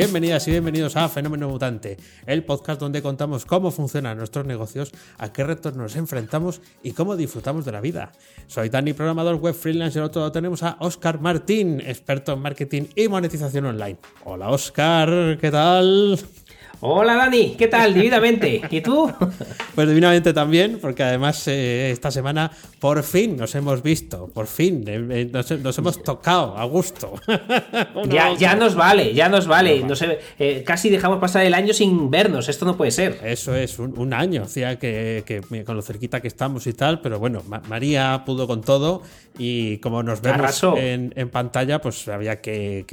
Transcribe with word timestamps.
Bienvenidas 0.00 0.48
y 0.48 0.52
bienvenidos 0.52 0.96
a 0.96 1.10
Fenómeno 1.10 1.46
Mutante, 1.50 1.98
el 2.24 2.42
podcast 2.42 2.80
donde 2.80 3.02
contamos 3.02 3.44
cómo 3.44 3.70
funcionan 3.70 4.16
nuestros 4.16 4.46
negocios, 4.46 4.92
a 5.18 5.30
qué 5.30 5.44
retos 5.44 5.76
nos 5.76 5.94
enfrentamos 5.94 6.62
y 6.82 6.92
cómo 6.92 7.18
disfrutamos 7.18 7.66
de 7.66 7.72
la 7.72 7.82
vida. 7.82 8.10
Soy 8.46 8.70
Dani, 8.70 8.94
programador 8.94 9.36
web 9.36 9.54
freelance, 9.54 9.98
y 9.98 10.00
al 10.00 10.06
otro 10.06 10.20
lado 10.22 10.32
tenemos 10.32 10.62
a 10.62 10.78
Oscar 10.80 11.20
Martín, 11.20 11.82
experto 11.84 12.32
en 12.32 12.38
marketing 12.38 12.84
y 12.96 13.08
monetización 13.08 13.66
online. 13.66 13.98
Hola 14.24 14.48
Oscar, 14.48 15.36
¿qué 15.38 15.50
tal? 15.50 16.18
Hola 16.82 17.14
Dani, 17.14 17.56
¿qué 17.58 17.68
tal? 17.68 17.92
Divinamente. 17.94 18.62
¿Y 18.70 18.80
tú? 18.80 19.12
Pues 19.74 19.86
divinamente 19.86 20.32
también, 20.32 20.78
porque 20.80 21.02
además 21.02 21.46
eh, 21.46 21.90
esta 21.90 22.10
semana 22.10 22.50
por 22.78 23.02
fin 23.02 23.36
nos 23.36 23.54
hemos 23.54 23.82
visto, 23.82 24.28
por 24.28 24.46
fin 24.46 24.84
eh, 24.88 25.06
eh, 25.10 25.30
nos, 25.30 25.78
hemos 25.78 26.02
tocado 26.02 26.56
a 26.56 26.64
gusto. 26.64 27.20
ya, 28.08 28.34
ya 28.34 28.54
nos 28.54 28.74
vale, 28.74 29.12
ya 29.12 29.28
nos 29.28 29.46
vale. 29.46 29.84
Sé, 29.94 30.64
casi 30.64 30.88
dejamos 30.88 31.18
pasar 31.18 31.44
el 31.44 31.52
año 31.52 31.74
sin 31.74 32.10
vernos, 32.10 32.48
esto 32.48 32.64
no 32.64 32.78
puede 32.78 32.92
ser. 32.92 33.20
Eso 33.24 33.54
es, 33.54 33.78
un, 33.78 34.14
año, 34.14 34.44
hacía 34.44 34.78
que, 34.78 35.22
que, 35.26 35.64
con 35.64 35.76
lo 35.76 35.82
cerquita 35.82 36.20
que 36.22 36.28
estamos 36.28 36.66
y 36.66 36.72
tal, 36.72 37.02
pero 37.02 37.18
bueno, 37.18 37.42
María 37.68 38.22
pudo 38.24 38.46
con 38.46 38.62
todo 38.62 39.02
y 39.38 39.78
como 39.78 40.02
nos 40.02 40.22
vemos 40.22 40.62
en, 40.76 41.28
pantalla, 41.30 41.80
pues 41.80 42.08
había 42.08 42.40
que, 42.40 42.86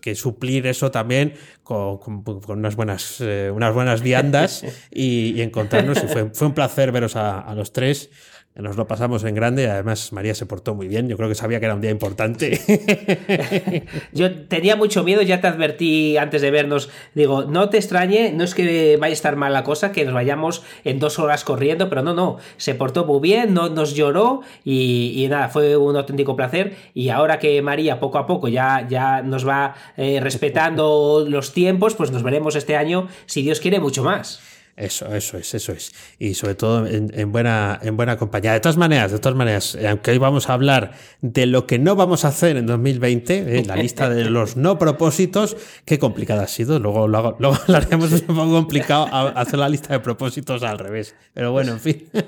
que, 0.00 0.14
suplir 0.14 0.66
eso 0.66 0.90
también 0.90 1.34
con, 1.62 1.98
con 1.98 2.58
unas 2.58 2.76
buenas 2.76 3.11
eh, 3.20 3.50
unas 3.50 3.74
buenas 3.74 4.02
viandas 4.02 4.64
y, 4.90 5.40
encontrarnos. 5.40 6.02
Y 6.02 6.08
fue, 6.08 6.30
fue, 6.30 6.46
un 6.46 6.54
placer 6.54 6.92
veros 6.92 7.16
a, 7.16 7.54
los 7.54 7.72
tres. 7.72 8.10
Nos 8.54 8.76
lo 8.76 8.86
pasamos 8.86 9.24
en 9.24 9.34
grande, 9.34 9.70
además 9.70 10.12
María 10.12 10.34
se 10.34 10.44
portó 10.44 10.74
muy 10.74 10.86
bien, 10.86 11.08
yo 11.08 11.16
creo 11.16 11.26
que 11.26 11.34
sabía 11.34 11.58
que 11.58 11.64
era 11.64 11.74
un 11.74 11.80
día 11.80 11.90
importante. 11.90 12.60
yo 14.12 14.44
tenía 14.44 14.76
mucho 14.76 15.02
miedo, 15.04 15.22
ya 15.22 15.40
te 15.40 15.46
advertí 15.46 16.18
antes 16.18 16.42
de 16.42 16.50
vernos, 16.50 16.90
digo, 17.14 17.44
no 17.44 17.70
te 17.70 17.78
extrañe, 17.78 18.30
no 18.32 18.44
es 18.44 18.54
que 18.54 18.98
vaya 19.00 19.12
a 19.12 19.14
estar 19.14 19.36
mal 19.36 19.54
la 19.54 19.64
cosa, 19.64 19.90
que 19.90 20.04
nos 20.04 20.12
vayamos 20.12 20.62
en 20.84 20.98
dos 20.98 21.18
horas 21.18 21.44
corriendo, 21.44 21.88
pero 21.88 22.02
no, 22.02 22.12
no, 22.12 22.36
se 22.58 22.74
portó 22.74 23.06
muy 23.06 23.20
bien, 23.20 23.54
no 23.54 23.70
nos 23.70 23.94
lloró 23.94 24.42
y, 24.64 25.26
nada, 25.30 25.48
fue 25.48 25.78
un 25.78 25.96
auténtico 25.96 26.36
placer 26.36 26.76
y 26.92 27.08
ahora 27.08 27.38
que 27.38 27.62
María 27.62 28.00
poco 28.00 28.18
a 28.18 28.26
poco 28.26 28.48
ya, 28.48 28.86
ya 28.86 29.22
nos 29.22 29.48
va 29.48 29.76
eh, 29.96 30.20
respetando 30.20 31.24
los 31.26 31.54
tiempos, 31.54 31.94
pues 31.94 32.10
nos 32.10 32.22
veremos 32.22 32.54
este 32.54 32.76
año, 32.76 33.08
si 33.24 33.40
Dios 33.40 33.60
quiere, 33.60 33.80
mucho 33.80 34.04
más. 34.04 34.51
Eso, 34.76 35.14
eso 35.14 35.36
es, 35.36 35.52
eso 35.54 35.72
es. 35.72 35.92
Y 36.18 36.34
sobre 36.34 36.54
todo 36.54 36.86
en, 36.86 37.30
buena, 37.30 37.78
en 37.82 37.96
buena 37.96 38.16
compañía. 38.16 38.54
De 38.54 38.60
todas 38.60 38.78
maneras, 38.78 39.12
de 39.12 39.18
todas 39.18 39.36
maneras, 39.36 39.74
eh, 39.74 39.86
aunque 39.86 40.12
hoy 40.12 40.18
vamos 40.18 40.48
a 40.48 40.54
hablar 40.54 40.92
de 41.20 41.46
lo 41.46 41.66
que 41.66 41.78
no 41.78 41.94
vamos 41.94 42.24
a 42.24 42.28
hacer 42.28 42.56
en 42.56 42.66
2020, 42.66 43.58
eh, 43.58 43.64
la 43.66 43.76
lista 43.76 44.08
de 44.08 44.24
los 44.24 44.56
no 44.56 44.78
propósitos, 44.78 45.56
qué 45.84 45.98
complicada 45.98 46.44
ha 46.44 46.48
sido. 46.48 46.78
Luego, 46.78 47.06
luego, 47.06 47.36
luego 47.38 47.58
es 47.66 48.12
un 48.12 48.20
poco 48.34 48.50
complicado 48.50 49.08
hacer 49.12 49.58
la 49.58 49.68
lista 49.68 49.92
de 49.92 50.00
propósitos 50.00 50.62
al 50.62 50.78
revés. 50.78 51.14
Pero 51.34 51.52
bueno, 51.52 51.72
en 51.72 51.80
fin. 51.80 52.08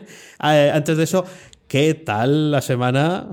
Eh, 0.46 0.70
antes 0.74 0.98
de 0.98 1.04
eso, 1.04 1.24
¿qué 1.68 1.94
tal 1.94 2.50
la 2.50 2.60
semana? 2.60 3.28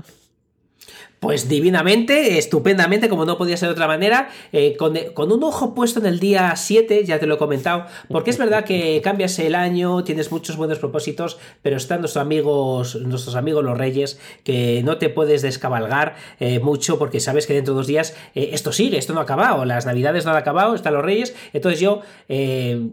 Pues 1.22 1.48
divinamente, 1.48 2.36
estupendamente, 2.36 3.08
como 3.08 3.24
no 3.24 3.38
podía 3.38 3.56
ser 3.56 3.68
de 3.68 3.74
otra 3.74 3.86
manera, 3.86 4.30
eh, 4.52 4.76
con, 4.76 5.30
un 5.30 5.44
ojo 5.44 5.72
puesto 5.72 6.00
en 6.00 6.06
el 6.06 6.18
día 6.18 6.56
7, 6.56 7.04
ya 7.04 7.20
te 7.20 7.28
lo 7.28 7.36
he 7.36 7.38
comentado, 7.38 7.86
porque 8.08 8.30
es 8.30 8.38
verdad 8.38 8.64
que 8.64 9.00
cambias 9.04 9.38
el 9.38 9.54
año, 9.54 10.02
tienes 10.02 10.32
muchos 10.32 10.56
buenos 10.56 10.80
propósitos, 10.80 11.38
pero 11.62 11.76
están 11.76 12.00
nuestros 12.00 12.20
amigos, 12.20 12.96
nuestros 12.96 13.36
amigos 13.36 13.62
los 13.62 13.78
reyes, 13.78 14.18
que 14.42 14.82
no 14.84 14.98
te 14.98 15.10
puedes 15.10 15.42
descabalgar 15.42 16.16
eh, 16.40 16.58
mucho 16.58 16.98
porque 16.98 17.20
sabes 17.20 17.46
que 17.46 17.54
dentro 17.54 17.74
de 17.74 17.78
dos 17.78 17.86
días 17.86 18.16
eh, 18.34 18.50
esto 18.52 18.72
sigue, 18.72 18.98
esto 18.98 19.12
no 19.12 19.20
ha 19.20 19.22
acabado, 19.22 19.64
las 19.64 19.86
navidades 19.86 20.24
no 20.24 20.32
han 20.32 20.38
acabado, 20.38 20.74
están 20.74 20.92
los 20.92 21.04
reyes, 21.04 21.36
entonces 21.52 21.78
yo 21.78 22.00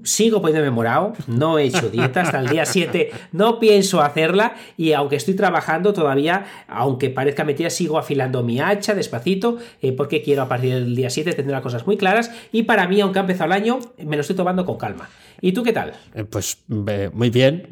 sigo 0.04 0.40
poniéndome 0.42 0.70
morado, 0.70 1.14
no 1.26 1.58
he 1.58 1.64
hecho 1.64 1.90
dieta 1.90 2.22
hasta 2.22 2.42
el 2.42 2.50
día 2.50 2.68
7, 2.68 3.10
no 3.32 3.58
pienso 3.58 4.02
hacerla 4.02 4.54
y 4.78 4.94
aunque 4.94 5.16
estoy 5.16 5.34
trabajando 5.34 5.94
todavía, 5.94 6.46
aunque 6.68 7.10
parezca 7.10 7.44
mentira, 7.44 7.72
sigo 7.72 7.98
afilando 7.98 8.19
mi 8.28 8.60
hacha 8.60 8.94
despacito, 8.94 9.58
eh, 9.82 9.92
porque 9.92 10.22
quiero 10.22 10.44
a 10.44 10.48
partir 10.48 10.74
del 10.74 10.96
día 10.96 11.10
7 11.10 11.34
tener 11.34 11.52
las 11.52 11.62
cosas 11.62 11.86
muy 11.86 11.98
claras. 11.98 12.32
Y 12.52 12.64
para 12.64 12.88
mí, 12.88 13.00
aunque 13.02 13.20
ha 13.20 13.22
empezado 13.22 13.46
el 13.48 13.54
año, 13.54 13.80
me 13.98 14.16
lo 14.16 14.22
estoy 14.22 14.36
tomando 14.36 14.66
con 14.66 14.78
calma. 14.78 15.10
¿Y 15.42 15.54
tú 15.54 15.64
qué 15.64 15.74
tal? 15.74 15.94
Eh, 16.14 16.26
pues 16.26 16.58
muy 16.68 17.30
bien. 17.30 17.68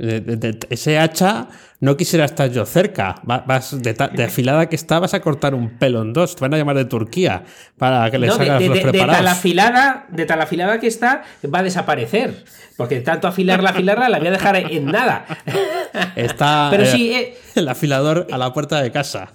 ese 0.69 0.97
hacha 0.97 1.49
no 1.79 1.95
quisiera 1.95 2.25
estar 2.25 2.49
yo 2.49 2.65
cerca. 2.65 3.21
Vas 3.23 3.81
de, 3.81 4.23
afilada 4.23 4.67
que 4.67 4.75
está, 4.75 4.99
vas 4.99 5.13
a 5.13 5.21
cortar 5.21 5.53
un 5.53 5.77
pelo 5.77 6.01
en 6.01 6.13
dos. 6.13 6.35
Te 6.35 6.41
van 6.41 6.53
a 6.53 6.57
llamar 6.57 6.75
de 6.75 6.85
Turquía 6.85 7.43
para 7.77 8.09
que 8.09 8.17
les 8.17 8.31
hagas 8.31 8.63
los 8.63 8.79
preparados. 8.79 9.17
De 9.17 9.23
tal, 9.23 9.27
afilada, 9.27 10.05
de 10.09 10.25
tal 10.25 10.41
afilada 10.41 10.79
que 10.79 10.87
está, 10.87 11.23
va 11.53 11.59
a 11.59 11.63
desaparecer. 11.63 12.45
Porque 12.77 12.99
tanto 13.01 13.27
afilarla, 13.27 13.71
afilarla, 13.71 14.09
la 14.09 14.19
voy 14.19 14.27
a 14.27 14.31
dejar 14.31 14.55
en 14.55 14.85
nada. 14.85 15.25
Está 16.15 16.67
Pero 16.71 16.85
sí, 16.85 17.11
eh, 17.13 17.37
el 17.55 17.67
afilador 17.67 18.27
a 18.31 18.37
la 18.37 18.53
puerta 18.53 18.81
de 18.81 18.91
casa. 18.91 19.33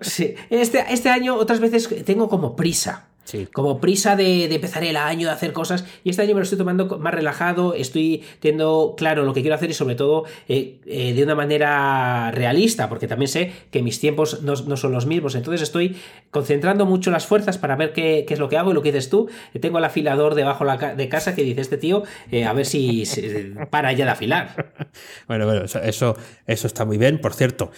Sí. 0.00 0.34
Este, 0.50 0.84
este 0.90 1.08
año 1.08 1.34
otras 1.34 1.60
veces 1.60 1.88
tengo 2.04 2.28
como 2.28 2.56
prisa. 2.56 3.11
Como 3.52 3.80
prisa 3.80 4.16
de, 4.16 4.44
empezar 4.44 4.84
el 4.84 4.96
año, 4.96 5.28
de 5.28 5.32
hacer 5.32 5.52
cosas. 5.52 5.84
Y 6.04 6.10
este 6.10 6.22
año 6.22 6.34
me 6.34 6.40
lo 6.40 6.42
estoy 6.42 6.58
tomando 6.58 6.98
más 6.98 7.14
relajado, 7.14 7.74
estoy 7.74 8.22
teniendo 8.40 8.94
claro 8.96 9.24
lo 9.24 9.32
que 9.32 9.40
quiero 9.40 9.54
hacer 9.54 9.70
y 9.70 9.74
sobre 9.74 9.94
todo 9.94 10.24
eh, 10.48 10.80
eh, 10.86 11.14
de 11.14 11.22
una 11.22 11.34
manera 11.34 12.30
realista, 12.32 12.88
porque 12.88 13.06
también 13.06 13.28
sé 13.28 13.52
que 13.70 13.82
mis 13.82 14.00
tiempos 14.00 14.42
no, 14.42 14.56
son 14.56 14.92
los 14.92 15.06
mismos. 15.06 15.34
Entonces 15.34 15.62
estoy 15.62 15.96
concentrando 16.30 16.84
mucho 16.84 17.10
las 17.10 17.26
fuerzas 17.26 17.58
para 17.58 17.76
ver 17.76 17.92
qué, 17.92 18.26
es 18.28 18.38
lo 18.38 18.48
que 18.48 18.56
hago 18.56 18.72
y 18.72 18.74
lo 18.74 18.82
que 18.82 18.92
dices 18.92 19.08
tú. 19.08 19.28
Tengo 19.60 19.78
el 19.78 19.84
afilador 19.84 20.34
debajo 20.34 20.64
de 20.64 21.08
casa 21.08 21.34
que 21.34 21.42
dice 21.42 21.60
este 21.60 21.78
tío, 21.78 22.02
eh, 22.30 22.44
a 22.44 22.52
ver 22.52 22.66
si, 22.66 23.04
para 23.70 23.92
ya 23.92 24.04
de 24.04 24.10
afilar. 24.10 24.72
Bueno, 25.26 25.46
bueno, 25.46 25.64
eso, 25.64 26.16
eso 26.46 26.66
está 26.66 26.84
muy 26.84 26.98
bien. 26.98 27.18
Por 27.18 27.32
cierto, 27.32 27.70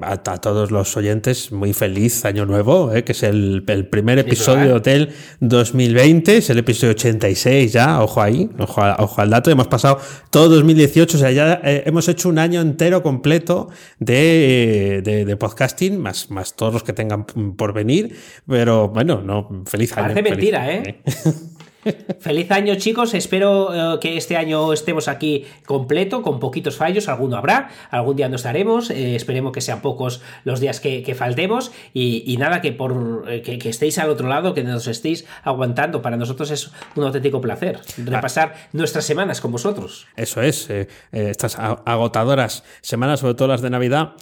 a, 0.00 0.16
todos 0.18 0.70
los 0.70 0.96
oyentes, 0.96 1.52
muy 1.52 1.72
feliz 1.72 2.24
año 2.24 2.44
nuevo, 2.44 2.90
que 3.04 3.12
es 3.12 3.22
el, 3.22 3.62
el 3.68 3.86
primer 3.86 4.18
episodio 4.18 4.80
de 4.90 5.08
2020, 5.40 6.36
es 6.36 6.50
el 6.50 6.58
episodio 6.58 6.92
86 6.92 7.72
ya, 7.72 8.02
ojo 8.02 8.22
ahí, 8.22 8.48
ojo, 8.58 9.20
al 9.20 9.30
dato, 9.30 9.50
hemos 9.50 9.68
pasado 9.68 9.98
todo 10.30 10.48
2018, 10.48 11.16
o 11.16 11.20
sea, 11.20 11.30
ya 11.30 11.60
eh, 11.64 11.82
hemos 11.86 12.08
hecho 12.08 12.28
un 12.28 12.38
año 12.38 12.60
entero 12.60 13.02
completo 13.02 13.68
de, 13.98 15.02
de, 15.04 15.36
podcasting, 15.36 15.98
más, 15.98 16.30
más 16.30 16.54
todos 16.54 16.72
los 16.72 16.82
que 16.82 16.92
tengan 16.92 17.24
por 17.24 17.72
venir, 17.72 18.16
pero 18.46 18.88
bueno, 18.88 19.20
no, 19.22 19.64
feliz 19.66 19.96
año. 19.96 20.08
Parece 20.08 20.22
mentira, 20.22 20.72
¿eh? 20.72 21.00
Feliz 22.20 22.50
año, 22.50 22.74
chicos. 22.76 23.14
Espero 23.14 23.94
eh, 23.94 23.98
que 24.00 24.16
este 24.16 24.36
año 24.36 24.72
estemos 24.72 25.08
aquí 25.08 25.44
completo, 25.64 26.22
con 26.22 26.40
poquitos 26.40 26.76
fallos. 26.76 27.08
Alguno 27.08 27.36
habrá, 27.36 27.70
algún 27.90 28.16
día 28.16 28.28
no 28.28 28.36
estaremos. 28.36 28.90
Eh, 28.90 29.16
esperemos 29.16 29.52
que 29.52 29.60
sean 29.60 29.80
pocos 29.80 30.20
los 30.44 30.60
días 30.60 30.80
que, 30.80 31.14
faltemos. 31.16 31.72
Y, 31.94 32.36
nada, 32.38 32.60
que 32.60 32.72
por 32.72 33.24
eh, 33.28 33.42
que, 33.42 33.68
estéis 33.68 33.98
al 33.98 34.10
otro 34.10 34.28
lado, 34.28 34.54
que 34.54 34.62
nos 34.62 34.86
estéis 34.86 35.26
aguantando. 35.42 36.02
Para 36.02 36.16
nosotros 36.16 36.50
es 36.50 36.70
un 36.94 37.04
auténtico 37.04 37.40
placer 37.40 37.78
repasar 38.04 38.54
nuestras 38.72 39.04
semanas 39.04 39.40
con 39.40 39.52
vosotros. 39.52 40.06
Eso 40.16 40.42
es, 40.42 40.68
estas 41.12 41.58
agotadoras 41.58 42.64
semanas, 42.82 43.20
sobre 43.20 43.34
todo 43.34 43.48
las 43.48 43.62
de 43.62 43.70
Navidad, 43.70 44.12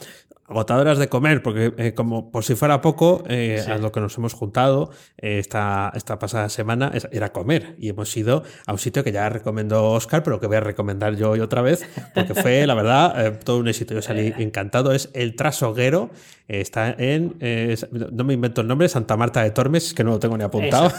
agotadoras 0.47 0.99
de 0.99 1.09
comer, 1.09 1.41
porque 1.41 1.73
eh, 1.77 1.93
como 1.93 2.31
por 2.31 2.43
si 2.43 2.55
fuera 2.55 2.81
poco, 2.81 3.23
eh, 3.27 3.63
a 3.67 3.77
lo 3.77 3.91
que 3.91 3.99
nos 3.99 4.15
hemos 4.17 4.33
juntado 4.33 4.91
eh, 5.17 5.39
esta, 5.39 5.91
esta 5.95 6.19
pasada 6.19 6.49
semana 6.49 6.91
era 7.11 7.31
comer. 7.31 7.75
Y 7.79 7.89
hemos 7.89 8.15
ido 8.15 8.43
a 8.65 8.71
un 8.71 8.77
sitio 8.77 9.03
que 9.03 9.11
ya 9.11 9.27
recomendó 9.29 9.91
Oscar, 9.91 10.23
pero 10.23 10.39
que 10.39 10.47
voy 10.47 10.57
a 10.57 10.61
recomendar 10.61 11.15
yo 11.15 11.31
hoy 11.31 11.39
otra 11.39 11.61
vez, 11.61 11.87
porque 12.13 12.35
fue, 12.35 12.67
la 12.67 12.75
verdad, 12.75 13.39
todo 13.43 13.57
un 13.57 13.67
éxito. 13.67 13.93
Yo 13.95 14.01
salí 14.01 14.33
encantado. 14.37 14.91
Es 14.91 15.09
El 15.13 15.35
Trasoguero. 15.35 16.11
Está 16.47 16.95
en, 16.95 17.39
no 18.11 18.23
me 18.23 18.35
invento 18.35 18.61
el 18.61 18.67
nombre, 18.67 18.87
Santa 18.87 19.17
Marta 19.17 19.41
de 19.41 19.49
Tormes, 19.49 19.95
que 19.95 20.03
no 20.03 20.11
lo 20.11 20.19
tengo 20.19 20.37
ni 20.37 20.43
apuntado. 20.43 20.91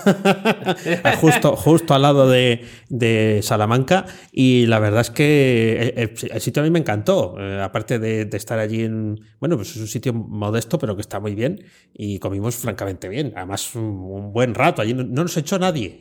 justo, 1.20 1.54
justo 1.54 1.94
al 1.94 2.02
lado 2.02 2.28
de, 2.28 2.64
de, 2.88 3.38
Salamanca. 3.44 4.06
Y 4.32 4.66
la 4.66 4.80
verdad 4.80 5.02
es 5.02 5.10
que 5.10 5.94
el, 5.96 6.40
sitio 6.40 6.62
a 6.62 6.64
mí 6.64 6.70
me 6.72 6.80
encantó. 6.80 7.36
aparte 7.62 8.00
de, 8.00 8.24
de 8.24 8.36
estar 8.36 8.58
allí 8.58 8.82
en 8.82 9.20
bueno, 9.38 9.56
pues 9.56 9.70
es 9.70 9.76
un 9.76 9.86
sitio 9.86 10.12
modesto, 10.12 10.78
pero 10.78 10.94
que 10.96 11.02
está 11.02 11.20
muy 11.20 11.34
bien 11.34 11.62
y 11.92 12.18
comimos 12.18 12.56
francamente 12.56 13.08
bien. 13.08 13.32
Además, 13.36 13.74
un, 13.74 14.32
buen 14.32 14.54
rato. 14.54 14.82
Allí 14.82 14.94
no, 14.94 15.04
nos 15.04 15.36
echó 15.36 15.58
nadie. 15.58 16.00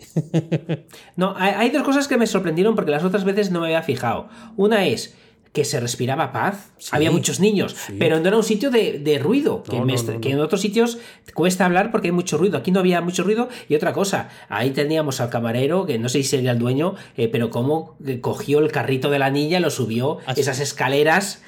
no, 1.15 1.33
hay, 1.37 1.69
dos 1.69 1.83
cosas 1.83 2.07
que 2.07 2.17
me 2.17 2.27
sorprendieron 2.27 2.75
porque 2.75 2.91
las 2.91 3.03
otras 3.03 3.25
veces 3.25 3.51
no 3.51 3.59
me 3.59 3.67
había 3.67 3.83
fijado. 3.83 4.29
Una 4.55 4.85
es 4.85 5.15
que 5.55 5.63
se 5.63 5.79
respiraba 5.79 6.33
paz. 6.33 6.73
Había 6.91 7.09
muchos 7.09 7.39
niños, 7.39 7.75
pero 7.97 8.19
no 8.19 8.27
era 8.27 8.35
un 8.35 8.43
sitio 8.43 8.69
de, 8.69 9.19
ruido, 9.23 9.63
que, 9.63 9.77
en 9.77 10.39
otros 10.41 10.61
sitios 10.61 10.99
cuesta 11.33 11.65
hablar 11.65 11.91
porque 11.91 12.09
hay 12.09 12.11
mucho 12.11 12.37
ruido. 12.37 12.57
Aquí 12.57 12.71
no 12.71 12.81
había 12.81 12.99
mucho 12.99 13.23
ruido. 13.23 13.47
Y 13.69 13.75
otra 13.75 13.93
cosa, 13.93 14.29
ahí 14.49 14.71
teníamos 14.71 15.21
al 15.21 15.29
camarero, 15.29 15.85
que 15.85 15.97
no 15.97 16.09
sé 16.09 16.19
si 16.19 16.25
sería 16.25 16.51
el 16.51 16.59
dueño, 16.59 16.95
eh, 17.15 17.29
pero 17.29 17.49
cómo 17.49 17.95
cogió 18.19 18.59
el 18.59 18.71
carrito 18.71 19.09
de 19.09 19.17
la 19.17 19.29
niña, 19.29 19.61
lo 19.61 19.69
subió, 19.69 20.17
esas 20.35 20.59
escaleras, 20.59 21.41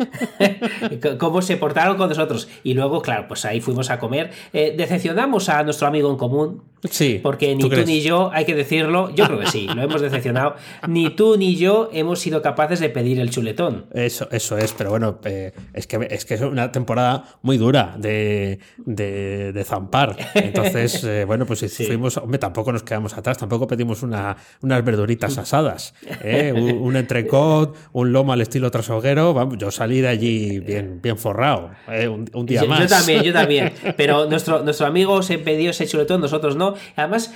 cómo 1.19 1.41
se 1.41 1.57
portaron 1.57 1.97
con 1.97 2.07
nosotros. 2.07 2.47
Y 2.63 2.73
luego, 2.73 3.01
claro, 3.01 3.27
pues 3.27 3.43
ahí 3.43 3.59
fuimos 3.59 3.89
a 3.89 3.99
comer. 3.99 4.31
Eh, 4.53 4.73
decepcionamos 4.77 5.49
a 5.49 5.63
nuestro 5.63 5.85
amigo 5.85 6.09
en 6.09 6.17
común. 6.17 6.63
Sí. 6.89 7.19
Porque 7.21 7.55
ni 7.55 7.69
tú, 7.69 7.75
ni 7.85 8.01
yo, 8.01 8.31
hay 8.33 8.45
que 8.45 8.55
decirlo, 8.55 9.13
yo 9.13 9.25
creo 9.25 9.39
que 9.39 9.47
sí, 9.47 9.67
lo 9.67 9.81
hemos 9.81 9.99
decepcionado. 9.99 10.55
Ni 10.87 11.09
tú 11.09 11.35
ni 11.35 11.55
yo 11.55 11.89
hemos 11.91 12.19
sido 12.19 12.41
capaces 12.41 12.79
de 12.79 12.89
pedir 12.89 13.19
el 13.19 13.31
chuletón. 13.31 13.87
Eso, 13.97 14.27
eso 14.29 14.59
es, 14.59 14.73
pero 14.73 14.91
bueno, 14.91 15.19
eh, 15.23 15.51
es, 15.73 15.87
que, 15.87 16.07
es 16.11 16.23
que 16.23 16.35
es 16.35 16.41
una 16.41 16.71
temporada 16.71 17.23
muy 17.41 17.57
dura 17.57 17.95
de, 17.97 18.59
de, 18.85 19.63
zampar. 19.65 20.15
Entonces, 20.35 21.03
eh, 21.03 21.25
bueno, 21.25 21.47
pues 21.47 21.61
si 21.61 21.85
fuimos, 21.85 22.15
hombre, 22.17 22.37
tampoco 22.37 22.71
nos 22.71 22.83
quedamos 22.83 23.17
atrás, 23.17 23.39
tampoco 23.39 23.65
pedimos 23.65 24.03
una, 24.03 24.37
unas 24.61 24.85
verduritas 24.85 25.35
asadas, 25.39 25.95
¿eh? 26.23 26.53
un, 26.53 26.95
entrecot, 26.95 27.75
un 27.93 28.13
lomo 28.13 28.33
al 28.33 28.41
estilo 28.41 28.69
trasoguero. 28.69 29.33
Vamos, 29.33 29.57
yo 29.57 29.71
salí 29.71 29.99
de 30.01 30.09
allí 30.09 30.59
bien, 30.59 30.99
bien 31.01 31.17
forrado, 31.17 31.71
un, 31.87 32.45
día 32.45 32.65
más. 32.65 32.81
Yo 32.81 32.87
también, 32.87 33.23
yo 33.23 33.33
también. 33.33 33.73
Pero 33.97 34.29
nuestro, 34.29 34.61
nuestro 34.61 34.85
amigo 34.85 35.23
se 35.23 35.39
pidió 35.39 35.71
ese 35.71 35.87
chuletón, 35.87 36.21
nosotros 36.21 36.55
no. 36.55 36.75
Además, 36.95 37.33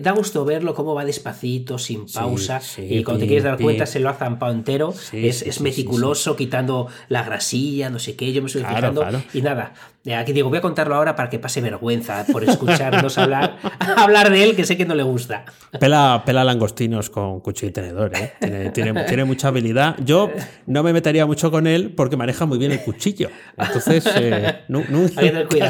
da 0.00 0.10
gusto 0.10 0.44
verlo 0.44 0.74
cómo 0.74 0.92
va 0.92 1.04
despacito, 1.04 1.78
sin 1.78 2.06
pausa, 2.06 2.60
y 2.78 3.04
cuando 3.04 3.20
te 3.20 3.26
quieres 3.28 3.44
dar 3.44 3.60
cuenta 3.60 3.86
se 3.86 4.00
lo 4.00 4.08
ha 4.08 4.14
zampado 4.14 4.52
entero. 4.52 4.92
es, 5.12 5.42
es 5.42 5.60
meticuloso, 5.60 5.99
quitando 6.36 6.88
la 7.08 7.22
grasilla, 7.22 7.90
no 7.90 7.98
sé 7.98 8.16
qué. 8.16 8.32
Yo 8.32 8.42
me 8.42 8.46
estoy 8.46 8.64
fijando 8.64 9.04
y 9.32 9.42
nada. 9.42 9.72
Aquí 10.16 10.32
digo, 10.32 10.48
voy 10.48 10.56
a 10.56 10.62
contarlo 10.62 10.94
ahora 10.94 11.14
para 11.14 11.28
que 11.28 11.38
pase 11.38 11.60
vergüenza 11.60 12.24
por 12.32 12.42
escucharnos 12.42 13.18
hablar, 13.18 13.58
hablar 13.96 14.30
de 14.30 14.44
él, 14.44 14.56
que 14.56 14.64
sé 14.64 14.78
que 14.78 14.86
no 14.86 14.94
le 14.94 15.02
gusta. 15.02 15.44
Pela, 15.78 16.22
pela 16.24 16.42
langostinos 16.42 17.10
con 17.10 17.40
cuchillo 17.40 17.68
y 17.68 17.72
tenedor, 17.72 18.12
¿eh? 18.16 18.32
tiene, 18.72 19.04
tiene, 19.04 19.24
mucha 19.24 19.48
habilidad. 19.48 19.96
Yo 20.02 20.30
no 20.66 20.82
me 20.82 20.94
metería 20.94 21.26
mucho 21.26 21.50
con 21.50 21.66
él 21.66 21.92
porque 21.94 22.16
maneja 22.16 22.46
muy 22.46 22.56
bien 22.56 22.72
el 22.72 22.80
cuchillo. 22.80 23.28
Entonces, 23.58 24.08
eh, 24.16 24.60
nunca, 24.68 25.20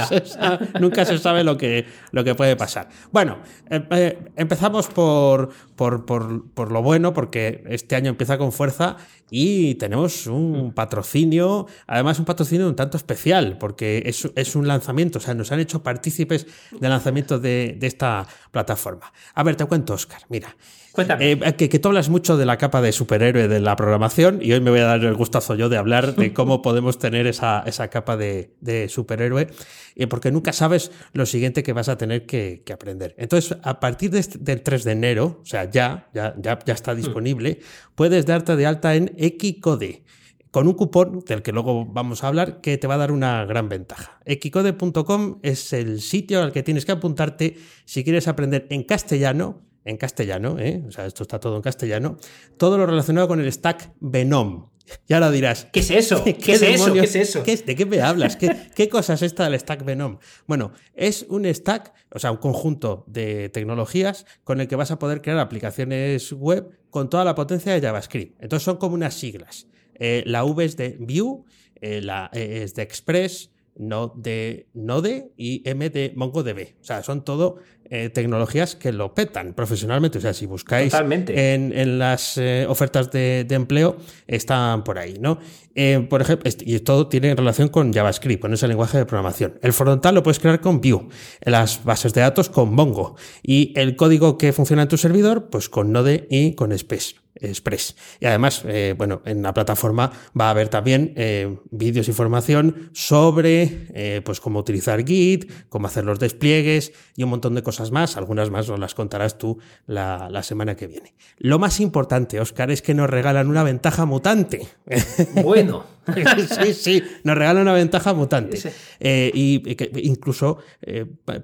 se 0.06 0.26
sabe, 0.26 0.68
nunca, 0.78 1.04
se 1.04 1.18
sabe, 1.18 1.42
lo 1.42 1.56
que, 1.56 1.86
lo 2.12 2.22
que 2.22 2.36
puede 2.36 2.54
pasar. 2.54 2.88
Bueno, 3.10 3.38
em, 3.68 3.84
eh, 3.90 4.16
empezamos 4.36 4.86
por, 4.86 5.50
por, 5.74 6.06
por, 6.06 6.48
por 6.52 6.70
lo 6.70 6.82
bueno, 6.82 7.12
porque 7.12 7.64
este 7.66 7.96
año 7.96 8.10
empieza 8.10 8.38
con 8.38 8.52
fuerza 8.52 8.96
y 9.30 9.74
tenemos 9.76 10.19
un 10.26 10.72
patrocinio, 10.72 11.66
además 11.86 12.18
un 12.18 12.24
patrocinio 12.24 12.68
un 12.68 12.76
tanto 12.76 12.96
especial, 12.96 13.58
porque 13.58 14.02
es, 14.06 14.28
es 14.34 14.56
un 14.56 14.66
lanzamiento, 14.66 15.18
o 15.18 15.22
sea, 15.22 15.34
nos 15.34 15.52
han 15.52 15.60
hecho 15.60 15.82
partícipes 15.82 16.46
del 16.70 16.90
lanzamiento 16.90 17.38
de, 17.38 17.76
de 17.78 17.86
esta 17.86 18.26
plataforma. 18.50 19.12
A 19.34 19.42
ver, 19.42 19.56
te 19.56 19.64
cuento, 19.66 19.94
Oscar, 19.94 20.22
mira. 20.28 20.56
Cuéntame. 20.92 21.32
Eh, 21.32 21.54
que, 21.56 21.68
que, 21.68 21.78
tú 21.78 21.88
hablas 21.88 22.08
mucho 22.08 22.36
de 22.36 22.44
la 22.44 22.58
capa 22.58 22.80
de 22.82 22.92
superhéroe 22.92 23.48
de 23.48 23.60
la 23.60 23.76
programación 23.76 24.40
y 24.42 24.52
hoy 24.52 24.60
me 24.60 24.70
voy 24.70 24.80
a 24.80 24.84
dar 24.84 25.04
el 25.04 25.14
gustazo 25.14 25.54
yo 25.54 25.68
de 25.68 25.76
hablar 25.76 26.16
de 26.16 26.32
cómo 26.34 26.62
podemos 26.62 26.98
tener 26.98 27.26
esa, 27.26 27.62
esa 27.66 27.88
capa 27.88 28.16
de, 28.16 28.54
de 28.60 28.88
superhéroe, 28.88 29.48
y 29.94 30.06
porque 30.06 30.32
nunca 30.32 30.52
sabes 30.52 30.90
lo 31.12 31.26
siguiente 31.26 31.62
que 31.62 31.72
vas 31.72 31.88
a 31.88 31.96
tener 31.96 32.26
que, 32.26 32.62
que 32.64 32.72
aprender. 32.72 33.14
Entonces, 33.18 33.56
a 33.62 33.80
partir 33.80 34.10
de 34.10 34.18
este, 34.18 34.38
del 34.38 34.62
3 34.62 34.84
de 34.84 34.92
enero, 34.92 35.40
o 35.42 35.46
sea, 35.46 35.70
ya, 35.70 36.08
ya, 36.12 36.34
ya, 36.38 36.58
ya 36.64 36.74
está 36.74 36.94
disponible, 36.94 37.60
puedes 37.94 38.26
darte 38.26 38.56
de 38.56 38.66
alta 38.66 38.94
en 38.94 39.12
Equicode 39.16 40.04
con 40.50 40.66
un 40.66 40.74
cupón 40.74 41.20
del 41.26 41.42
que 41.42 41.52
luego 41.52 41.86
vamos 41.86 42.24
a 42.24 42.28
hablar 42.28 42.60
que 42.60 42.76
te 42.76 42.86
va 42.86 42.94
a 42.94 42.98
dar 42.98 43.12
una 43.12 43.44
gran 43.44 43.68
ventaja. 43.68 44.20
Equicode.com 44.24 45.38
es 45.42 45.72
el 45.72 46.00
sitio 46.00 46.42
al 46.42 46.52
que 46.52 46.62
tienes 46.62 46.84
que 46.84 46.92
apuntarte 46.92 47.56
si 47.84 48.02
quieres 48.02 48.26
aprender 48.26 48.66
en 48.70 48.82
castellano, 48.82 49.62
en 49.84 49.96
castellano, 49.96 50.58
¿eh? 50.58 50.82
o 50.86 50.90
sea, 50.90 51.06
esto 51.06 51.22
está 51.22 51.40
todo 51.40 51.56
en 51.56 51.62
castellano, 51.62 52.16
todo 52.56 52.78
lo 52.78 52.86
relacionado 52.86 53.28
con 53.28 53.40
el 53.40 53.50
stack 53.50 53.92
Venom. 54.00 54.68
Y 55.06 55.14
ahora 55.14 55.30
dirás, 55.30 55.68
¿qué 55.72 55.80
es 55.80 55.90
eso? 55.90 56.22
¿Qué, 56.24 56.30
es 56.30 56.62
eso? 56.62 56.92
¿Qué 56.92 57.00
es 57.00 57.16
eso? 57.16 57.42
¿De 57.42 57.76
qué 57.76 57.86
me 57.86 58.00
hablas? 58.00 58.36
¿Qué, 58.36 58.54
¿Qué 58.74 58.88
cosa 58.88 59.14
es 59.14 59.22
esta 59.22 59.44
del 59.44 59.58
stack 59.58 59.84
Venom? 59.84 60.18
Bueno, 60.46 60.72
es 60.94 61.26
un 61.28 61.46
stack, 61.46 61.92
o 62.12 62.18
sea, 62.18 62.30
un 62.30 62.38
conjunto 62.38 63.04
de 63.06 63.48
tecnologías 63.48 64.26
con 64.44 64.60
el 64.60 64.68
que 64.68 64.76
vas 64.76 64.90
a 64.90 64.98
poder 64.98 65.22
crear 65.22 65.38
aplicaciones 65.38 66.32
web 66.32 66.70
con 66.90 67.08
toda 67.08 67.24
la 67.24 67.34
potencia 67.34 67.72
de 67.72 67.80
JavaScript. 67.80 68.42
Entonces 68.42 68.64
son 68.64 68.76
como 68.76 68.94
unas 68.94 69.14
siglas. 69.14 69.66
Eh, 69.94 70.22
la 70.26 70.44
V 70.44 70.64
es 70.64 70.76
de 70.76 70.96
Vue, 70.98 71.44
eh, 71.80 72.00
la 72.00 72.30
E 72.32 72.62
es 72.62 72.74
de 72.74 72.82
Express, 72.82 73.50
no 73.76 74.12
de 74.16 74.68
Node 74.74 75.32
y 75.36 75.62
M 75.68 75.88
de 75.90 76.12
MongoDB. 76.16 76.76
O 76.80 76.84
sea, 76.84 77.02
son 77.02 77.24
todo 77.24 77.56
eh, 77.90 78.08
tecnologías 78.08 78.76
que 78.76 78.92
lo 78.92 79.14
petan 79.14 79.52
profesionalmente. 79.52 80.18
O 80.18 80.20
sea, 80.20 80.32
si 80.32 80.46
buscáis 80.46 80.94
en, 80.94 81.72
en, 81.76 81.98
las 81.98 82.38
eh, 82.38 82.64
ofertas 82.68 83.10
de, 83.10 83.44
de, 83.46 83.54
empleo, 83.54 83.96
están 84.26 84.84
por 84.84 84.98
ahí, 84.98 85.16
¿no? 85.20 85.40
Eh, 85.74 86.06
por 86.08 86.20
ejemplo, 86.20 86.50
y 86.60 86.78
todo 86.80 87.08
tiene 87.08 87.34
relación 87.34 87.68
con 87.68 87.92
JavaScript, 87.92 88.40
con 88.40 88.52
ese 88.52 88.68
lenguaje 88.68 88.98
de 88.98 89.06
programación. 89.06 89.58
El 89.62 89.72
frontal 89.72 90.14
lo 90.14 90.22
puedes 90.22 90.38
crear 90.38 90.60
con 90.60 90.80
Vue, 90.80 91.08
las 91.42 91.84
bases 91.84 92.14
de 92.14 92.20
datos 92.20 92.48
con 92.48 92.74
Mongo 92.74 93.16
y 93.42 93.72
el 93.76 93.96
código 93.96 94.38
que 94.38 94.52
funciona 94.52 94.82
en 94.82 94.88
tu 94.88 94.96
servidor, 94.96 95.48
pues 95.50 95.68
con 95.68 95.92
Node 95.92 96.26
y 96.30 96.54
con 96.54 96.72
Express. 96.72 97.19
Express. 97.34 97.96
Y 98.18 98.26
además, 98.26 98.62
eh, 98.66 98.94
bueno, 98.96 99.22
en 99.24 99.42
la 99.42 99.54
plataforma 99.54 100.10
va 100.38 100.48
a 100.48 100.50
haber 100.50 100.68
también 100.68 101.12
eh, 101.16 101.58
vídeos 101.70 102.08
y 102.08 102.12
formación 102.12 102.90
sobre 102.92 103.86
eh, 103.94 104.20
pues 104.24 104.40
cómo 104.40 104.58
utilizar 104.58 105.04
Git, 105.06 105.50
cómo 105.68 105.86
hacer 105.86 106.04
los 106.04 106.18
despliegues 106.18 106.92
y 107.16 107.22
un 107.22 107.30
montón 107.30 107.54
de 107.54 107.62
cosas 107.62 107.92
más. 107.92 108.16
Algunas 108.16 108.50
más 108.50 108.68
nos 108.68 108.78
las 108.78 108.94
contarás 108.94 109.38
tú 109.38 109.58
la, 109.86 110.28
la 110.30 110.42
semana 110.42 110.76
que 110.76 110.86
viene. 110.86 111.14
Lo 111.38 111.58
más 111.58 111.80
importante, 111.80 112.40
Oscar, 112.40 112.70
es 112.70 112.82
que 112.82 112.94
nos 112.94 113.08
regalan 113.08 113.48
una 113.48 113.62
ventaja 113.62 114.04
mutante. 114.04 114.66
Bueno. 115.42 115.84
sí, 116.62 116.74
sí, 116.74 117.02
nos 117.24 117.36
regalan 117.36 117.62
una 117.62 117.74
ventaja 117.74 118.14
mutante. 118.14 118.58
Y, 118.98 119.74
que 119.74 119.90
incluso 120.02 120.58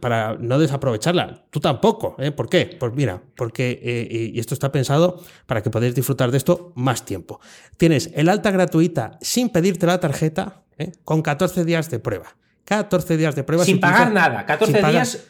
para 0.00 0.34
no 0.34 0.58
desaprovecharla. 0.58 1.44
Tú 1.50 1.60
tampoco. 1.60 2.16
¿Por 2.34 2.48
qué? 2.48 2.76
Pues 2.78 2.92
mira, 2.94 3.22
porque, 3.36 4.32
y 4.32 4.38
esto 4.40 4.54
está 4.54 4.72
pensado 4.72 5.22
para 5.46 5.62
que 5.62 5.70
podáis 5.76 5.94
disfrutar 5.94 6.30
de 6.30 6.38
esto 6.38 6.72
más 6.74 7.04
tiempo. 7.04 7.38
Tienes 7.76 8.10
el 8.14 8.30
alta 8.30 8.50
gratuita 8.50 9.18
sin 9.20 9.50
pedirte 9.50 9.84
la 9.84 10.00
tarjeta, 10.00 10.62
¿eh? 10.78 10.92
con 11.04 11.20
14 11.20 11.66
días 11.66 11.90
de 11.90 11.98
prueba. 11.98 12.34
14 12.64 13.18
días 13.18 13.34
de 13.36 13.44
prueba. 13.44 13.62
Sin, 13.62 13.78
pagar 13.78 14.10
nada. 14.10 14.46
14 14.46 14.72
días. 14.82 15.26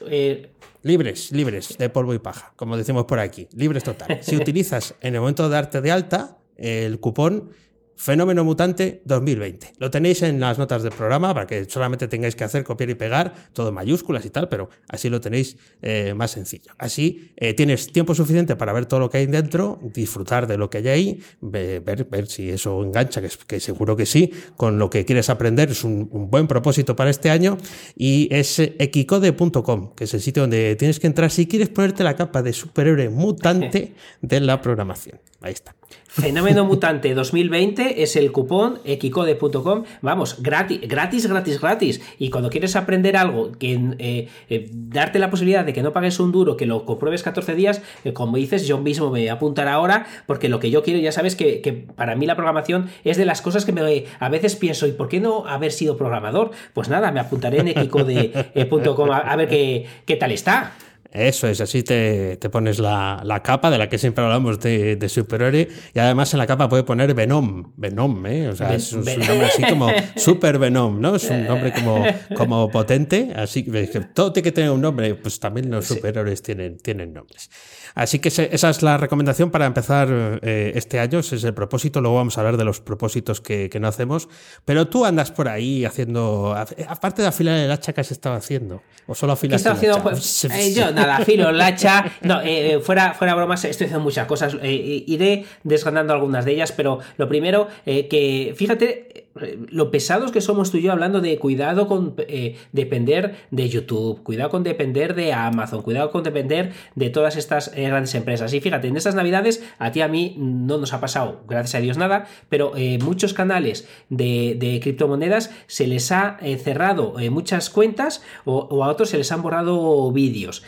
Libres, 0.83 1.33
libres 1.33 1.77
de 1.77 1.89
polvo 1.89 2.15
y 2.15 2.21
paja, 2.21 2.53
como 2.55 2.77
decimos 2.77 3.07
por 3.07 3.19
aquí. 3.19 3.49
Libres 3.55 3.83
total. 3.83 4.21
Si 4.23 4.37
utilizas 4.43 4.95
en 5.01 5.17
el 5.17 5.21
momento 5.21 5.43
de 5.43 5.49
darte 5.49 5.81
de 5.81 5.91
alta 5.91 6.39
el 6.57 7.01
cupón 7.01 7.51
Fenómeno 7.97 8.45
Mutante 8.45 9.03
2020. 9.05 9.73
Lo 9.79 9.91
tenéis 9.91 10.23
en 10.23 10.39
las 10.39 10.59
notas 10.59 10.83
del 10.83 10.93
programa 10.93 11.33
para 11.33 11.47
que 11.47 11.65
solamente 11.65 12.09
tengáis 12.09 12.37
que 12.37 12.45
hacer 12.45 12.63
copiar 12.63 12.91
y 12.91 12.95
pegar, 12.95 13.35
todo 13.53 13.73
mayúsculas 13.73 14.25
y 14.27 14.31
tal, 14.31 14.49
pero 14.49 14.69
así 14.89 15.09
lo 15.09 15.21
tenéis 15.21 15.57
eh, 15.83 16.15
más 16.15 16.31
sencillo. 16.31 16.73
Así 16.79 17.33
eh, 17.37 17.55
tienes 17.55 17.91
tiempo 17.93 18.15
suficiente 18.15 18.55
para 18.57 18.73
ver 18.73 18.87
todo 18.87 19.01
lo 19.01 19.11
que 19.11 19.19
hay 19.19 19.27
dentro, 19.27 19.81
disfrutar 19.83 20.47
de 20.47 20.59
lo 20.59 20.69
que 20.71 20.79
hay 20.79 20.89
ahí, 20.89 21.21
ver, 21.41 21.83
ver 21.83 22.27
si 22.27 22.51
eso 22.51 22.85
engancha, 22.85 23.21
que, 23.21 23.31
que, 23.47 23.61
seguro 23.61 23.97
que 23.97 24.07
sí, 24.07 24.31
con 24.57 24.79
lo 24.79 24.91
que 24.91 25.05
quieres 25.05 25.31
aprender. 25.31 25.71
Es 25.71 25.83
un, 25.83 26.09
un 26.13 26.31
buen 26.31 26.47
propósito 26.47 26.95
para 26.95 27.11
este 27.11 27.31
año 27.31 27.57
y 27.97 28.29
es 28.31 28.59
equicode.com, 28.59 29.95
que 29.95 30.05
es 30.05 30.15
el 30.15 30.21
sitio 30.21 30.43
donde 30.43 30.77
tienes 30.77 31.01
que 31.01 31.07
entrar 31.07 31.31
si 31.31 31.47
quieres 31.47 31.71
ponerte 31.71 32.05
la 32.05 32.15
capa 32.15 32.43
de 32.43 32.53
superhéroe 32.53 33.09
mutante 33.09 33.95
de 34.21 34.41
la 34.41 34.61
programación. 34.61 35.19
Ahí 35.41 35.53
está. 35.53 35.75
Fenómeno 36.17 36.65
Mutante 36.65 37.15
2020 37.15 38.03
es 38.03 38.17
el 38.17 38.33
cupón 38.33 38.81
equicode.com. 38.87 39.85
Vamos, 40.01 40.43
gratis, 40.43 40.81
gratis, 40.81 41.27
gratis, 41.27 41.61
gratis. 41.61 42.01
Y 42.19 42.31
cuando 42.31 42.49
quieres 42.49 42.75
aprender 42.75 43.19
algo, 43.19 43.53
que 43.53 43.75
eh, 43.99 44.29
eh, 44.49 44.71
darte 44.73 45.19
la 45.19 45.29
posibilidad 45.29 45.63
de 45.67 45.75
que 45.75 45.83
no 45.83 45.93
pagues 45.93 46.19
un 46.19 46.33
duro, 46.33 46.57
que 46.57 46.65
lo 46.65 46.87
compruebes 46.87 47.23
14 47.23 47.55
días, 47.55 47.83
eh, 48.05 48.15
como 48.15 48.39
dices, 48.39 48.67
yo 48.67 48.79
mismo 48.79 49.11
me 49.11 49.21
voy 49.21 49.29
a 49.29 49.35
apuntar 49.35 49.69
ahora, 49.69 50.07
porque 50.27 50.49
lo 50.49 50.59
que 50.59 50.71
yo 50.71 50.83
quiero, 50.83 51.01
ya 51.01 51.13
sabes 51.13 51.37
que, 51.37 51.85
para 51.97 52.17
mí 52.17 52.25
la 52.25 52.35
programación 52.35 52.89
es 53.05 53.19
de 53.19 53.27
las 53.27 53.43
cosas 53.43 53.67
que 53.67 53.73
me, 53.73 54.05
a 54.19 54.29
veces 54.31 54.57
pienso, 54.57 54.87
¿y 54.87 54.93
por 54.93 55.09
qué 55.11 55.21
no 55.21 55.47
haber 55.47 55.71
sido 55.71 55.99
programador? 55.99 56.51
Pues 56.73 56.89
nada, 56.89 57.13
me 57.13 57.21
apuntaré 57.21 57.61
en 57.61 57.69
equicode.com 57.69 59.11
a, 59.11 59.19
a 59.19 59.37
ver 59.37 59.51
qué, 59.51 59.85
qué 60.07 60.17
tal 60.17 60.33
está. 60.33 60.73
Eso 61.17 61.49
es, 61.49 61.63
así 61.63 61.83
te, 61.83 62.37
te 62.37 62.51
pones 62.51 62.79
la, 62.79 63.23
la, 63.25 63.43
capa 63.43 63.71
de 63.71 63.79
la 63.79 63.89
que 63.89 63.97
siempre 63.97 64.23
hablamos 64.23 64.61
de, 64.61 64.97
de 64.97 65.09
superhéroe 65.09 65.67
y 65.95 65.99
además 65.99 66.35
en 66.35 66.39
la 66.39 66.47
capa 66.47 66.69
puede 66.69 66.83
poner 66.83 67.15
Venom, 67.15 67.73
Venom, 67.75 68.27
¿eh? 68.27 68.49
O 68.49 68.55
sea, 68.55 68.75
es, 68.75 68.93
un, 68.93 69.03
nombre 69.03 69.47
así 69.47 69.63
como 69.63 69.89
Super 70.17 70.59
Venom, 70.59 71.01
¿no? 71.01 71.17
Es 71.17 71.31
un 71.31 71.47
nombre 71.47 71.73
como, 71.73 72.05
como 72.37 72.71
potente, 72.71 73.33
así 73.35 73.65
que 73.65 73.87
todo 74.13 74.31
tiene 74.31 74.45
que 74.45 74.53
tener 74.53 74.71
un 74.71 74.83
nombre, 74.83 75.15
pues 75.15 75.41
también 75.41 75.71
los 75.71 75.87
superhéroes 75.87 76.43
tienen, 76.43 76.77
tienen 76.77 77.15
nombres. 77.15 77.49
Así 77.97 78.19
que 78.19 78.29
esa 78.29 78.69
es 78.71 78.83
la 78.83 78.99
recomendación 78.99 79.51
para 79.51 79.65
empezar 79.65 80.39
eh, 80.43 80.73
este 80.75 81.01
año, 81.01 81.21
ese 81.21 81.37
es 81.37 81.45
el 81.45 81.55
propósito, 81.55 82.03
luego 82.03 82.17
vamos 82.17 82.37
a 82.37 82.43
hablar 82.43 82.59
de 82.59 82.65
los 82.65 82.83
propósitos 82.83 83.41
que, 83.41 83.71
que 83.71 83.81
no 83.81 83.89
hacemos, 83.89 84.29
pero 84.67 84.87
tú 84.87 85.07
andas 85.07 85.33
por 85.33 85.49
ahí 85.49 85.87
haciendo, 85.87 86.55
aparte 86.89 87.23
de 87.23 87.29
afilar 87.29 87.57
el 87.57 87.73
hacha 87.73 87.95
que 87.95 88.03
has 88.03 88.13
estado 88.13 88.35
haciendo, 88.35 88.83
o 89.07 89.15
solo 89.15 89.33
afilar 89.33 89.59
el 89.59 89.67
hacha. 89.67 90.03
Pues, 90.03 90.45
eh, 90.45 90.75
yo 90.75 90.91
nada, 90.93 91.17
afilo 91.17 91.49
el 91.49 91.59
hacha, 91.59 92.05
no, 92.21 92.43
eh, 92.43 92.81
fuera, 92.85 93.15
fuera 93.15 93.35
bromas, 93.35 93.65
estoy 93.65 93.87
haciendo 93.87 94.05
muchas 94.05 94.27
cosas, 94.27 94.55
iré 94.63 95.47
desgranando 95.65 96.13
algunas 96.13 96.45
de 96.45 96.53
ellas, 96.53 96.73
pero 96.73 96.99
lo 97.17 97.27
primero, 97.27 97.67
que 97.87 98.55
fíjate, 98.59 99.26
lo 99.69 99.91
pesados 99.91 100.33
que 100.33 100.41
somos 100.41 100.71
tú 100.71 100.79
y 100.79 100.83
yo 100.83 100.93
hablando 100.93 101.21
de 101.21 101.39
cuidado 101.39 101.87
con 101.87 102.15
eh, 102.19 102.57
depender 102.73 103.37
de 103.51 103.69
YouTube, 103.69 104.23
cuidado 104.23 104.51
con 104.51 104.63
depender 104.63 105.15
de 105.15 105.33
Amazon, 105.33 105.83
cuidado 105.83 106.11
con 106.11 106.23
depender 106.23 106.73
de 106.95 107.11
todas 107.11 107.37
estas 107.37 107.73
eh, 107.75 107.89
grandes 107.89 108.15
empresas. 108.15 108.53
Y 108.53 108.61
fíjate, 108.61 108.89
en 108.89 108.97
estas 108.97 109.15
navidades 109.15 109.65
a 109.79 109.93
ti 109.93 110.01
a 110.01 110.09
mí 110.09 110.35
no 110.39 110.79
nos 110.79 110.93
ha 110.93 111.01
pasado, 111.01 111.43
gracias 111.49 111.75
a 111.77 111.81
Dios 111.81 111.97
nada, 111.97 112.27
pero 112.49 112.73
eh, 112.77 112.99
muchos 113.03 113.35
canales 113.35 113.89
de, 114.09 114.81
criptomonedas 114.83 115.51
se 115.67 115.87
les 115.87 116.13
ha 116.13 116.39
cerrado 116.63 117.15
muchas 117.31 117.71
cuentas 117.71 118.23
o, 118.45 118.85
a 118.85 118.89
otros 118.89 119.11
se 119.11 119.19
les 119.19 119.31
han 119.33 119.43
borrado 119.43 120.11
vídeos 120.13 120.63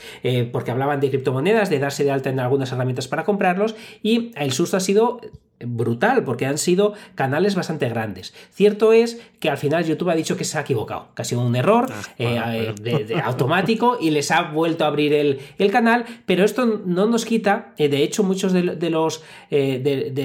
porque 0.52 0.70
hablaban 0.70 1.00
de 1.00 1.10
criptomonedas, 1.10 1.68
de 1.68 1.78
darse 1.78 2.04
de 2.04 2.10
alta 2.10 2.30
en 2.30 2.40
algunas 2.40 2.72
herramientas 2.72 3.08
para 3.08 3.25
comprarlos 3.25 3.75
y 4.02 4.32
el 4.37 4.52
susto 4.52 4.76
ha 4.76 4.80
sido 4.80 5.20
brutal, 5.60 6.24
porque 6.24 6.46
han 6.46 6.58
sido 6.58 6.94
canales 7.14 7.54
bastante 7.54 7.88
grandes. 7.88 8.34
Cierto 8.52 8.92
es 8.92 9.20
que 9.40 9.50
al 9.50 9.58
final 9.58 9.84
YouTube 9.84 10.10
ha 10.10 10.14
dicho 10.14 10.36
que 10.36 10.44
se 10.44 10.58
ha 10.58 10.62
equivocado, 10.62 11.08
que 11.14 11.22
ha 11.22 11.24
sido 11.24 11.40
un 11.42 11.54
error 11.56 11.86
ah, 11.90 12.56
eh, 12.56 12.74
de, 12.80 13.20
automático 13.24 13.98
y 14.00 14.10
les 14.10 14.30
ha 14.30 14.42
vuelto 14.42 14.84
a 14.84 14.88
abrir 14.88 15.12
el, 15.12 15.70
canal, 15.70 16.04
pero 16.26 16.44
esto 16.44 16.64
no 16.64 17.06
nos 17.06 17.24
quita, 17.24 17.74
eh, 17.76 17.88
de 17.88 18.02
hecho 18.02 18.22
muchos 18.22 18.52
de, 18.52 18.62
los, 18.90 19.22
eh, 19.50 19.80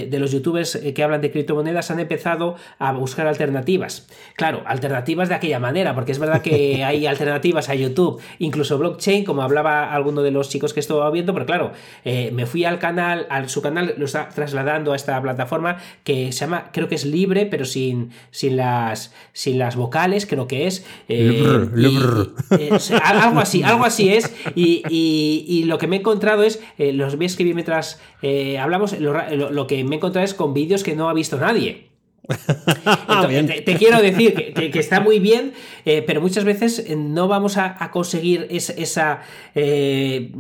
de, 0.10 0.20
los 0.20 0.32
youtubers 0.32 0.78
que 0.78 1.04
hablan 1.04 1.22
de 1.22 1.32
criptomonedas 1.32 1.92
han 1.92 2.00
empezado 2.00 2.56
a 2.80 2.92
buscar 2.94 3.28
alternativas. 3.28 4.08
Claro, 4.36 4.64
alternativas 4.66 5.30
de 5.30 5.36
aquella 5.36 5.60
manera, 5.60 5.94
porque 5.96 6.12
es 6.12 6.20
verdad 6.20 6.42
que 6.42 6.84
hay 6.86 7.06
alternativas 7.08 7.70
a 7.70 7.76
YouTube, 7.76 8.22
incluso 8.40 8.78
blockchain, 8.78 9.26
como 9.26 9.42
hablaba 9.42 9.94
alguno 9.94 10.22
de 10.22 10.32
los 10.32 10.50
chicos 10.50 10.74
que 10.74 10.80
estaba 10.80 11.10
viendo, 11.12 11.34
pero 11.34 11.46
claro, 11.46 11.72
me 12.04 12.46
fui 12.46 12.66
al 12.66 12.80
canal, 12.80 13.28
a 13.30 13.48
su 13.48 13.62
canal, 13.62 13.96
lo 13.98 14.06
está 14.06 14.30
trasladando 14.30 14.94
a 14.94 14.96
esta 14.96 15.20
plataforma 15.24 15.78
que 16.04 16.32
se 16.32 16.42
llama, 16.42 16.70
creo 16.72 16.88
que 16.88 16.96
es 16.96 17.06
libre, 17.06 17.46
pero 17.46 17.66
sin, 17.66 18.12
sin, 18.32 18.58
las, 18.58 19.14
sin 19.34 19.58
las 19.58 19.76
vocales, 19.76 20.26
creo 20.26 20.48
que 20.48 20.68
es. 20.68 20.86
Eh, 21.08 21.42
algo 23.04 23.40
así, 23.40 23.64
algo 23.64 23.86
así 23.86 24.10
es. 24.10 24.34
Y, 24.56 25.64
lo 25.66 25.78
que 25.78 25.88
me 25.88 25.96
he 25.96 26.00
encontrado 26.00 26.44
es, 26.44 26.62
eh, 26.78 26.94
los 26.94 27.16
voy 27.16 27.26
a 27.26 27.28
escribir 27.28 27.56
mientras 27.56 28.00
eh, 28.22 28.58
hablamos, 28.60 29.00
lo, 29.00 29.68
que 29.68 29.84
me 29.84 29.96
he 29.96 29.98
encontrado 29.98 30.26
es 30.26 30.34
con 30.34 30.54
vídeos 30.54 30.84
que 30.84 30.96
no 30.96 31.10
ha 31.10 31.14
visto 31.14 31.38
nadie. 31.38 31.93
te, 33.66 33.76
quiero 33.76 34.02
decir 34.02 34.54
que, 34.54 34.80
está 34.80 35.02
muy 35.02 35.20
bien, 35.20 35.52
eh, 35.84 36.02
pero 36.08 36.22
muchas 36.22 36.46
veces 36.46 36.80
eh, 36.80 36.96
no 36.96 37.28
vamos 37.28 37.58
a, 37.58 37.76
conseguir 37.92 38.48
esa, 38.50 39.22
eh, 39.56 40.32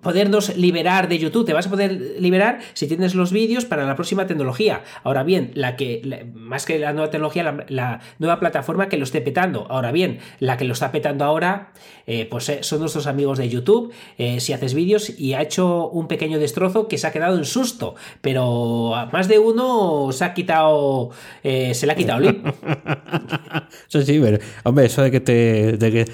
podernos 0.00 0.56
liberar 0.56 1.08
de 1.08 1.18
YouTube. 1.18 1.44
Te 1.44 1.52
vas 1.52 1.66
a 1.66 1.70
poder 1.70 2.16
liberar 2.20 2.60
si 2.72 2.86
tienes 2.86 3.16
los 3.16 3.32
vídeos 3.32 3.64
para 3.64 3.84
la 3.84 3.96
próxima 3.96 4.26
tecnología. 4.26 4.82
Ahora 5.02 5.24
bien, 5.24 5.50
la 5.54 5.74
que 5.74 6.24
más 6.34 6.66
que 6.66 6.78
la 6.78 6.92
nueva 6.92 7.10
tecnología, 7.10 7.66
la, 7.68 8.00
nueva 8.18 8.38
plataforma 8.38 8.88
que 8.88 8.96
lo 8.96 9.04
esté 9.04 9.20
petando. 9.20 9.66
Ahora 9.68 9.90
bien, 9.90 10.20
la 10.38 10.56
que 10.56 10.64
lo 10.64 10.72
está 10.72 10.92
petando 10.92 11.24
ahora, 11.24 11.72
pues 12.30 12.52
son 12.60 12.80
nuestros 12.80 13.08
amigos 13.08 13.38
de 13.38 13.48
YouTube. 13.48 13.92
si 14.38 14.52
haces 14.52 14.74
vídeos 14.74 15.18
y 15.18 15.34
ha 15.34 15.42
hecho 15.42 15.88
un 15.88 16.06
pequeño 16.06 16.38
destrozo 16.38 16.86
que 16.86 16.96
se 16.96 17.06
ha 17.08 17.12
quedado 17.12 17.36
en 17.38 17.44
susto, 17.44 17.96
pero 18.20 18.92
más 19.12 19.26
de 19.26 19.38
uno 19.40 20.10
se 20.12 20.24
ha 20.24 20.34
quitado 20.34 20.43
eh, 21.42 21.74
se 21.74 21.86
le 21.86 21.92
ha 21.92 21.96
quitado 21.96 22.20
el 22.20 22.42
sí, 23.88 24.02
sí, 24.04 24.20
pero, 24.20 24.38
hombre, 24.64 24.86
eso 24.86 25.02
de 25.02 25.10
que 25.10 25.20
te. 25.20 26.04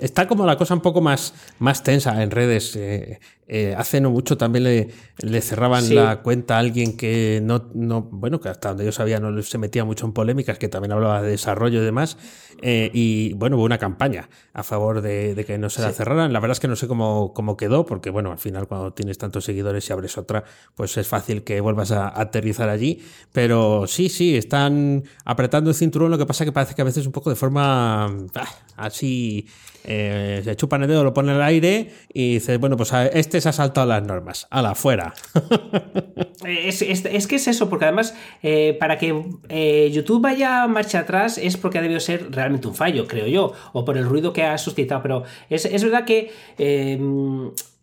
está, 0.00 0.28
como 0.28 0.46
la 0.46 0.56
cosa 0.56 0.74
un 0.74 0.80
poco 0.80 1.00
más, 1.00 1.34
más 1.58 1.82
tensa 1.82 2.22
en 2.22 2.30
redes. 2.30 2.76
Eh, 2.76 3.18
eh, 3.50 3.74
hace 3.78 4.02
no 4.02 4.10
mucho 4.10 4.36
también 4.36 4.64
le, 4.64 4.88
le 5.22 5.40
cerraban 5.40 5.94
la 5.94 6.20
cuenta 6.20 6.56
a 6.56 6.58
alguien 6.58 6.98
que 6.98 7.40
no, 7.42 7.70
no, 7.72 8.02
bueno, 8.02 8.40
que 8.40 8.50
hasta 8.50 8.68
donde 8.68 8.84
yo 8.84 8.92
sabía 8.92 9.20
no 9.20 9.42
se 9.42 9.56
metía 9.56 9.86
mucho 9.86 10.04
en 10.04 10.12
polémicas, 10.12 10.58
que 10.58 10.68
también 10.68 10.92
hablaba 10.92 11.22
de 11.22 11.30
desarrollo 11.30 11.80
y 11.80 11.84
demás. 11.84 12.18
Eh, 12.60 12.90
y 12.92 13.32
bueno, 13.34 13.56
hubo 13.56 13.64
una 13.64 13.78
campaña 13.78 14.28
a 14.52 14.62
favor 14.62 15.00
de, 15.00 15.42
que 15.46 15.56
no 15.56 15.70
se 15.70 15.80
la 15.80 15.92
cerraran. 15.92 16.34
La 16.34 16.40
verdad 16.40 16.52
es 16.52 16.60
que 16.60 16.68
no 16.68 16.76
sé 16.76 16.88
cómo, 16.88 17.32
cómo 17.32 17.56
quedó, 17.56 17.86
porque 17.86 18.10
bueno, 18.10 18.32
al 18.32 18.38
final 18.38 18.68
cuando 18.68 18.92
tienes 18.92 19.16
tantos 19.16 19.44
seguidores 19.44 19.88
y 19.88 19.92
abres 19.94 20.18
otra, 20.18 20.44
pues 20.74 20.98
es 20.98 21.08
fácil 21.08 21.42
que 21.42 21.62
vuelvas 21.62 21.90
a 21.90 22.20
aterrizar 22.20 22.68
allí. 22.68 23.02
Pero 23.32 23.67
sí, 23.86 24.08
sí, 24.08 24.36
están 24.36 25.04
apretando 25.24 25.70
el 25.70 25.76
cinturón, 25.76 26.10
lo 26.10 26.18
que 26.18 26.26
pasa 26.26 26.44
que 26.44 26.52
parece 26.52 26.74
que 26.74 26.82
a 26.82 26.84
veces 26.84 27.06
un 27.06 27.12
poco 27.12 27.30
de 27.30 27.36
forma 27.36 28.06
ah, 28.06 28.48
así 28.76 29.46
eh, 29.84 30.42
se 30.44 30.56
chupan 30.56 30.82
el 30.82 30.88
dedo, 30.88 31.02
lo 31.02 31.14
pone 31.14 31.32
al 31.32 31.42
aire 31.42 31.90
y 32.12 32.34
dices, 32.34 32.58
bueno, 32.60 32.76
pues 32.76 32.92
este 33.14 33.40
se 33.40 33.48
ha 33.48 33.52
saltado 33.52 33.86
las 33.86 34.02
normas, 34.02 34.46
a 34.50 34.62
la 34.62 34.74
fuera. 34.74 35.14
Es, 36.44 37.26
que 37.26 37.36
es 37.36 37.48
eso, 37.48 37.68
porque 37.68 37.84
además, 37.84 38.14
eh, 38.42 38.76
para 38.78 38.96
que 38.96 39.24
eh, 39.48 39.90
YouTube 39.92 40.22
vaya 40.22 40.66
marcha 40.68 41.00
atrás 41.00 41.36
es 41.36 41.56
porque 41.56 41.78
ha 41.78 41.82
debido 41.82 41.98
ser 42.00 42.30
realmente 42.30 42.68
un 42.68 42.76
fallo, 42.76 43.06
creo 43.06 43.26
yo, 43.26 43.52
o 43.72 43.84
por 43.84 43.98
el 43.98 44.04
ruido 44.04 44.32
que 44.32 44.44
ha 44.44 44.56
suscitado, 44.56 45.02
pero 45.02 45.24
es, 45.50 45.82
verdad 45.82 46.04
que... 46.04 46.30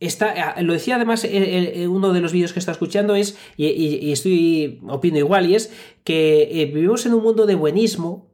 Está, 0.06 0.62
lo 0.62 0.74
decía 0.74 0.96
además 0.96 1.28
uno 1.88 2.14
de 2.14 2.22
los 2.22 2.32
vídeos 2.32 2.54
que 2.54 2.60
está 2.60 2.72
escuchando 2.72 3.16
es, 3.16 3.38
y, 3.58 3.68
y, 3.68 4.12
estoy 4.12 4.80
opino 4.88 5.18
igual, 5.18 5.50
y 5.50 5.56
es 5.56 5.72
que 6.04 6.72
vivimos 6.74 7.06
en 7.06 7.14
un 7.14 7.24
mundo 7.24 7.46
de 7.46 7.56
buenismo 7.56 8.28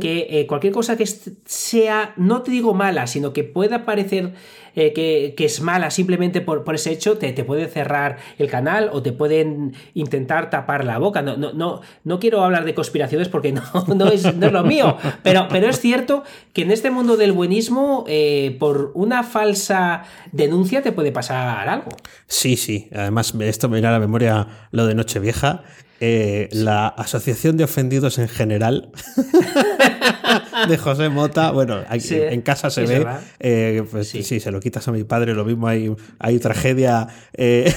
que 0.00 0.26
eh, 0.30 0.46
cualquier 0.46 0.72
cosa 0.72 0.96
que 0.96 1.06
sea, 1.06 2.14
no 2.16 2.42
te 2.42 2.50
digo 2.50 2.74
mala, 2.74 3.06
sino 3.06 3.32
que 3.32 3.44
pueda 3.44 3.84
parecer 3.84 4.34
eh, 4.76 4.92
que, 4.92 5.44
es 5.44 5.60
mala 5.60 5.90
simplemente 5.90 6.40
por, 6.40 6.64
ese 6.74 6.92
hecho, 6.92 7.18
te, 7.18 7.32
te 7.32 7.44
pueden 7.44 7.68
cerrar 7.68 8.18
el 8.38 8.48
canal 8.48 8.90
o 8.92 9.02
te 9.02 9.12
pueden 9.12 9.74
intentar 9.94 10.50
tapar 10.50 10.84
la 10.84 10.98
boca. 10.98 11.22
No, 11.22 11.36
no, 11.36 11.52
no, 11.52 11.80
no 12.04 12.18
quiero 12.18 12.42
hablar 12.42 12.64
de 12.64 12.74
conspiraciones 12.74 13.28
porque 13.28 13.52
no, 13.52 13.62
no, 13.94 14.08
es, 14.08 14.24
lo 14.24 14.64
mío, 14.64 14.96
pero, 15.22 15.46
pero 15.48 15.68
es 15.68 15.80
cierto 15.80 16.24
que 16.52 16.62
en 16.62 16.70
este 16.70 16.90
mundo 16.90 17.16
del 17.16 17.32
buenismo, 17.32 18.04
eh, 18.08 18.56
por 18.58 18.92
una 18.94 19.22
falsa 19.22 20.04
denuncia 20.32 20.82
te 20.82 20.92
puede 20.92 21.12
pasar 21.12 21.68
algo. 21.68 21.90
Sí, 22.26 22.56
sí. 22.56 22.88
Además, 22.94 23.34
esto 23.40 23.68
me 23.68 23.76
viene 23.76 23.88
a 23.88 23.92
la 23.92 24.00
memoria 24.00 24.46
lo 24.70 24.86
de 24.86 24.94
Nochevieja, 24.94 25.62
eh, 26.00 26.48
la 26.52 26.88
Asociación 26.88 27.56
de 27.56 27.64
Ofendidos 27.64 28.18
en 28.18 28.28
General 28.28 28.90
de 30.68 30.78
José 30.78 31.08
Mota. 31.08 31.50
Bueno, 31.50 31.80
en 31.90 32.42
casa 32.42 32.70
se 32.70 32.86
ve. 32.86 33.06
Eh, 33.38 33.82
pues 33.90 34.08
sí. 34.08 34.40
se 34.40 34.50
lo 34.50 34.60
quitas 34.60 34.86
a 34.88 34.92
mi 34.92 35.04
padre, 35.04 35.34
lo 35.34 35.44
mismo 35.44 35.68
hay, 35.68 35.94
hay 36.18 36.38
tragedia. 36.38 37.08
Eh, 37.32 37.72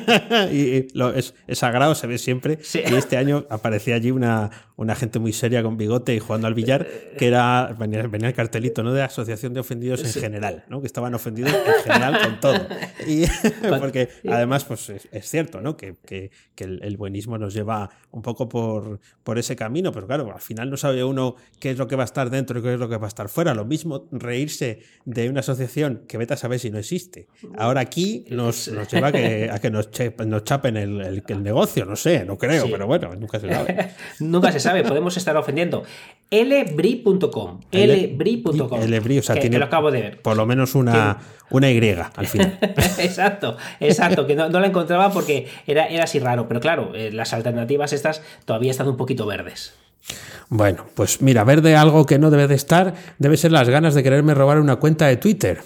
y 0.52 0.96
lo, 0.96 1.12
es, 1.14 1.34
sagrado, 1.52 1.94
se 1.94 2.06
ve 2.06 2.18
siempre. 2.18 2.58
Y 2.74 2.94
este 2.94 3.16
año 3.16 3.46
aparecía 3.50 3.96
allí 3.96 4.10
una, 4.10 4.50
una 4.76 4.94
gente 4.94 5.18
muy 5.18 5.34
seria 5.34 5.62
con 5.62 5.76
bigote 5.76 6.14
y 6.14 6.20
jugando 6.20 6.46
al 6.46 6.54
billar, 6.54 6.86
que 7.18 7.26
era. 7.26 7.76
Venía, 7.78 8.00
el 8.00 8.34
cartelito, 8.34 8.82
¿no? 8.82 8.92
De 8.92 9.02
Asociación 9.02 9.52
de 9.52 9.60
Ofendidos 9.60 10.02
en 10.04 10.22
General, 10.22 10.64
¿no? 10.68 10.80
Que 10.80 10.86
estaban 10.86 11.14
ofendidos 11.14 11.52
en 11.52 11.82
general 11.84 12.18
con 12.22 12.40
todo. 12.40 12.66
Y, 13.06 13.24
porque 13.78 14.08
además, 14.26 14.64
pues 14.64 14.88
es, 14.88 15.30
cierto, 15.30 15.60
¿no? 15.60 15.76
Que, 15.76 15.96
que, 16.06 16.30
que 16.54 16.64
el, 16.64 16.96
buenismo 16.96 17.36
nos 17.36 17.52
lleva 17.52 17.90
un 18.10 18.22
poco 18.22 18.48
por, 18.48 19.00
por 19.22 19.38
ese 19.38 19.54
camino, 19.54 19.92
pero 19.92 20.06
claro, 20.06 20.32
al 20.32 20.40
final 20.40 20.70
no 20.70 20.76
sabe 20.76 21.04
uno 21.04 21.36
qué 21.58 21.70
es 21.72 21.78
lo 21.78 21.86
que 21.86 21.96
va 21.96 22.04
a 22.04 22.06
estar 22.06 22.29
dentro 22.30 22.58
y 22.58 22.62
qué 22.62 22.74
es 22.74 22.80
lo 22.80 22.88
que 22.88 22.96
va 22.96 23.06
a 23.06 23.08
estar 23.08 23.28
fuera. 23.28 23.54
Lo 23.54 23.64
mismo 23.64 24.08
reírse 24.12 24.80
de 25.04 25.28
una 25.28 25.40
asociación 25.40 26.04
que 26.08 26.18
vete 26.18 26.34
a 26.34 26.36
saber 26.36 26.58
si 26.58 26.70
no 26.70 26.78
existe. 26.78 27.28
Ahora 27.58 27.80
aquí 27.80 28.24
nos, 28.30 28.70
lleva 28.90 29.08
a 29.08 29.12
que, 29.12 29.50
a 29.50 29.58
que 29.58 29.70
nos, 29.70 29.90
nos 30.26 30.44
chapen 30.44 30.76
el, 30.76 31.22
el, 31.26 31.42
negocio, 31.42 31.84
no 31.84 31.96
sé, 31.96 32.24
no 32.24 32.38
creo, 32.38 32.70
pero 32.70 32.86
bueno, 32.86 33.14
nunca 33.16 33.40
se 33.40 33.52
sabe. 33.52 33.90
nunca 34.20 34.52
se 34.52 34.60
sabe, 34.60 34.84
podemos 34.84 35.16
estar 35.16 35.36
ofendiendo. 35.36 35.82
lbri.com, 36.30 37.60
lbri.com. 37.70 38.80
Lbri, 38.80 39.18
o 39.18 39.22
sea, 39.22 39.36
tiene 39.36 39.58
lo 39.58 39.64
acabo 39.64 39.90
de 39.90 40.00
ver. 40.00 40.22
por 40.22 40.36
lo 40.36 40.46
menos 40.46 40.74
una, 40.74 41.18
una 41.50 41.70
Y 41.70 41.90
al 41.90 42.26
final. 42.26 42.58
exacto, 42.98 43.56
exacto, 43.80 44.26
que 44.26 44.36
no, 44.36 44.48
la 44.48 44.66
encontraba 44.66 45.12
porque 45.12 45.48
era, 45.66 45.86
era 45.86 46.04
así 46.04 46.18
raro, 46.18 46.48
pero 46.48 46.60
claro, 46.60 46.92
eh, 46.94 47.10
las 47.12 47.32
alternativas 47.32 47.92
estas 47.92 48.22
todavía 48.44 48.70
están 48.70 48.88
un 48.88 48.96
poquito 48.96 49.26
verdes. 49.26 49.74
Bueno, 50.48 50.86
pues 50.94 51.22
mira, 51.22 51.44
verde 51.44 51.76
algo 51.76 52.06
que 52.06 52.18
no 52.18 52.30
debe 52.30 52.48
de 52.48 52.54
estar 52.56 52.94
debe 53.18 53.36
ser 53.36 53.52
las 53.52 53.68
ganas 53.68 53.94
de 53.94 54.02
quererme 54.02 54.34
robar 54.34 54.58
una 54.60 54.76
cuenta 54.76 55.06
de 55.06 55.16
Twitter. 55.16 55.60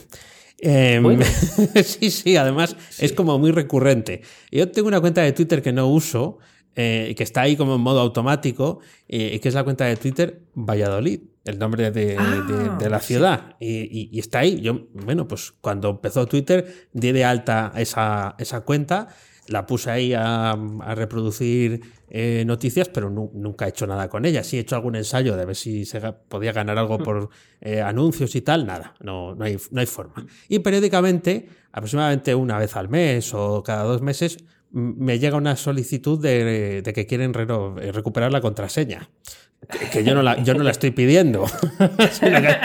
Em, 0.58 1.20
sí, 1.84 2.10
sí, 2.10 2.36
además 2.36 2.76
es 2.98 3.12
como 3.12 3.38
muy 3.38 3.50
recurrente. 3.50 4.22
Yo 4.50 4.70
tengo 4.70 4.88
una 4.88 5.00
cuenta 5.00 5.22
de 5.22 5.32
Twitter 5.32 5.62
que 5.62 5.72
no 5.72 5.88
uso, 5.88 6.38
eh, 6.76 7.14
que 7.16 7.22
está 7.22 7.42
ahí 7.42 7.56
como 7.56 7.74
en 7.76 7.80
modo 7.80 8.00
automático, 8.00 8.80
eh, 9.08 9.38
que 9.40 9.48
es 9.48 9.54
la 9.54 9.64
cuenta 9.64 9.84
de 9.86 9.96
Twitter 9.96 10.42
Valladolid, 10.54 11.20
el 11.44 11.58
nombre 11.58 11.90
de, 11.90 12.16
Ah, 12.18 12.44
de- 12.78 12.84
de 12.84 12.90
la 12.90 13.00
ciudad. 13.00 13.56
Y, 13.60 13.66
y- 13.82 14.08
y 14.12 14.18
está 14.18 14.40
ahí. 14.40 14.60
Yo, 14.60 14.86
bueno, 14.92 15.26
pues 15.28 15.52
cuando 15.60 15.90
empezó 15.90 16.26
Twitter, 16.26 16.88
di 16.92 17.12
de 17.12 17.24
alta 17.24 17.72
esa, 17.76 18.34
esa 18.38 18.60
cuenta, 18.62 19.08
la 19.48 19.66
puse 19.66 19.90
ahí 19.90 20.14
a, 20.14 20.52
a 20.52 20.94
reproducir 20.94 21.80
eh, 22.16 22.44
noticias, 22.46 22.88
pero 22.88 23.10
nu- 23.10 23.32
nunca 23.34 23.66
he 23.66 23.70
hecho 23.70 23.88
nada 23.88 24.08
con 24.08 24.24
ella. 24.24 24.44
Sí 24.44 24.56
he 24.56 24.60
hecho 24.60 24.76
algún 24.76 24.94
ensayo 24.94 25.36
de 25.36 25.44
ver 25.46 25.56
si 25.56 25.84
se 25.84 26.00
ga- 26.00 26.16
podía 26.28 26.52
ganar 26.52 26.78
algo 26.78 26.98
por 26.98 27.28
eh, 27.60 27.80
anuncios 27.82 28.36
y 28.36 28.40
tal, 28.42 28.66
nada, 28.66 28.94
no, 29.00 29.34
no, 29.34 29.44
hay, 29.44 29.56
no 29.72 29.80
hay 29.80 29.86
forma. 29.86 30.24
Y 30.48 30.60
periódicamente, 30.60 31.48
aproximadamente 31.72 32.32
una 32.36 32.56
vez 32.58 32.76
al 32.76 32.88
mes 32.88 33.34
o 33.34 33.64
cada 33.64 33.82
dos 33.82 34.00
meses, 34.00 34.38
me 34.70 35.18
llega 35.18 35.36
una 35.36 35.56
solicitud 35.56 36.20
de, 36.20 36.82
de 36.82 36.92
que 36.92 37.06
quieren 37.06 37.32
recuperar 37.34 38.30
la 38.32 38.40
contraseña. 38.40 39.08
Que- 39.92 40.04
yo 40.04 40.14
no 40.14 40.22
la, 40.22 40.42
yo 40.42 40.54
no 40.54 40.62
la 40.62 40.70
estoy 40.70 40.90
pidiendo, 40.90 41.46
sino, 42.12 42.40
que, 42.42 42.56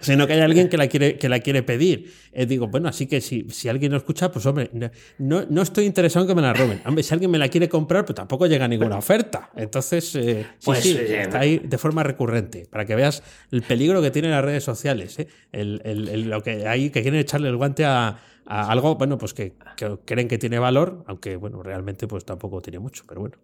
sino 0.00 0.26
que 0.26 0.32
hay 0.34 0.40
alguien 0.40 0.68
que 0.68 0.76
la 0.76 0.86
quiere, 0.88 1.16
que 1.18 1.28
la 1.28 1.40
quiere 1.40 1.62
pedir. 1.62 2.12
Eh, 2.32 2.46
digo, 2.46 2.68
bueno, 2.68 2.88
así 2.88 3.06
que 3.06 3.20
si, 3.20 3.46
si 3.50 3.68
alguien 3.68 3.92
lo 3.92 3.98
escucha, 3.98 4.30
pues 4.32 4.46
hombre, 4.46 4.70
no, 5.18 5.44
no 5.48 5.62
estoy 5.62 5.84
interesado 5.84 6.24
en 6.24 6.28
que 6.28 6.34
me 6.34 6.42
la 6.42 6.52
roben. 6.52 6.80
Hombre, 6.86 7.02
si 7.02 7.12
alguien 7.14 7.30
me 7.30 7.38
la 7.38 7.48
quiere 7.48 7.68
comprar, 7.68 8.04
pues 8.04 8.16
tampoco 8.16 8.46
llega 8.46 8.66
ninguna 8.68 8.96
oferta. 8.96 9.50
Entonces, 9.56 10.14
eh, 10.16 10.46
sí, 10.58 10.64
Pues, 10.64 10.80
sí, 10.80 10.96
eh, 10.98 11.22
está 11.22 11.40
ahí 11.40 11.58
de 11.58 11.78
forma 11.78 12.02
recurrente, 12.02 12.66
para 12.70 12.84
que 12.84 12.94
veas 12.94 13.22
el 13.50 13.62
peligro 13.62 14.00
que 14.02 14.10
tienen 14.10 14.30
las 14.30 14.44
redes 14.44 14.64
sociales. 14.64 15.18
¿eh? 15.18 15.28
El, 15.52 15.80
el- 15.84 16.08
el- 16.08 16.30
lo 16.30 16.42
que 16.42 16.66
hay 16.66 16.90
que 16.90 17.02
quieren 17.02 17.20
echarle 17.20 17.48
el 17.48 17.56
guante 17.56 17.84
a, 17.84 18.18
a 18.46 18.70
algo, 18.72 18.94
bueno, 18.96 19.18
pues 19.18 19.34
que, 19.34 19.52
que 19.76 19.96
creen 20.04 20.28
que 20.28 20.38
tiene 20.38 20.58
valor, 20.58 21.04
aunque 21.06 21.36
bueno, 21.36 21.62
realmente 21.62 22.06
pues 22.06 22.24
tampoco 22.24 22.60
tiene 22.60 22.78
mucho, 22.78 23.04
pero 23.06 23.20
bueno. 23.20 23.36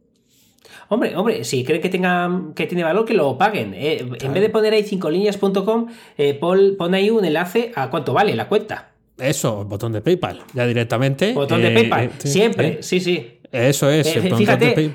Hombre, 0.91 1.17
hombre, 1.17 1.45
si 1.45 1.65
creen 1.65 1.83
que, 1.83 1.89
tenga, 1.89 2.31
que 2.55 2.67
tiene 2.67 2.83
valor, 2.85 3.05
que 3.05 3.15
lo 3.15 3.37
paguen. 3.37 3.75
Eh, 3.75 4.07
En 4.21 4.33
vez 4.33 4.43
de 4.43 4.49
poner 4.51 4.73
ahí 4.73 4.83
5líneas.com, 4.85 5.87
eh, 6.17 6.35
pon, 6.35 6.75
pon 6.79 6.95
ahí 6.95 7.11
un 7.11 7.25
enlace 7.25 7.73
a 7.75 7.91
cuánto 7.91 8.13
vale 8.13 8.35
la 8.35 8.49
cuenta. 8.49 8.93
Eso, 9.19 9.65
botón 9.65 9.93
de 9.93 10.01
PayPal, 10.01 10.43
ya 10.55 10.67
directamente. 10.67 11.33
Botón 11.33 11.61
de 11.63 11.69
eh, 11.69 11.75
PayPal. 11.75 12.05
eh, 12.07 12.11
sí, 12.19 12.29
Siempre, 12.29 12.83
sí, 12.83 13.01
sí. 13.01 13.39
Eso 13.51 13.91
es. 13.91 14.15
El 14.15 14.35
fíjate, 14.35 14.93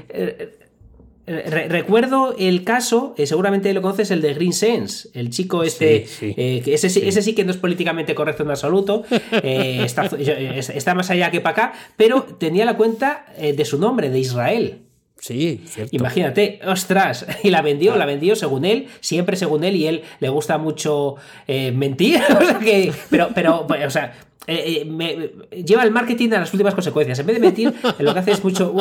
re- 1.25 1.67
recuerdo 1.69 2.35
el 2.37 2.63
caso, 2.63 3.15
seguramente 3.23 3.73
lo 3.73 3.81
conoces, 3.81 4.11
el 4.11 4.21
de 4.21 4.33
Green 4.33 4.53
Sense, 4.53 5.09
el 5.13 5.29
chico 5.29 5.63
este, 5.63 6.05
Sí, 6.05 6.33
sí. 6.35 6.61
que 6.61 6.73
ese, 6.73 6.89
sí- 6.89 7.01
ese 7.05 7.21
sí 7.21 7.33
que 7.33 7.43
no 7.45 7.51
es 7.51 7.57
políticamente 7.57 8.13
correcto 8.13 8.43
en 8.43 8.49
absoluto, 8.51 9.03
está, 9.31 10.05
está 10.05 10.95
más 10.95 11.09
allá 11.09 11.31
que 11.31 11.39
para 11.41 11.51
acá, 11.67 11.73
pero 11.97 12.23
tenía 12.23 12.65
la 12.65 12.75
cuenta 12.77 13.25
de 13.39 13.65
su 13.65 13.77
nombre, 13.79 14.09
de 14.09 14.19
Israel. 14.19 14.79
Sí, 15.23 15.61
cierto. 15.67 15.95
Imagínate, 15.95 16.59
ostras, 16.67 17.25
y 17.43 17.49
la 17.49 17.61
vendió, 17.61 17.95
la 17.95 18.05
vendió 18.05 18.35
según 18.35 18.65
él, 18.65 18.87
siempre 18.99 19.37
según 19.37 19.63
él, 19.63 19.77
y 19.77 19.87
él 19.87 20.03
le 20.19 20.27
gusta 20.27 20.57
mucho 20.57 21.15
eh, 21.47 21.71
mentir, 21.71 22.19
o 22.41 22.45
sea 22.45 22.59
que, 22.59 22.91
pero, 23.09 23.29
pero, 23.33 23.65
o 23.65 23.89
sea, 23.89 24.13
eh, 24.47 24.81
eh, 24.81 24.85
me- 24.85 25.29
lleva 25.63 25.83
el 25.83 25.91
marketing 25.91 26.31
a 26.33 26.39
las 26.41 26.51
últimas 26.53 26.73
consecuencias. 26.75 27.17
En 27.19 27.25
vez 27.25 27.35
de 27.37 27.41
mentir, 27.41 27.73
lo 27.99 28.13
que 28.13 28.19
hace 28.19 28.31
es 28.31 28.43
mucho. 28.43 28.75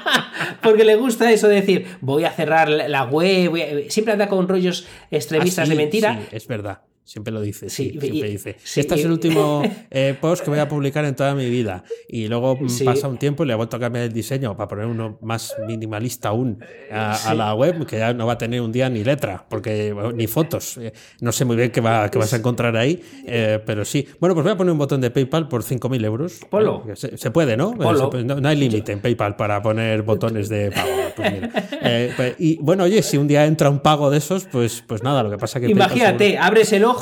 Porque 0.62 0.84
le 0.84 0.96
gusta 0.96 1.30
eso 1.30 1.46
de 1.46 1.56
decir, 1.60 1.86
voy 2.00 2.24
a 2.24 2.32
cerrar 2.32 2.68
la 2.68 2.88
la 2.88 3.04
web. 3.04 3.50
voy 3.50 3.62
a- 3.62 3.68
Siempre 3.90 4.12
anda 4.12 4.26
con 4.28 4.48
rollos 4.48 4.88
extremistas 5.12 5.62
Ah, 5.62 5.66
sí, 5.66 5.70
de 5.70 5.76
mentira. 5.76 6.18
sí, 6.28 6.36
es 6.36 6.48
verdad. 6.48 6.80
Siempre 7.06 7.32
lo 7.32 7.40
dice. 7.40 7.70
Sí, 7.70 7.84
Sí, 7.84 8.00
siempre 8.00 8.28
y- 8.28 8.32
dice. 8.32 8.56
sí, 8.64 8.80
este 8.80 8.96
es 8.96 9.00
y- 9.02 9.04
el 9.04 9.12
último 9.12 9.62
eh, 9.92 10.16
post 10.20 10.42
que 10.42 10.50
voy 10.50 10.58
a 10.58 10.68
publicar 10.68 11.04
en 11.04 11.14
toda 11.14 11.36
mi 11.36 11.48
vida. 11.48 11.84
Y 12.08 12.26
luego 12.26 12.56
mm, 12.60 12.68
Sí. 12.68 12.82
pasa 12.84 13.06
un 13.06 13.16
tiempo 13.16 13.44
y 13.44 13.46
le 13.46 13.52
he 13.52 13.56
vuelto 13.56 13.76
a 13.76 13.80
cambiar 13.80 14.06
el 14.06 14.12
diseño 14.12 14.56
para 14.56 14.66
poner 14.66 14.86
uno 14.86 15.16
más 15.22 15.54
minimalista 15.68 16.30
aún 16.30 16.58
a, 16.90 17.14
a 17.30 17.34
la 17.34 17.54
web, 17.54 17.86
que 17.86 17.98
ya 17.98 18.12
no 18.12 18.26
va 18.26 18.32
a 18.32 18.38
tener 18.38 18.60
un 18.60 18.72
día 18.72 18.88
ni 18.90 19.04
letra, 19.04 19.46
porque 19.48 19.94
ni 20.16 20.26
fotos. 20.26 20.78
Eh, 20.78 20.92
No 21.20 21.30
sé 21.30 21.44
muy 21.44 21.54
bien 21.54 21.70
qué, 21.70 21.80
va, 21.80 22.10
qué 22.10 22.18
vas 22.18 22.32
a 22.32 22.36
encontrar 22.38 22.76
ahí, 22.76 23.00
eh, 23.24 23.60
pero 23.64 23.84
sí. 23.84 24.08
Bueno, 24.18 24.34
pues 24.34 24.42
voy 24.42 24.52
a 24.54 24.56
poner 24.56 24.72
un 24.72 24.78
botón 24.78 25.00
de 25.00 25.10
PayPal 25.12 25.46
por 25.46 25.62
5.000 25.62 26.04
euros. 26.04 26.40
Ponlo. 26.50 26.82
Eh, 26.88 26.96
Se, 26.96 27.16
se 27.16 27.30
puede, 27.30 27.56
¿no? 27.56 27.70
Ponlo. 27.72 28.00
Se 28.00 28.06
puede- 28.08 28.24
no, 28.24 28.40
no 28.40 28.48
hay 28.48 28.56
límite 28.56 28.90
en 28.90 29.00
PayPal 29.00 29.36
para 29.36 29.62
poner 29.62 30.02
botones 30.02 30.48
de 30.48 30.72
pago. 30.72 30.88
Pues 31.16 31.32
mira. 31.32 31.50
Eh, 31.82 32.12
pues- 32.14 32.34
y 32.38 32.56
bueno, 32.60 32.84
oye, 32.84 33.00
si 33.02 33.16
un 33.16 33.26
día 33.26 33.46
entra 33.46 33.70
un 33.70 33.78
pago 33.80 34.10
de 34.10 34.18
esos, 34.18 34.44
pues, 34.44 34.82
pues 34.86 35.02
nada, 35.02 35.22
lo 35.22 35.30
que 35.30 35.38
pasa 35.38 35.60
que 35.60 35.66
PayPal 35.68 35.86
Imagínate, 35.86 36.36
abres 36.36 36.72
el 36.74 36.84
ojo 36.84 36.95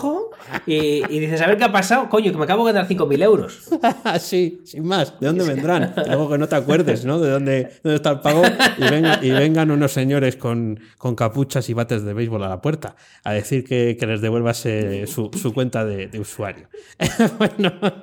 y, 0.66 1.02
y 1.08 1.18
dices, 1.20 1.40
a 1.42 1.46
ver 1.46 1.56
qué 1.56 1.64
ha 1.64 1.72
pasado, 1.72 2.08
coño, 2.08 2.32
que 2.32 2.38
me 2.38 2.44
acabo 2.44 2.66
de 2.66 2.72
ganar 2.72 2.88
5.000 2.88 3.22
euros. 3.22 3.68
sí, 4.20 4.60
sin 4.64 4.84
más. 4.86 5.18
¿De 5.20 5.26
dónde 5.26 5.44
vendrán? 5.44 5.94
Luego 6.07 6.30
que 6.30 6.38
no 6.38 6.48
te 6.48 6.57
acuerdes, 6.57 7.04
¿no? 7.04 7.18
De 7.20 7.30
dónde, 7.30 7.70
dónde 7.83 7.96
está 7.96 8.11
el 8.11 8.20
pago 8.20 8.42
y, 8.78 8.83
venga- 8.90 9.18
y 9.22 9.30
vengan 9.30 9.70
unos 9.70 9.92
señores 9.92 10.37
con, 10.37 10.80
con 10.98 11.14
capuchas 11.14 11.68
y 11.68 11.74
bates 11.74 12.04
de 12.04 12.12
béisbol 12.14 12.42
a 12.44 12.48
la 12.48 12.61
puerta 12.61 12.96
a 13.24 13.33
decir 13.33 13.64
que, 13.64 13.96
que 13.98 14.07
les 14.07 14.20
devuelvas 14.20 14.64
eh, 14.66 15.07
su, 15.07 15.30
su 15.33 15.52
cuenta 15.54 15.85
de, 15.85 16.09
de 16.09 16.20
usuario. 16.20 16.68
bueno, 17.38 17.72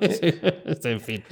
en 0.84 1.00
fin. 1.00 1.22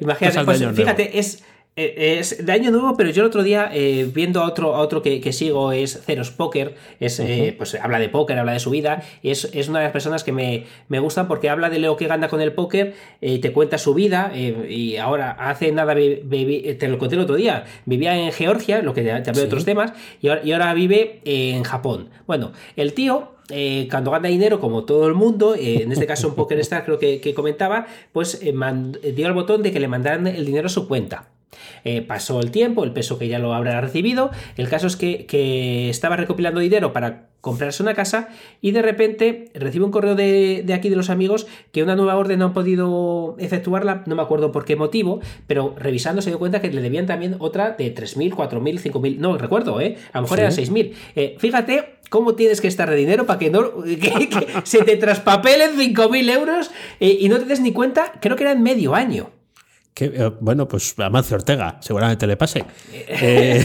Imagínate, 0.00 0.44
pues 0.44 0.60
nuevo. 0.60 0.76
fíjate, 0.76 1.18
es, 1.18 1.42
eh, 1.76 2.18
es 2.18 2.44
de 2.44 2.52
año 2.52 2.70
nuevo, 2.70 2.96
pero 2.96 3.10
yo 3.10 3.22
el 3.22 3.28
otro 3.28 3.42
día, 3.42 3.70
eh, 3.72 4.08
viendo 4.12 4.42
a 4.42 4.46
otro, 4.46 4.74
a 4.74 4.80
otro 4.80 5.00
que, 5.02 5.20
que 5.20 5.32
sigo, 5.32 5.72
es 5.72 6.02
Ceros 6.04 6.30
Poker, 6.30 6.74
es, 7.00 7.18
eh, 7.20 7.54
pues 7.56 7.74
habla 7.76 7.98
de 7.98 8.08
póker, 8.10 8.38
habla 8.38 8.52
de 8.52 8.60
su 8.60 8.70
vida, 8.70 9.02
y 9.22 9.30
es, 9.30 9.48
es 9.54 9.68
una 9.68 9.78
de 9.78 9.84
las 9.86 9.92
personas 9.92 10.22
que 10.24 10.32
me, 10.32 10.64
me 10.88 10.98
gustan 10.98 11.28
porque 11.28 11.48
habla 11.48 11.70
de 11.70 11.78
lo 11.78 11.96
que 11.96 12.06
gana 12.06 12.28
con 12.28 12.40
el 12.42 12.52
póker, 12.52 12.94
eh, 13.20 13.38
te 13.40 13.52
cuenta 13.52 13.78
su 13.78 13.94
vida, 13.94 14.32
y 14.36 14.96
ahora 14.98 15.30
hace 15.32 15.72
nada, 15.72 15.94
vi- 15.94 16.74
te 16.78 16.88
lo 16.88 16.98
conté 16.98 17.14
el 17.14 17.22
otro 17.22 17.36
día, 17.36 17.64
vivía 17.86 18.16
en 18.18 18.32
Georgia, 18.32 18.82
lo 18.82 18.92
que 18.94 19.02
te 19.02 19.10
hablé 19.10 19.32
de 19.32 19.46
otros 19.46 19.64
temas, 19.64 19.92
y 20.20 20.28
ahora, 20.28 20.42
y 20.44 20.52
ahora 20.52 20.74
vive 20.74 21.20
en 21.24 21.62
Japón. 21.64 22.10
Bueno, 22.26 22.52
el 22.76 22.92
tío 22.92 23.32
eh, 23.50 23.88
cuando 23.90 24.10
gana 24.10 24.28
dinero, 24.28 24.60
como 24.60 24.84
todo 24.84 25.06
el 25.08 25.14
mundo, 25.14 25.54
eh, 25.54 25.82
en 25.82 25.92
este 25.92 26.06
caso 26.06 26.28
un 26.28 26.34
Poker 26.36 26.58
Star 26.60 26.84
creo 26.84 26.98
que, 26.98 27.20
que 27.20 27.34
comentaba, 27.34 27.86
pues 28.12 28.40
eh, 28.42 28.52
man- 28.52 28.96
dio 29.14 29.26
el 29.26 29.32
botón 29.32 29.62
de 29.62 29.72
que 29.72 29.80
le 29.80 29.88
mandaran 29.88 30.26
el 30.26 30.44
dinero 30.46 30.66
a 30.66 30.70
su 30.70 30.86
cuenta. 30.86 31.28
Eh, 31.84 32.02
pasó 32.02 32.40
el 32.40 32.50
tiempo, 32.50 32.84
el 32.84 32.92
peso 32.92 33.18
que 33.18 33.28
ya 33.28 33.38
lo 33.38 33.54
habrá 33.54 33.80
recibido. 33.80 34.30
El 34.56 34.68
caso 34.68 34.86
es 34.86 34.96
que, 34.96 35.26
que 35.26 35.90
estaba 35.90 36.16
recopilando 36.16 36.60
dinero 36.60 36.92
para 36.92 37.28
comprarse 37.40 37.82
una 37.82 37.94
casa 37.94 38.28
y 38.60 38.70
de 38.70 38.82
repente 38.82 39.50
recibe 39.54 39.84
un 39.84 39.90
correo 39.90 40.14
de, 40.14 40.62
de 40.64 40.74
aquí 40.74 40.88
de 40.88 40.94
los 40.94 41.10
amigos 41.10 41.48
que 41.72 41.82
una 41.82 41.96
nueva 41.96 42.16
orden 42.16 42.38
no 42.38 42.44
han 42.46 42.52
podido 42.52 43.34
efectuarla, 43.40 44.04
no 44.06 44.14
me 44.14 44.22
acuerdo 44.22 44.52
por 44.52 44.64
qué 44.64 44.76
motivo, 44.76 45.18
pero 45.48 45.74
revisando 45.76 46.22
se 46.22 46.30
dio 46.30 46.38
cuenta 46.38 46.60
que 46.60 46.70
le 46.70 46.80
debían 46.80 47.06
también 47.06 47.34
otra 47.40 47.72
de 47.72 47.92
3.000, 47.92 48.34
4.000, 48.34 48.80
5.000, 48.92 49.16
no 49.18 49.36
recuerdo, 49.36 49.80
¿eh? 49.80 49.96
a 50.12 50.18
lo 50.18 50.22
mejor 50.22 50.38
Sí. 50.38 50.42
eran 50.42 50.52
6.000. 50.52 50.92
Eh, 51.16 51.34
fíjate 51.38 51.96
cómo 52.10 52.36
tienes 52.36 52.60
que 52.60 52.68
estar 52.68 52.88
de 52.88 52.94
dinero 52.94 53.26
para 53.26 53.40
que, 53.40 53.50
no, 53.50 53.82
que, 53.82 53.98
que 54.28 54.46
se 54.62 54.84
te 54.84 54.96
traspapelen 54.96 55.72
5.000 55.76 56.30
euros 56.30 56.70
eh, 57.00 57.16
y 57.20 57.28
no 57.28 57.38
te 57.40 57.46
des 57.46 57.60
ni 57.60 57.72
cuenta, 57.72 58.12
creo 58.20 58.36
que 58.36 58.44
era 58.44 58.52
en 58.52 58.62
medio 58.62 58.94
año. 58.94 59.30
Que, 59.94 60.06
eh, 60.06 60.32
bueno, 60.40 60.66
pues 60.66 60.94
Amancio 60.98 61.36
Ortega 61.36 61.78
seguramente 61.80 62.26
le 62.26 62.36
pase. 62.36 62.64
Eh, 62.92 63.64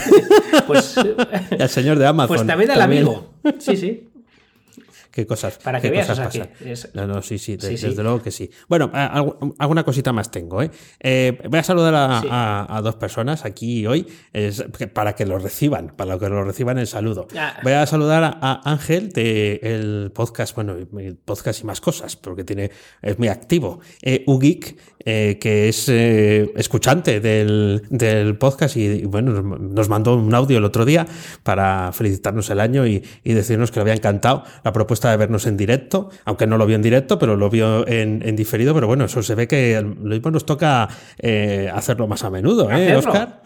Pues, 0.65 0.95
al 1.59 1.69
señor 1.69 1.97
de 1.99 2.07
Amazon. 2.07 2.35
pues 2.35 2.47
también 2.47 2.71
al 2.71 2.81
amigo. 2.81 3.33
Sí, 3.59 3.77
sí. 3.77 4.09
Qué 5.11 5.25
cosas, 5.25 5.57
Para 5.57 5.81
qué 5.81 5.87
que 5.87 5.93
veas, 5.93 6.05
cosas 6.07 6.27
o 6.27 6.31
sea, 6.31 6.43
pasan. 6.43 6.57
que 6.63 6.71
es- 6.73 6.93
No, 6.93 7.07
no, 7.07 7.23
sí, 7.23 7.39
sí, 7.39 7.55
de- 7.57 7.69
Sí, 7.69 7.77
sí. 7.79 7.87
desde 7.87 8.03
luego 8.03 8.21
que 8.21 8.29
sí. 8.29 8.51
Bueno, 8.67 8.91
alguna 9.57 9.83
cosita 9.83 10.13
más 10.13 10.29
tengo. 10.29 10.61
¿eh? 10.61 10.69
Eh, 10.99 11.39
voy 11.49 11.57
a 11.57 11.63
saludar 11.63 11.95
a, 11.95 12.21
Sí. 12.21 12.27
a- 12.29 12.77
a 12.77 12.81
dos 12.83 12.97
personas 12.97 13.43
aquí 13.43 13.87
hoy 13.87 14.05
es 14.31 14.63
para 14.93 15.15
que 15.15 15.25
lo 15.25 15.39
reciban, 15.39 15.87
para 15.95 16.19
que 16.19 16.29
lo 16.29 16.43
reciban 16.43 16.77
el 16.77 16.85
saludo. 16.85 17.27
Ah. 17.35 17.57
Voy 17.63 17.73
a 17.73 17.87
saludar 17.87 18.23
a, 18.25 18.37
a 18.39 18.61
Ángel 18.71 19.09
del 19.09 20.11
podcast, 20.13 20.53
bueno, 20.55 20.75
el 20.75 21.15
podcast 21.15 21.61
y 21.61 21.63
más 21.63 21.81
cosas, 21.81 22.15
porque 22.15 22.43
tiene, 22.43 22.69
es 23.01 23.17
muy 23.17 23.29
activo. 23.29 23.79
Eh, 24.03 24.23
Ugeek, 24.27 24.77
eh, 25.09 25.37
que 25.39 25.69
es 25.69 25.87
eh, 25.87 26.51
escuchante 26.57 27.21
del, 27.21 27.81
del 27.89 28.37
podcast 28.37 28.75
y, 28.75 28.83
y, 28.87 29.05
bueno, 29.05 29.41
nos, 29.41 29.57
nos 29.61 29.87
mandó 29.87 30.15
un 30.17 30.35
audio 30.35 30.57
el 30.57 30.65
otro 30.65 30.83
día 30.83 31.07
para 31.43 31.93
felicitarnos 31.93 32.49
el 32.49 32.59
año 32.59 32.85
y, 32.85 33.01
y 33.23 33.31
decirnos 33.31 33.71
que 33.71 33.79
le 33.79 33.83
había 33.83 33.93
encantado 33.93 34.43
la 34.65 34.73
propuesta 34.73 35.09
de 35.09 35.15
vernos 35.15 35.45
en 35.45 35.55
directo, 35.55 36.09
aunque 36.25 36.45
no 36.45 36.57
lo 36.57 36.65
vio 36.65 36.75
en 36.75 36.81
directo, 36.81 37.17
pero 37.19 37.37
lo 37.37 37.49
vio 37.49 37.87
en, 37.87 38.21
en 38.21 38.35
diferido, 38.35 38.73
pero 38.73 38.87
bueno, 38.87 39.05
eso 39.05 39.23
se 39.23 39.33
ve 39.33 39.47
que 39.47 39.81
lo 39.81 40.09
mismo 40.09 40.29
nos 40.29 40.45
toca 40.45 40.89
eh, 41.19 41.71
hacerlo 41.73 42.05
más 42.07 42.25
a 42.25 42.29
menudo, 42.29 42.69
¿eh, 42.69 42.91
Hacerlo. 42.91 42.99
Oscar? 42.99 43.41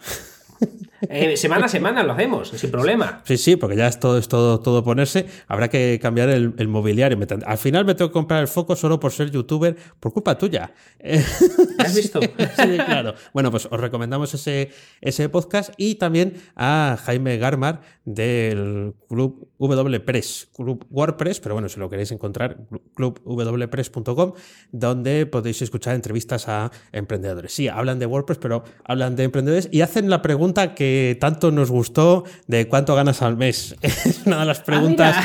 Eh, 1.08 1.36
semana 1.36 1.66
a 1.66 1.68
semana 1.68 2.02
lo 2.02 2.12
hacemos, 2.12 2.48
sin 2.48 2.70
problema. 2.70 3.22
Sí, 3.24 3.36
sí, 3.36 3.56
porque 3.56 3.76
ya 3.76 3.86
es 3.86 3.98
todo, 3.98 4.18
es 4.18 4.28
todo, 4.28 4.60
todo 4.60 4.84
ponerse. 4.84 5.26
Habrá 5.48 5.68
que 5.68 5.98
cambiar 6.00 6.28
el, 6.28 6.68
mobiliario. 6.68 7.18
Al 7.46 7.58
final 7.58 7.84
me 7.84 7.94
tengo 7.94 8.10
que 8.10 8.14
comprar 8.14 8.40
el 8.40 8.48
foco 8.48 8.76
solo 8.76 9.00
por 9.00 9.12
ser 9.12 9.30
youtuber, 9.30 9.76
por 10.00 10.12
culpa 10.12 10.38
tuya. 10.38 10.72
¿Has 11.78 11.94
visto? 11.94 12.20
sí, 12.56 12.76
claro. 12.86 13.14
Bueno, 13.32 13.50
pues 13.50 13.66
os 13.70 13.80
recomendamos 13.80 14.32
ese, 14.34 14.70
ese 15.00 15.28
podcast 15.28 15.72
y 15.76 15.96
también 15.96 16.34
a 16.56 16.98
Jaime 17.04 17.38
Garmar 17.38 17.80
del 18.04 18.94
Club 19.08 19.48
WPress, 19.68 20.48
Club 20.54 20.86
WordPress, 20.90 21.40
pero 21.40 21.54
bueno, 21.54 21.68
si 21.68 21.78
lo 21.78 21.88
queréis 21.88 22.10
encontrar, 22.12 22.58
clubwpress.com, 22.94 24.32
donde 24.72 25.26
podéis 25.26 25.62
escuchar 25.62 25.94
entrevistas 25.94 26.48
a 26.48 26.70
emprendedores. 26.92 27.52
Sí, 27.52 27.68
hablan 27.68 27.98
de 27.98 28.06
WordPress, 28.06 28.38
pero 28.38 28.64
hablan 28.84 29.16
de 29.16 29.24
emprendedores 29.24 29.68
y 29.70 29.82
hacen 29.82 30.10
la 30.10 30.22
pregunta 30.22 30.74
que 30.74 31.16
tanto 31.20 31.50
nos 31.50 31.70
gustó 31.70 32.24
de 32.46 32.68
cuánto 32.68 32.94
ganas 32.94 33.22
al 33.22 33.36
mes. 33.36 33.76
Es 34.12 34.26
una 34.26 34.40
de 34.40 34.46
las 34.46 34.60
ah, 34.60 34.64
preguntas 34.64 35.16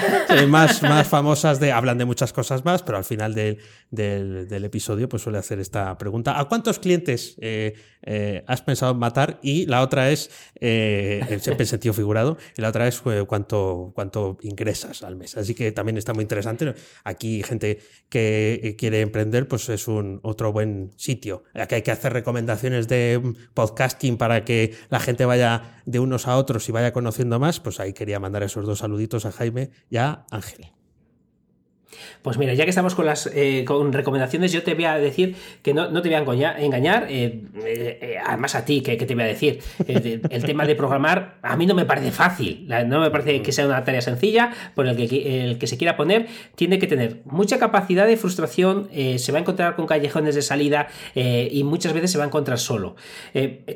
más, 0.47 0.81
más 0.83 1.07
famosas 1.07 1.59
de, 1.59 1.71
hablan 1.71 1.97
de 1.97 2.05
muchas 2.05 2.33
cosas 2.33 2.63
más, 2.65 2.83
pero 2.83 2.97
al 2.97 3.03
final 3.03 3.33
del, 3.33 3.59
del, 3.91 4.65
episodio 4.65 5.07
pues 5.07 5.23
suele 5.23 5.37
hacer 5.37 5.59
esta 5.59 5.97
pregunta. 5.97 6.39
¿A 6.39 6.45
cuántos 6.45 6.79
clientes 6.79 7.35
eh, 7.39 7.75
eh, 8.03 8.43
has 8.47 8.61
pensado 8.61 8.91
en 8.91 8.99
matar? 8.99 9.39
Y 9.41 9.65
la 9.65 9.81
otra 9.81 10.11
es, 10.11 10.29
eh, 10.59 11.39
siempre 11.41 11.63
en 11.63 11.67
sentido 11.67 11.93
figurado, 11.93 12.37
y 12.57 12.61
la 12.61 12.69
otra 12.69 12.87
es 12.87 13.01
cuánto, 13.27 13.91
cuánto 13.95 14.26
ingresas 14.41 15.03
al 15.03 15.15
mes. 15.15 15.37
Así 15.37 15.53
que 15.55 15.71
también 15.71 15.97
está 15.97 16.13
muy 16.13 16.23
interesante. 16.23 16.73
Aquí 17.03 17.43
gente 17.43 17.79
que 18.09 18.75
quiere 18.77 19.01
emprender, 19.01 19.47
pues 19.47 19.69
es 19.69 19.87
un 19.87 20.19
otro 20.23 20.51
buen 20.51 20.91
sitio. 20.95 21.43
Aquí 21.53 21.75
hay 21.75 21.81
que 21.81 21.91
hacer 21.91 22.13
recomendaciones 22.13 22.87
de 22.87 23.21
podcasting 23.53 24.17
para 24.17 24.43
que 24.45 24.75
la 24.89 24.99
gente 24.99 25.25
vaya 25.25 25.81
de 25.85 25.99
unos 25.99 26.27
a 26.27 26.37
otros 26.37 26.67
y 26.69 26.71
vaya 26.71 26.93
conociendo 26.93 27.39
más. 27.39 27.59
Pues 27.59 27.79
ahí 27.79 27.93
quería 27.93 28.19
mandar 28.19 28.43
esos 28.43 28.65
dos 28.65 28.79
saluditos 28.79 29.25
a 29.25 29.31
Jaime 29.31 29.71
y 29.89 29.97
a 29.97 30.25
Ángel. 30.31 30.76
Pues 32.21 32.37
mira, 32.37 32.53
ya 32.53 32.63
que 32.63 32.69
estamos 32.69 32.95
con 32.95 33.05
las 33.05 33.29
eh, 33.33 33.63
con 33.65 33.93
recomendaciones, 33.93 34.51
yo 34.51 34.63
te 34.63 34.73
voy 34.73 34.85
a 34.85 34.97
decir 34.97 35.35
que 35.61 35.73
no, 35.73 36.01
te 36.01 36.09
voy 36.09 36.43
a 36.43 36.59
engañar, 36.59 37.07
eh, 37.09 37.41
eh, 37.65 38.17
además 38.25 38.55
a 38.55 38.65
ti, 38.65 38.81
que, 38.81 38.97
te 38.97 39.13
voy 39.13 39.23
a 39.23 39.27
decir, 39.27 39.59
el 39.87 40.43
tema 40.43 40.65
de 40.65 40.75
programar 40.75 41.37
a 41.41 41.55
mí 41.55 41.65
no 41.65 41.75
me 41.75 41.85
parece 41.85 42.11
fácil, 42.11 42.67
no 42.87 42.99
me 42.99 43.11
parece 43.11 43.41
que 43.41 43.51
sea 43.51 43.65
una 43.65 43.83
tarea 43.83 44.01
sencilla, 44.01 44.51
por 44.75 44.87
el 44.87 44.95
que, 44.95 45.43
el 45.43 45.57
que 45.57 45.67
se 45.67 45.77
quiera 45.77 45.95
poner 45.95 46.27
tiene 46.55 46.79
que 46.79 46.87
tener 46.87 47.21
mucha 47.25 47.59
capacidad 47.59 48.07
de 48.07 48.17
frustración, 48.17 48.89
se 48.91 49.31
va 49.31 49.37
a 49.37 49.41
encontrar 49.41 49.75
con 49.75 49.87
callejones 49.87 50.35
de 50.35 50.41
salida 50.41 50.87
y 51.15 51.63
muchas 51.63 51.93
veces 51.93 52.11
se 52.11 52.17
va 52.17 52.23
a 52.23 52.27
encontrar 52.27 52.59
solo. 52.59 52.95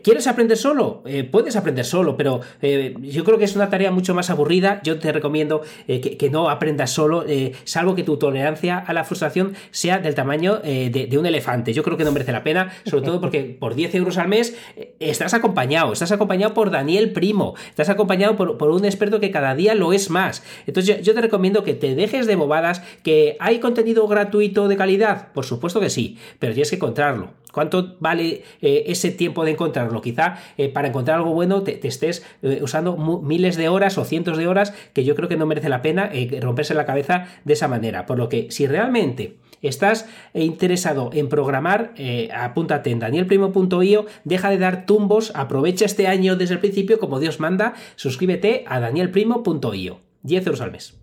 ¿Quieres 0.04 0.28
aprender 0.28 0.58
solo? 0.58 1.04
puedes 1.32 1.56
aprender 1.56 1.86
solo, 1.86 2.18
pero 2.18 2.42
yo 2.62 3.24
creo 3.24 3.38
que 3.38 3.46
es 3.46 3.56
una 3.56 3.70
tarea 3.70 3.92
mucho 3.92 4.14
más 4.14 4.30
aburrida, 4.30 4.82
yo 4.84 5.00
te 5.00 5.12
recomiendo 5.12 5.62
que, 5.88 6.30
no 6.32 6.50
aprendas 6.50 6.92
solo, 6.92 7.26
salvo 7.64 7.96
que 7.96 8.04
tú 8.04 8.11
tolerancia 8.18 8.78
a 8.78 8.94
la 8.94 9.04
frustración 9.04 9.54
sea 9.72 10.00
del 10.00 10.16
tamaño 10.16 10.60
eh, 10.64 10.90
de, 10.90 11.18
un 11.18 11.26
elefante. 11.26 11.74
Yo 11.74 11.84
creo 11.84 11.98
que 11.98 12.04
no 12.04 12.12
merece 12.12 12.32
la 12.32 12.44
pena, 12.44 12.72
sobre 12.86 13.06
todo 13.06 13.22
porque 13.22 13.58
por 13.60 13.76
10 13.76 13.96
euros 13.96 14.18
al 14.18 14.28
mes 14.28 14.56
eh, 14.76 14.96
estás 15.00 15.34
acompañado, 15.34 15.94
estás 15.94 16.12
acompañado 16.12 16.54
por 16.54 16.72
Daniel 16.72 17.12
Primo, 17.12 17.56
estás 17.70 17.90
acompañado 17.90 18.36
por, 18.36 18.72
un 18.72 18.86
experto 18.86 19.20
que 19.20 19.32
cada 19.32 19.56
día 19.56 19.76
lo 19.76 19.94
es 19.94 20.10
más. 20.10 20.44
Entonces 20.68 21.02
yo, 21.02 21.14
te 21.14 21.22
recomiendo 21.22 21.64
que 21.64 21.74
te 21.74 21.96
dejes 21.96 22.28
de 22.28 22.36
bobadas, 22.36 22.82
que 23.04 23.38
hay 23.40 23.60
contenido 23.60 24.08
gratuito 24.08 24.68
de 24.68 24.78
calidad, 24.78 25.32
por 25.34 25.46
supuesto 25.46 25.80
que 25.80 25.90
sí, 25.90 26.18
pero 26.40 26.54
tienes 26.54 26.70
que 26.70 26.78
encontrarlo. 26.78 27.41
¿Cuánto 27.52 27.96
vale 28.00 28.44
eh, 28.62 28.84
ese 28.88 29.12
tiempo 29.12 29.46
de 29.46 29.52
encontrarlo? 29.52 30.02
Quizá 30.02 30.38
para 30.74 30.88
encontrar 30.88 31.18
algo 31.18 31.34
bueno 31.34 31.64
te, 31.64 31.88
estés 31.88 32.26
usando 32.62 32.98
miles 32.98 33.58
de 33.58 33.70
horas 33.70 33.98
o 33.98 34.06
cientos 34.06 34.38
de 34.38 34.48
horas 34.48 34.74
que 34.94 35.04
yo 35.04 35.16
creo 35.16 35.28
que 35.28 35.38
no 35.38 35.46
merece 35.46 35.70
la 35.70 35.82
pena 35.82 36.12
romperse 36.40 36.74
la 36.74 36.86
cabeza 36.86 37.28
de 37.46 37.54
esa 37.54 37.68
manera. 37.68 38.06
Por 38.06 38.18
lo 38.18 38.30
que 38.30 38.52
si 38.52 38.68
realmente 38.68 39.38
estás 39.62 40.08
interesado 40.34 41.12
en 41.14 41.30
programar, 41.30 41.94
eh, 41.98 42.30
apúntate 42.34 42.92
en 42.92 43.00
danielprimo.io, 43.00 44.06
deja 44.24 44.50
de 44.50 44.58
dar 44.58 44.86
tumbos, 44.86 45.32
aprovecha 45.36 45.86
este 45.86 46.08
año 46.08 46.36
desde 46.36 46.56
el 46.56 46.60
principio 46.60 47.00
como 47.00 47.20
Dios 47.20 47.40
manda, 47.40 47.74
suscríbete 47.96 48.64
a 48.68 48.80
danielprimo.io. 48.80 50.00
10 50.24 50.46
euros 50.46 50.62
al 50.62 50.72
mes. 50.72 51.01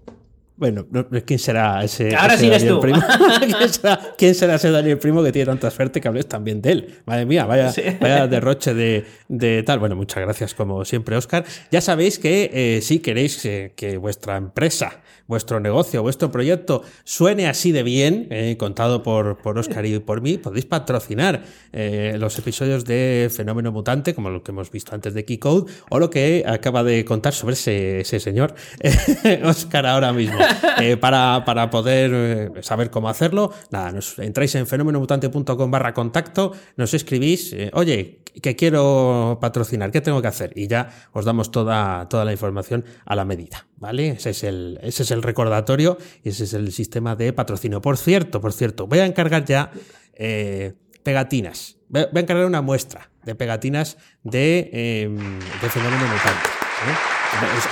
Bueno, 0.58 0.88
¿quién 1.24 1.38
será 1.38 1.84
ese, 1.84 2.16
Ahora 2.16 2.36
Daniel 2.36 2.80
Primo? 2.80 3.00
¿Quién, 4.18 4.34
será, 4.34 4.56
ese 4.56 4.72
Daniel 4.72 4.98
Primo 4.98 5.22
que 5.22 5.30
tiene 5.30 5.46
tanta 5.46 5.70
suerte 5.70 6.00
que 6.00 6.08
hables 6.08 6.26
también 6.26 6.60
de 6.60 6.72
él? 6.72 6.94
Madre 7.06 7.26
mía, 7.26 7.46
vaya, 7.46 7.72
vaya 8.00 8.26
derroche 8.28 8.74
de, 8.74 9.62
tal. 9.62 9.78
Bueno, 9.78 9.94
muchas 9.94 10.20
gracias 10.24 10.54
como 10.54 10.84
siempre, 10.84 11.14
Oscar. 11.14 11.44
Ya 11.70 11.80
sabéis 11.80 12.18
que 12.18 12.50
eh, 12.52 12.82
si 12.82 12.98
queréis 12.98 13.44
eh, 13.44 13.72
que 13.76 13.98
vuestra 13.98 14.36
empresa 14.36 15.00
vuestro 15.28 15.60
negocio, 15.60 16.02
vuestro 16.02 16.32
proyecto 16.32 16.82
suene 17.04 17.46
así 17.46 17.70
de 17.70 17.84
bien, 17.84 18.26
eh, 18.30 18.56
contado 18.58 19.02
por, 19.02 19.36
por 19.38 19.58
Oscar 19.58 19.86
y 19.86 19.98
por 20.00 20.22
mí, 20.22 20.38
podéis 20.38 20.64
patrocinar 20.64 21.44
eh, 21.72 22.16
los 22.18 22.36
episodios 22.38 22.84
de 22.86 23.30
Fenómeno 23.32 23.70
Mutante, 23.70 24.14
como 24.14 24.30
lo 24.30 24.42
que 24.42 24.50
hemos 24.50 24.70
visto 24.70 24.94
antes 24.94 25.14
de 25.14 25.24
Keycode, 25.24 25.70
o 25.90 25.98
lo 25.98 26.10
que 26.10 26.44
acaba 26.46 26.82
de 26.82 27.04
contar 27.04 27.34
sobre 27.34 27.52
ese, 27.54 28.20
señor, 28.20 28.54
Oscar, 29.44 29.86
ahora 29.86 30.12
mismo. 30.12 30.38
Eh, 30.80 30.96
para, 30.96 31.42
para, 31.44 31.70
poder 31.70 32.62
saber 32.62 32.90
cómo 32.90 33.08
hacerlo, 33.08 33.52
nada, 33.70 33.90
nos 33.90 34.16
entráis 34.18 34.54
en 34.54 34.66
fenomenomutante.com 34.66 35.70
barra 35.70 35.92
contacto, 35.92 36.52
nos 36.76 36.94
escribís, 36.94 37.54
oye, 37.72 38.20
que 38.40 38.56
quiero 38.56 39.38
patrocinar, 39.40 39.90
¿qué 39.90 40.00
tengo 40.00 40.22
que 40.22 40.28
hacer? 40.28 40.52
Y 40.54 40.68
ya 40.68 40.90
os 41.12 41.24
damos 41.24 41.50
toda, 41.50 42.08
toda 42.08 42.24
la 42.24 42.32
información 42.32 42.84
a 43.04 43.16
la 43.16 43.24
medida, 43.24 43.66
¿vale? 43.76 44.10
Ese 44.10 44.30
es 44.30 44.44
el, 44.44 44.78
ese 44.82 45.02
es 45.02 45.10
el 45.10 45.17
recordatorio 45.22 45.98
y 46.22 46.30
ese 46.30 46.44
es 46.44 46.54
el 46.54 46.72
sistema 46.72 47.16
de 47.16 47.32
patrocinio. 47.32 47.80
Por 47.80 47.96
cierto, 47.96 48.40
por 48.40 48.52
cierto, 48.52 48.86
voy 48.86 48.98
a 49.00 49.06
encargar 49.06 49.44
ya 49.44 49.70
eh, 50.14 50.74
pegatinas. 51.02 51.76
Voy 51.88 52.02
a 52.02 52.20
encargar 52.20 52.44
una 52.44 52.62
muestra 52.62 53.10
de 53.24 53.34
pegatinas 53.34 53.96
de, 54.22 54.70
eh, 54.72 55.08
de 55.08 55.68
fenómeno 55.70 56.02
mutante. 56.02 56.48
¿eh? 56.86 57.18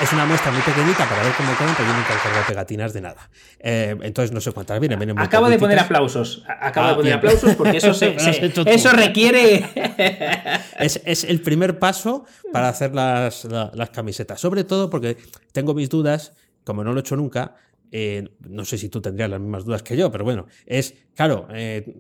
Es, 0.03 0.13
una 0.13 0.27
muestra 0.27 0.53
muy 0.53 0.61
pequeñita 0.61 1.09
para 1.09 1.23
ver 1.23 1.33
cómo 1.37 1.57
quedan, 1.57 1.75
pero 1.77 1.89
yo 1.89 1.97
nunca 1.97 2.15
he 2.15 2.19
cargado 2.19 2.47
pegatinas 2.47 2.93
de 2.93 3.01
nada. 3.01 3.31
Eh, 3.59 3.97
entonces 4.03 4.33
no 4.33 4.41
sé 4.41 4.53
cuántas 4.53 4.79
vienen. 4.79 4.99
vienen 4.99 5.19
Acabo 5.19 5.49
de 5.49 5.59
poner 5.59 5.79
aplausos. 5.79 6.45
Acabo 6.61 6.89
de 6.89 6.93
ah, 6.93 6.97
poner 6.97 7.13
aplausos 7.15 7.55
porque 7.57 7.79
eso, 7.79 7.91
eso 8.67 8.93
requiere. 8.93 9.67
es, 10.79 11.25
el 11.25 11.41
primer 11.41 11.79
paso 11.79 12.27
para 12.53 12.69
hacer 12.69 12.95
las, 12.95 13.45
las, 13.45 13.91
camisetas. 13.91 14.41
Sobre 14.41 14.65
todo 14.65 14.91
porque 14.91 15.17
tengo 15.53 15.75
mis 15.75 15.89
dudas, 15.89 16.33
como 16.67 16.83
no 16.83 16.93
lo 16.93 16.99
he 16.99 17.01
hecho 17.01 17.17
nunca. 17.17 17.55
Eh, 17.93 18.29
no 18.49 18.65
sé 18.65 18.79
si 18.79 18.89
tú 18.89 19.01
tendrías 19.01 19.31
las 19.31 19.41
mismas 19.41 19.65
dudas 19.65 19.85
que 19.85 19.97
yo, 19.97 20.11
pero 20.11 20.25
bueno, 20.25 20.47
es 20.67 20.95
claro, 21.15 21.47
eh, 21.55 21.95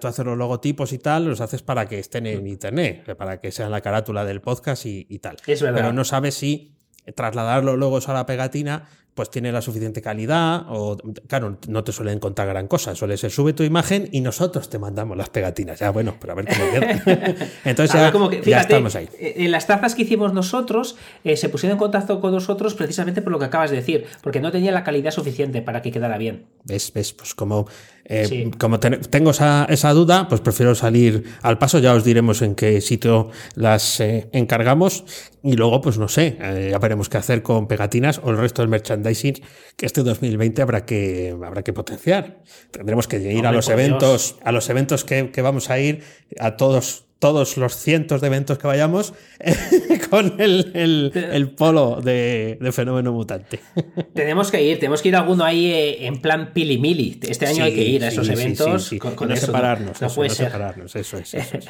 tú 0.00 0.08
hacer 0.08 0.26
los 0.26 0.36
logotipos 0.36 0.92
y 0.92 0.98
tal, 0.98 1.26
los 1.26 1.40
haces 1.40 1.62
para 1.62 1.86
que 1.86 2.00
estén 2.00 2.26
en 2.26 2.44
internet, 2.48 3.16
para 3.16 3.40
que 3.40 3.52
sean 3.52 3.70
la 3.70 3.80
carátula 3.80 4.24
del 4.24 4.40
podcast 4.40 4.84
y, 4.84 5.06
y 5.08 5.20
tal. 5.20 5.36
Es 5.46 5.62
verdad. 5.62 5.78
Pero 5.78 5.92
no 5.92 6.04
sabes 6.04 6.34
si 6.34 6.74
trasladar 7.14 7.62
los 7.62 7.78
logos 7.78 8.08
a 8.08 8.14
la 8.14 8.26
pegatina 8.26 8.88
pues 9.18 9.30
tiene 9.30 9.50
la 9.50 9.60
suficiente 9.60 10.00
calidad 10.00 10.66
o 10.68 10.96
claro, 11.26 11.58
no 11.66 11.82
te 11.82 11.90
suelen 11.90 12.20
contar 12.20 12.46
gran 12.46 12.68
cosa, 12.68 12.94
suele 12.94 13.16
ser 13.16 13.32
sube 13.32 13.52
tu 13.52 13.64
imagen 13.64 14.08
y 14.12 14.20
nosotros 14.20 14.70
te 14.70 14.78
mandamos 14.78 15.16
las 15.16 15.28
pegatinas. 15.28 15.80
Ya 15.80 15.90
bueno, 15.90 16.14
pero 16.20 16.34
a 16.34 16.36
ver 16.36 16.46
cómo 16.46 16.70
queda. 16.70 17.02
Entonces 17.64 18.00
ya, 18.46 18.60
estamos 18.60 18.94
ahí. 18.94 19.08
Eh, 19.18 19.34
en 19.38 19.50
las 19.50 19.66
tazas 19.66 19.96
que 19.96 20.02
hicimos 20.02 20.32
nosotros 20.32 20.94
eh, 21.24 21.36
se 21.36 21.48
pusieron 21.48 21.74
en 21.74 21.78
contacto 21.80 22.20
con 22.20 22.30
nosotros 22.30 22.74
precisamente 22.74 23.20
por 23.20 23.32
lo 23.32 23.40
que 23.40 23.46
acabas 23.46 23.70
de 23.70 23.76
decir, 23.78 24.06
porque 24.22 24.40
no 24.40 24.52
tenía 24.52 24.70
la 24.70 24.84
calidad 24.84 25.10
suficiente 25.10 25.62
para 25.62 25.82
que 25.82 25.90
quedara 25.90 26.16
bien. 26.16 26.46
¿Ves? 26.64 26.92
¿Ves? 26.92 27.12
Pues 27.12 27.34
como, 27.34 27.66
eh, 28.04 28.50
como 28.58 28.80
tengo 28.80 29.30
esa, 29.30 29.66
esa, 29.68 29.92
duda, 29.92 30.28
pues 30.28 30.40
prefiero 30.40 30.74
salir 30.74 31.24
al 31.42 31.58
paso, 31.58 31.78
ya 31.78 31.94
os 31.94 32.04
diremos 32.04 32.42
en 32.42 32.54
qué 32.54 32.80
sitio 32.80 33.30
las 33.54 34.00
encargamos 34.00 35.04
y 35.42 35.54
luego, 35.54 35.80
pues 35.80 35.98
no 35.98 36.08
sé, 36.08 36.36
ya 36.70 36.78
veremos 36.78 37.08
qué 37.08 37.16
hacer 37.16 37.42
con 37.42 37.68
pegatinas 37.68 38.20
o 38.22 38.30
el 38.30 38.38
resto 38.38 38.62
del 38.62 38.68
merchandising 38.68 39.40
que 39.76 39.86
este 39.86 40.02
2020 40.02 40.60
habrá 40.62 40.84
que, 40.84 41.36
habrá 41.44 41.62
que 41.62 41.72
potenciar. 41.72 42.42
Tendremos 42.70 43.06
que 43.06 43.18
ir 43.18 43.46
a 43.46 43.52
los 43.52 43.68
eventos, 43.68 44.36
a 44.42 44.52
los 44.52 44.68
eventos 44.68 45.04
que, 45.04 45.42
vamos 45.42 45.70
a 45.70 45.78
ir, 45.78 46.02
a 46.38 46.56
todos, 46.56 47.07
todos 47.18 47.56
los 47.56 47.76
cientos 47.76 48.20
de 48.20 48.28
eventos 48.28 48.58
que 48.58 48.66
vayamos 48.66 49.12
con 50.10 50.40
el, 50.40 51.52
polo 51.56 52.00
de, 52.00 52.58
fenómeno 52.72 53.12
mutante. 53.12 53.60
Tenemos 54.14 54.50
que 54.50 54.62
ir, 54.62 54.78
tenemos 54.78 55.02
que 55.02 55.08
ir 55.08 55.16
alguno 55.16 55.44
ahí 55.44 55.66
eh, 55.66 56.06
en 56.06 56.20
plan 56.20 56.52
pilimili. 56.52 57.18
Este 57.28 57.46
año 57.46 57.64
hay 57.64 57.74
que 57.74 57.84
ir 57.84 58.04
a 58.04 58.08
esos 58.08 58.28
eventos 58.28 58.94
con, 59.16 59.28
no 59.28 59.36
separarnos, 59.36 60.00
no, 60.00 60.08
puede 60.08 60.30
separarnos, 60.30 60.94
eso 60.96 61.18
es. 61.18 61.36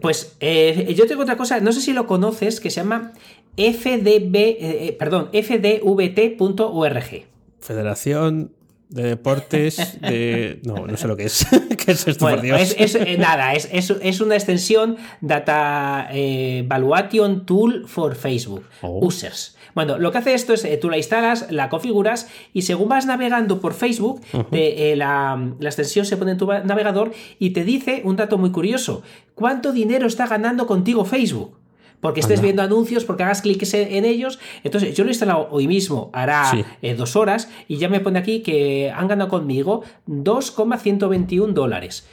Pues 0.00 0.34
eh, 0.40 0.94
yo 0.96 1.06
tengo 1.06 1.20
otra 1.20 1.36
cosa, 1.36 1.60
no 1.60 1.70
sé 1.70 1.82
si 1.82 1.92
lo 1.92 2.06
conoces, 2.06 2.58
que 2.58 2.70
se 2.70 2.80
llama 2.80 3.12
FDB, 3.58 4.34
eh, 4.34 4.96
perdón, 4.98 5.28
fdvt.org. 5.30 7.26
Federación 7.60 8.55
de 8.88 9.02
deportes, 9.02 10.00
de... 10.00 10.60
No, 10.64 10.86
no 10.86 10.96
sé 10.96 11.08
lo 11.08 11.16
que 11.16 11.24
es. 11.24 11.46
¿Qué 11.84 11.92
es 11.92 12.06
esto, 12.06 12.24
Bueno, 12.24 12.36
por 12.38 12.44
Dios? 12.44 12.60
es, 12.60 12.76
es- 12.78 12.94
eh, 12.94 13.16
nada, 13.18 13.54
es, 13.54 13.68
es- 13.72 13.90
es 14.00 14.20
una 14.20 14.34
extensión 14.36 14.96
Data 15.20 16.08
eh, 16.12 16.58
Evaluation 16.64 17.44
Tool 17.46 17.86
for 17.88 18.14
Facebook 18.14 18.64
Oh. 18.82 19.04
Users. 19.04 19.56
Bueno, 19.74 19.98
lo 19.98 20.10
que 20.10 20.18
hace 20.18 20.32
esto 20.34 20.54
es 20.54 20.64
eh, 20.64 20.78
tú 20.78 20.88
la 20.88 20.96
instalas, 20.96 21.50
la 21.50 21.68
configuras 21.68 22.28
y 22.54 22.62
según 22.62 22.88
vas 22.88 23.04
navegando 23.06 23.60
por 23.60 23.74
Facebook, 23.74 24.22
te- 24.50 24.92
eh, 24.92 24.96
la, 24.96 25.52
la 25.58 25.68
extensión 25.68 26.06
se 26.06 26.16
pone 26.16 26.30
en 26.32 26.38
tu 26.38 26.46
navegador 26.46 27.12
y 27.38 27.50
te 27.50 27.64
dice 27.64 28.00
un 28.04 28.16
dato 28.16 28.38
muy 28.38 28.52
curioso: 28.52 29.02
¿cuánto 29.34 29.72
dinero 29.72 30.06
está 30.06 30.26
ganando 30.26 30.66
contigo 30.66 31.04
Facebook? 31.04 31.55
Porque 32.00 32.20
estés 32.20 32.38
Anda. 32.38 32.42
viendo 32.44 32.62
anuncios, 32.62 33.04
porque 33.04 33.22
hagas 33.24 33.42
clics 33.42 33.72
en 33.74 33.92
en 33.94 34.04
ellos. 34.04 34.38
Entonces, 34.64 34.94
yo 34.94 35.04
lo 35.04 35.10
he 35.10 35.12
instalado 35.12 35.48
hoy 35.50 35.66
mismo, 35.66 36.10
hará 36.12 36.50
Sí. 36.50 36.64
eh, 36.82 36.94
dos 36.94 37.16
horas, 37.16 37.48
y 37.68 37.78
ya 37.78 37.88
me 37.88 38.00
pone 38.00 38.18
aquí 38.18 38.40
que 38.40 38.90
han 38.94 39.08
ganado 39.08 39.30
conmigo 39.30 39.82
2,121 40.06 41.52
dólares. 41.54 42.06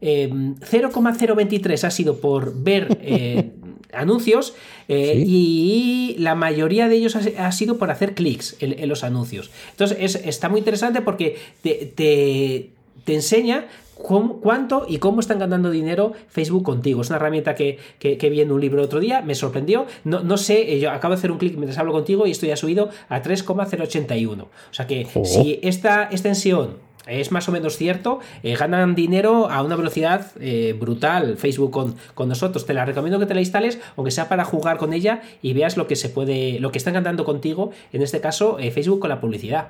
Eh, 0.00 0.30
0,023 0.62 1.84
ha 1.84 1.90
sido 1.90 2.18
por 2.20 2.54
ver 2.62 2.98
eh, 3.00 3.52
anuncios 3.92 4.54
eh, 4.88 5.12
Sí. 5.14 5.24
y 5.26 6.16
la 6.18 6.34
mayoría 6.34 6.86
de 6.88 6.96
ellos 6.96 7.16
ha, 7.16 7.46
ha 7.46 7.52
sido 7.52 7.78
por 7.78 7.90
hacer 7.90 8.14
clics 8.14 8.56
en, 8.60 8.78
en 8.78 8.88
los 8.88 9.04
anuncios. 9.04 9.50
Entonces 9.70 9.96
es- 10.00 10.26
está 10.26 10.48
muy 10.50 10.58
interesante 10.58 11.00
porque 11.00 11.36
te, 11.62 11.92
te- 11.94 12.70
te 13.04 13.14
enseña 13.14 13.66
cómo- 14.02 14.40
cuánto 14.40 14.86
y 14.88 14.98
cómo 14.98 15.20
están 15.20 15.38
ganando 15.38 15.70
dinero 15.70 16.12
Facebook 16.28 16.62
contigo. 16.64 17.02
Es 17.02 17.08
una 17.08 17.16
herramienta 17.16 17.54
que, 17.54 17.78
que, 17.98 18.18
que 18.18 18.30
vi 18.30 18.40
en 18.40 18.52
un 18.52 18.60
libro 18.60 18.82
otro 18.82 19.00
día, 19.00 19.22
me 19.22 19.34
sorprendió. 19.34 19.86
No, 20.04 20.20
no 20.20 20.36
sé, 20.36 20.74
eh, 20.74 20.80
yo 20.80 20.90
acabo 20.90 21.14
de 21.14 21.18
hacer 21.18 21.30
un 21.32 21.38
clic 21.38 21.54
mientras 21.56 21.78
hablo 21.78 21.92
contigo 21.92 22.26
y 22.26 22.30
esto 22.30 22.46
ya 22.46 22.54
ha 22.54 22.56
subido 22.56 22.90
a 23.08 23.22
3,081. 23.22 24.44
O 24.44 24.74
sea 24.74 24.86
que 24.86 25.06
Oh. 25.14 25.24
si 25.24 25.58
esta 25.62 26.04
extensión 26.04 26.84
es 27.06 27.30
más 27.30 27.48
o 27.48 27.52
menos 27.52 27.76
cierto, 27.76 28.18
eh, 28.42 28.56
ganan 28.56 28.96
dinero 28.96 29.48
a 29.48 29.62
una 29.62 29.76
velocidad 29.76 30.32
eh, 30.40 30.74
brutal 30.78 31.36
Facebook 31.36 31.70
con, 31.70 31.94
con 32.14 32.28
nosotros. 32.28 32.66
Te 32.66 32.74
la 32.74 32.84
recomiendo 32.84 33.20
que 33.20 33.26
te 33.26 33.34
la 33.34 33.40
instales, 33.40 33.78
aunque 33.96 34.10
sea 34.10 34.28
para 34.28 34.44
jugar 34.44 34.76
con 34.76 34.92
ella 34.92 35.22
y 35.40 35.52
veas 35.52 35.76
lo 35.76 35.86
que 35.86 35.94
se 35.94 36.08
puede, 36.08 36.58
lo 36.58 36.72
que 36.72 36.78
están 36.78 36.94
ganando 36.94 37.24
contigo, 37.24 37.70
en 37.92 38.02
este 38.02 38.20
caso 38.20 38.58
eh, 38.58 38.72
Facebook 38.72 38.98
con 38.98 39.08
la 39.10 39.20
publicidad. 39.20 39.68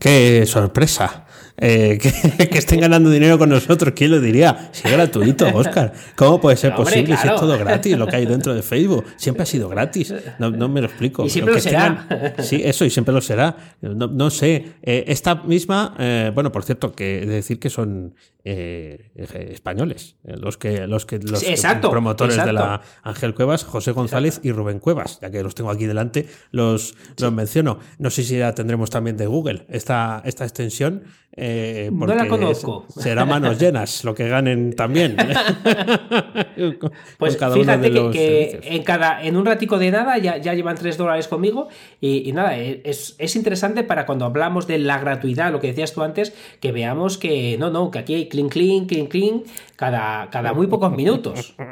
¡Qué 0.00 0.44
sorpresa! 0.46 1.20
Eh, 1.56 1.98
que, 2.38 2.48
que 2.48 2.58
estén 2.58 2.80
ganando 2.80 3.10
dinero 3.10 3.38
con 3.38 3.48
nosotros, 3.48 3.94
¿quién 3.94 4.10
lo 4.10 4.20
diría? 4.20 4.70
Si 4.72 4.88
es 4.88 4.92
gratuito, 4.92 5.46
Oscar. 5.54 5.92
¿Cómo 6.16 6.40
puede 6.40 6.56
ser 6.56 6.72
Hombre, 6.72 6.84
posible 6.84 7.16
si 7.16 7.28
es 7.28 7.34
todo 7.36 7.56
gratis 7.56 7.96
lo 7.96 8.08
que 8.08 8.16
hay 8.16 8.26
dentro 8.26 8.52
de 8.54 8.62
Facebook? 8.62 9.04
Siempre 9.16 9.44
ha 9.44 9.46
sido 9.46 9.68
gratis. 9.68 10.12
No, 10.40 10.50
no 10.50 10.68
me 10.68 10.80
lo 10.80 10.88
explico. 10.88 11.24
Y 11.24 11.30
siempre 11.30 11.54
Que 11.54 11.58
lo 11.58 11.62
será. 11.62 12.06
tengan- 12.08 12.34
sí, 12.44 12.60
eso, 12.64 12.84
y 12.84 12.90
siempre 12.90 13.14
lo 13.14 13.20
será. 13.20 13.56
No, 13.80 14.08
no 14.08 14.30
sé. 14.30 14.72
Eh, 14.82 15.04
esta 15.06 15.36
misma, 15.36 15.94
eh, 15.98 16.32
bueno, 16.34 16.50
por 16.50 16.64
cierto, 16.64 16.92
que 16.92 17.24
decir 17.24 17.60
que 17.60 17.70
son 17.70 18.16
eh, 18.46 19.12
eh, 19.14 19.48
españoles, 19.52 20.16
los 20.24 20.58
que 20.58 20.86
los 20.86 21.06
que 21.06 21.18
los 21.18 21.42
exacto, 21.44 21.90
promotores 21.90 22.36
de 22.44 22.52
la 22.52 22.82
Ángel 23.02 23.32
Cuevas, 23.32 23.64
José 23.64 23.92
González 23.92 24.40
y 24.42 24.50
Rubén 24.52 24.80
Cuevas, 24.80 25.18
ya 25.22 25.30
que 25.30 25.42
los 25.42 25.54
tengo 25.54 25.70
aquí 25.70 25.86
delante, 25.86 26.26
los, 26.50 26.94
los 27.16 27.32
menciono. 27.32 27.78
No 27.98 28.10
sé 28.10 28.22
si 28.24 28.36
la 28.36 28.54
tendremos 28.54 28.90
también 28.90 29.16
de 29.16 29.26
Google, 29.26 29.64
esta, 29.84 30.22
esta 30.24 30.44
extensión. 30.44 31.02
eh, 31.36 31.90
No 31.92 32.06
la 32.06 32.26
conozco. 32.26 32.86
Será 32.88 33.26
manos 33.26 33.58
llenas 33.58 34.02
lo 34.04 34.14
que 34.14 34.28
ganen 34.28 34.74
también. 34.74 35.16
Con 36.80 36.92
Pues 37.18 37.36
fíjate 37.36 37.90
que, 38.12 38.60
en 38.62 38.82
cada 38.82 39.22
en 39.22 39.36
un 39.36 39.44
ratico 39.44 39.78
de 39.78 39.90
nada 39.90 40.16
ya, 40.18 40.38
ya 40.38 40.54
llevan 40.54 40.76
3 40.76 40.96
dólares 40.96 41.28
conmigo 41.28 41.68
y, 42.00 42.28
y 42.28 42.32
nada, 42.32 42.56
e, 42.58 42.80
es, 42.84 43.14
es 43.18 43.36
interesante 43.36 43.82
para 43.84 44.06
cuando 44.06 44.24
hablamos 44.24 44.66
de 44.66 44.78
la 44.78 44.98
gratuidad, 44.98 45.52
lo 45.52 45.60
que 45.60 45.66
decías 45.66 45.92
tú 45.92 46.02
antes, 46.02 46.32
que 46.60 46.72
veamos 46.72 47.18
que 47.18 47.56
no, 47.58 47.68
no, 47.70 47.90
que 47.90 47.98
aquí 47.98 48.14
hay 48.14 48.28
clean, 48.28 48.48
clean, 48.48 48.86
clean, 48.86 49.06
clean, 49.06 49.42
cada, 49.76 50.30
cada 50.30 50.52
muy 50.52 50.66
pocos 50.66 50.92
minutos. 50.92 51.54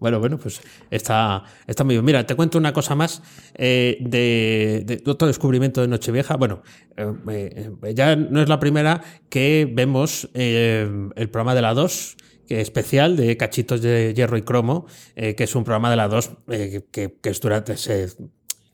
Bueno, 0.00 0.20
bueno, 0.20 0.38
pues 0.38 0.60
está, 0.90 1.42
está 1.66 1.82
muy 1.82 1.96
bien. 1.96 2.04
Mira, 2.04 2.24
te 2.24 2.36
cuento 2.36 2.56
una 2.56 2.72
cosa 2.72 2.94
más 2.94 3.20
eh, 3.54 3.96
de, 4.00 5.02
otro 5.06 5.26
descubrimiento 5.26 5.80
de 5.80 5.88
Nochevieja. 5.88 6.36
Bueno, 6.36 6.62
eh, 6.96 7.70
eh, 7.82 7.94
ya 7.94 8.14
no 8.14 8.40
es 8.40 8.48
la 8.48 8.60
primera 8.60 9.02
que 9.28 9.68
vemos 9.70 10.28
el 10.34 11.28
programa 11.32 11.54
de 11.56 11.62
la 11.62 11.74
2 11.74 12.16
que 12.46 12.60
especial 12.60 13.16
de 13.16 13.36
cachitos 13.36 13.82
de 13.82 14.14
hierro 14.14 14.38
y 14.38 14.42
cromo, 14.42 14.86
que 15.14 15.36
es 15.36 15.54
un 15.54 15.64
programa 15.64 15.90
de 15.90 15.96
la 15.96 16.08
2 16.08 16.30
eh, 16.48 16.82
que, 16.90 17.18
que 17.20 17.28
es 17.28 17.40
durante 17.40 17.76
se, 17.76 18.08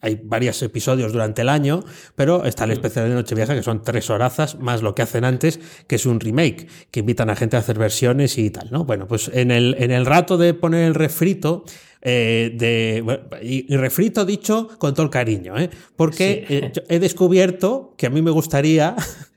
hay 0.04 0.20
varios 0.22 0.62
episodios 0.62 1.12
durante 1.12 1.42
el 1.42 1.48
año, 1.48 1.82
pero 2.14 2.44
está 2.44 2.64
el 2.64 2.72
especial 2.72 3.08
de 3.08 3.14
Nochevieja, 3.14 3.54
que 3.54 3.62
son 3.62 3.82
tres 3.82 4.10
horazas, 4.10 4.58
más 4.58 4.82
lo 4.82 4.94
que 4.94 5.00
hacen 5.02 5.24
antes, 5.24 5.58
que 5.86 5.96
es 5.96 6.04
un 6.04 6.20
remake, 6.20 6.68
que 6.90 7.00
invitan 7.00 7.30
a 7.30 7.36
gente 7.36 7.56
a 7.56 7.60
hacer 7.60 7.78
versiones 7.78 8.36
y 8.36 8.50
tal, 8.50 8.68
¿no? 8.70 8.84
Bueno, 8.84 9.06
pues 9.08 9.30
en 9.32 9.50
el, 9.50 9.74
en 9.78 9.90
el 9.90 10.04
rato 10.04 10.36
de 10.36 10.52
poner 10.52 10.84
el 10.84 10.94
refrito, 10.94 11.64
eh, 12.02 12.52
de, 12.54 13.00
bueno, 13.02 13.22
y, 13.42 13.74
refrito 13.76 14.26
dicho 14.26 14.68
con 14.78 14.92
todo 14.92 15.04
el 15.04 15.10
cariño, 15.10 15.56
¿eh? 15.58 15.70
porque 15.96 16.44
Sí. 16.46 16.54
eh, 16.54 16.72
he 16.90 16.98
descubierto 16.98 17.94
que 17.96 18.06
a 18.06 18.10
mí 18.10 18.20
me 18.20 18.30
gustaría 18.30 18.94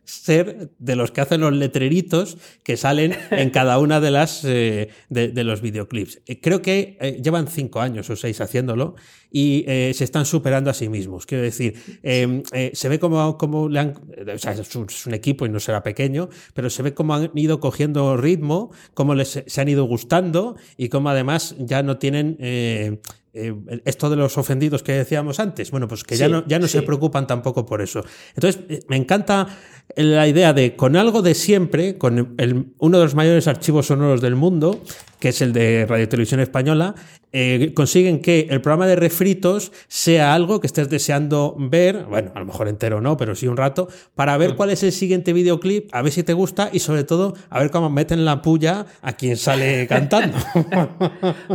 ser 0.08 0.72
de 0.80 0.96
los 0.96 1.12
que 1.12 1.22
hacen 1.22 1.41
los 1.41 1.54
letreritos 1.54 2.38
que 2.63 2.78
salen 2.78 3.13
en 3.32 3.50
cada 3.50 3.78
una 3.78 4.00
de 4.00 4.12
las 4.12 4.43
eh, 4.46 4.89
de, 5.10 5.43
los 5.43 5.62
videoclips. 5.62 6.22
Eh, 6.26 6.39
creo 6.39 6.62
que 6.62 6.98
eh, 7.02 7.22
llevan 7.22 7.48
cinco 7.48 7.82
años 7.82 8.10
o 8.10 8.15
seis 8.15 8.39
haciéndolo 8.39 8.96
y 9.30 9.65
se 9.67 10.06
están 10.06 10.26
superando 10.26 10.70
a 10.70 10.74
sí 10.74 10.88
mismos. 10.88 11.26
Quiero 11.26 11.43
decir, 11.43 11.76
eh, 12.02 12.72
se 12.74 12.89
ve 12.89 12.98
como, 12.98 13.38
como 13.38 13.67
le 13.67 13.80
han, 13.80 13.93
o 14.34 14.38
sea, 14.38 14.54
es 14.54 14.76
un, 14.76 14.86
es 14.89 15.06
un 15.06 15.13
equipo 15.13 15.46
y 15.46 15.50
no 15.50 15.60
será 15.60 15.84
pequeño, 15.84 16.30
pero 16.54 16.70
se 16.70 16.82
ve 16.82 16.93
cómo 16.93 17.13
han 17.13 17.32
ido 17.36 17.60
cogiendo 17.60 18.15
ritmo, 18.15 18.72
cómo 18.93 19.15
les 19.15 19.43
se 19.46 19.62
han 19.62 19.67
ido 19.67 19.84
gustando 19.84 20.56
y 20.78 20.88
cómo 20.88 21.10
además 21.10 21.56
ya 21.60 21.84
no 21.84 21.98
tienen 21.98 22.38
eh, 23.38 23.82
esto 23.86 24.10
de 24.10 24.15
los 24.15 24.38
ofendidos 24.38 24.84
que 24.84 24.93
decíamos 24.93 25.39
antes, 25.39 25.71
bueno, 25.71 25.88
pues 25.88 26.04
que 26.04 26.17
ya 26.17 26.28
no, 26.28 26.43
ya 26.47 26.60
no 26.60 26.67
sí. 26.67 26.73
se 26.80 26.82
preocupan 26.82 27.28
tampoco 27.28 27.65
por 27.65 27.82
eso. 27.82 28.04
Entonces, 28.36 28.62
eh, 28.69 28.80
me 28.88 28.95
encanta 28.97 29.47
la 29.95 30.28
idea 30.28 30.54
de 30.54 30.76
con 30.76 30.95
algo 30.95 31.21
de 31.21 31.34
siempre, 31.34 31.97
con 31.97 32.36
el- 32.38 32.73
uno 32.80 32.97
de 32.97 33.04
los 33.04 33.15
mayores 33.15 33.47
archivos 33.47 33.88
sonoros 33.88 34.21
del 34.21 34.36
mundo, 34.36 34.82
que 35.19 35.30
es 35.30 35.41
el 35.41 35.53
de 35.53 35.86
Radio 35.88 36.08
Televisión 36.10 36.39
Española, 36.39 36.95
eh, 37.34 37.73
consiguen 37.75 38.21
que 38.21 38.47
el 38.49 38.62
programa 38.62 38.88
de 38.88 38.95
refritos 38.95 39.71
sea 39.88 40.34
algo 40.34 40.60
que 40.62 40.67
estés 40.67 40.89
deseando 40.89 41.56
ver, 41.60 42.06
bueno, 42.06 42.32
a 42.34 42.39
lo 42.39 42.45
mejor 42.45 42.67
entero 42.69 43.01
no, 43.01 43.17
pero 43.17 43.36
sí 43.36 43.47
un 43.47 43.58
rato, 43.58 43.89
para 44.15 44.38
ver 44.38 44.56
cuál 44.56 44.69
es 44.69 44.82
el 44.84 44.91
siguiente 44.93 45.34
videoclip, 45.34 45.89
a 45.93 46.01
ver 46.01 46.12
si 46.13 46.23
te 46.23 46.34
gusta 46.34 46.69
y 46.71 46.80
sobre 46.80 47.03
todo 47.03 47.34
a 47.49 47.60
ver 47.60 47.69
cómo 47.69 47.89
meten 47.89 48.23
la 48.25 48.41
puya 48.41 48.86
a 49.01 49.13
quien 49.13 49.36
sale 49.38 49.88
cantando. 49.89 50.38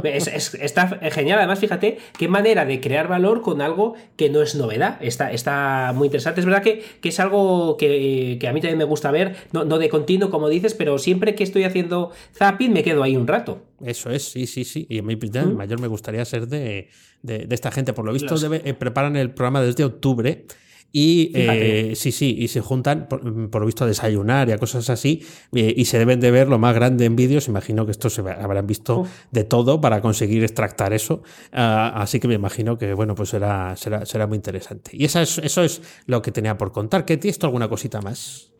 Es- 0.04 0.26
es- 0.28 0.54
está 0.54 0.88
genial, 1.10 1.38
además 1.38 1.58
fíjate 1.58 1.98
qué 2.18 2.28
manera 2.28 2.64
de 2.64 2.80
crear 2.80 3.08
valor 3.08 3.42
con 3.42 3.60
algo 3.62 3.94
que 4.16 4.28
no 4.28 4.42
es 4.42 4.54
novedad. 4.54 4.98
Está, 5.00 5.32
está 5.32 5.92
muy 5.94 6.06
interesante. 6.06 6.40
Es 6.40 6.46
verdad 6.46 6.62
que, 6.62 6.82
que 7.00 7.08
es 7.08 7.18
algo 7.20 7.76
que, 7.76 8.36
que 8.40 8.48
a 8.48 8.52
mí 8.52 8.60
también 8.60 8.78
me 8.78 8.84
gusta 8.84 9.10
ver, 9.10 9.36
no, 9.52 9.64
no 9.64 9.78
de 9.78 9.88
continuo 9.88 10.30
como 10.30 10.48
dices, 10.48 10.74
pero 10.74 10.98
siempre 10.98 11.34
que 11.34 11.44
estoy 11.44 11.64
haciendo 11.64 12.10
zapping 12.36 12.72
me 12.72 12.82
quedo 12.82 13.02
ahí 13.02 13.16
un 13.16 13.26
rato. 13.26 13.51
Eso 13.84 14.10
es, 14.10 14.30
sí, 14.30 14.46
sí, 14.46 14.64
sí. 14.64 14.86
Y 14.88 14.98
a 14.98 15.02
mí 15.02 15.16
el 15.22 15.54
mayor 15.54 15.80
me 15.80 15.88
gustaría 15.88 16.24
ser 16.24 16.46
de, 16.48 16.88
de- 17.22 17.46
de 17.46 17.54
esta 17.54 17.70
gente. 17.70 17.92
Por 17.92 18.04
lo 18.04 18.12
visto, 18.12 18.34
Los- 18.34 18.42
debe- 18.42 18.62
eh, 18.64 18.74
preparan 18.74 19.16
el 19.16 19.30
programa 19.32 19.60
desde 19.62 19.84
octubre. 19.84 20.46
Y 20.94 21.32
eh, 21.34 21.92
sí, 21.96 22.12
sí, 22.12 22.36
y 22.38 22.48
se 22.48 22.60
juntan, 22.60 23.08
por, 23.08 23.22
por 23.48 23.62
lo 23.62 23.66
visto, 23.66 23.84
a 23.84 23.86
desayunar 23.86 24.50
y 24.50 24.52
a 24.52 24.58
cosas 24.58 24.90
así, 24.90 25.22
eh, 25.54 25.72
y 25.74 25.86
se 25.86 25.98
deben 25.98 26.20
de 26.20 26.30
ver 26.30 26.48
lo 26.48 26.58
más 26.58 26.74
grande 26.74 27.06
en 27.06 27.16
vídeos. 27.16 27.48
Imagino 27.48 27.86
que 27.86 27.92
estos 27.92 28.12
se 28.12 28.20
habrán 28.20 28.66
visto 28.66 29.06
de 29.30 29.44
todo 29.44 29.80
para 29.80 30.02
conseguir 30.02 30.42
extractar 30.44 30.92
eso. 30.92 31.22
Ah, 31.50 31.94
así 31.96 32.20
que 32.20 32.28
me 32.28 32.34
imagino 32.34 32.76
que, 32.76 32.92
bueno, 32.92 33.14
pues 33.14 33.30
será, 33.30 33.74
será, 33.74 34.04
será 34.04 34.26
muy 34.26 34.36
interesante. 34.36 34.90
Y 34.92 35.06
esa 35.06 35.22
es- 35.22 35.38
eso 35.38 35.62
es 35.62 35.80
lo 36.04 36.20
que 36.20 36.30
tenía 36.30 36.58
por 36.58 36.72
contar. 36.72 37.06
¿Qué 37.06 37.16
tienes 37.16 37.42
alguna 37.42 37.70
cosita 37.70 38.02
más? 38.02 38.51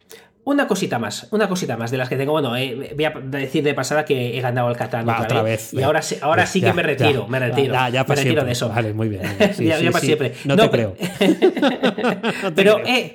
Una 0.44 0.66
cosita 0.66 0.98
más, 0.98 1.28
una 1.30 1.48
cosita 1.48 1.76
más 1.76 1.92
de 1.92 1.98
las 1.98 2.08
que 2.08 2.16
tengo. 2.16 2.32
Bueno, 2.32 2.56
eh, 2.56 2.94
voy 2.96 3.04
a 3.04 3.10
decir 3.10 3.62
de 3.62 3.74
pasada 3.74 4.04
que 4.04 4.36
he 4.36 4.40
ganado 4.40 4.68
el 4.70 4.76
Catán 4.76 5.06
Va, 5.08 5.12
otra, 5.14 5.24
otra 5.26 5.42
vez. 5.42 5.70
vez, 5.70 5.80
Y 5.80 5.84
ahora, 5.84 6.02
sí- 6.02 6.16
ahora 6.20 6.46
sí 6.46 6.60
Ya, 6.60 6.68
que 6.70 6.74
me 6.74 6.82
retiro, 6.82 7.22
ya, 7.22 7.26
me 7.28 7.38
retiro. 7.38 7.72
Ya, 7.74 7.88
ya 7.90 8.00
me 8.00 8.04
para 8.06 8.16
retiro 8.16 8.22
siempre. 8.42 8.44
de 8.46 8.52
eso. 8.52 8.68
Vale, 8.68 8.92
muy 8.92 9.08
bien. 9.08 9.22
Sí, 9.56 9.66
ya, 9.66 9.78
sí, 9.78 9.86
para 9.86 10.00
sí. 10.00 10.06
siempre. 10.06 10.34
No, 10.44 10.56
te 10.56 10.68
creo. 10.68 10.94
pero- 12.56 12.78
eh, 12.84 13.14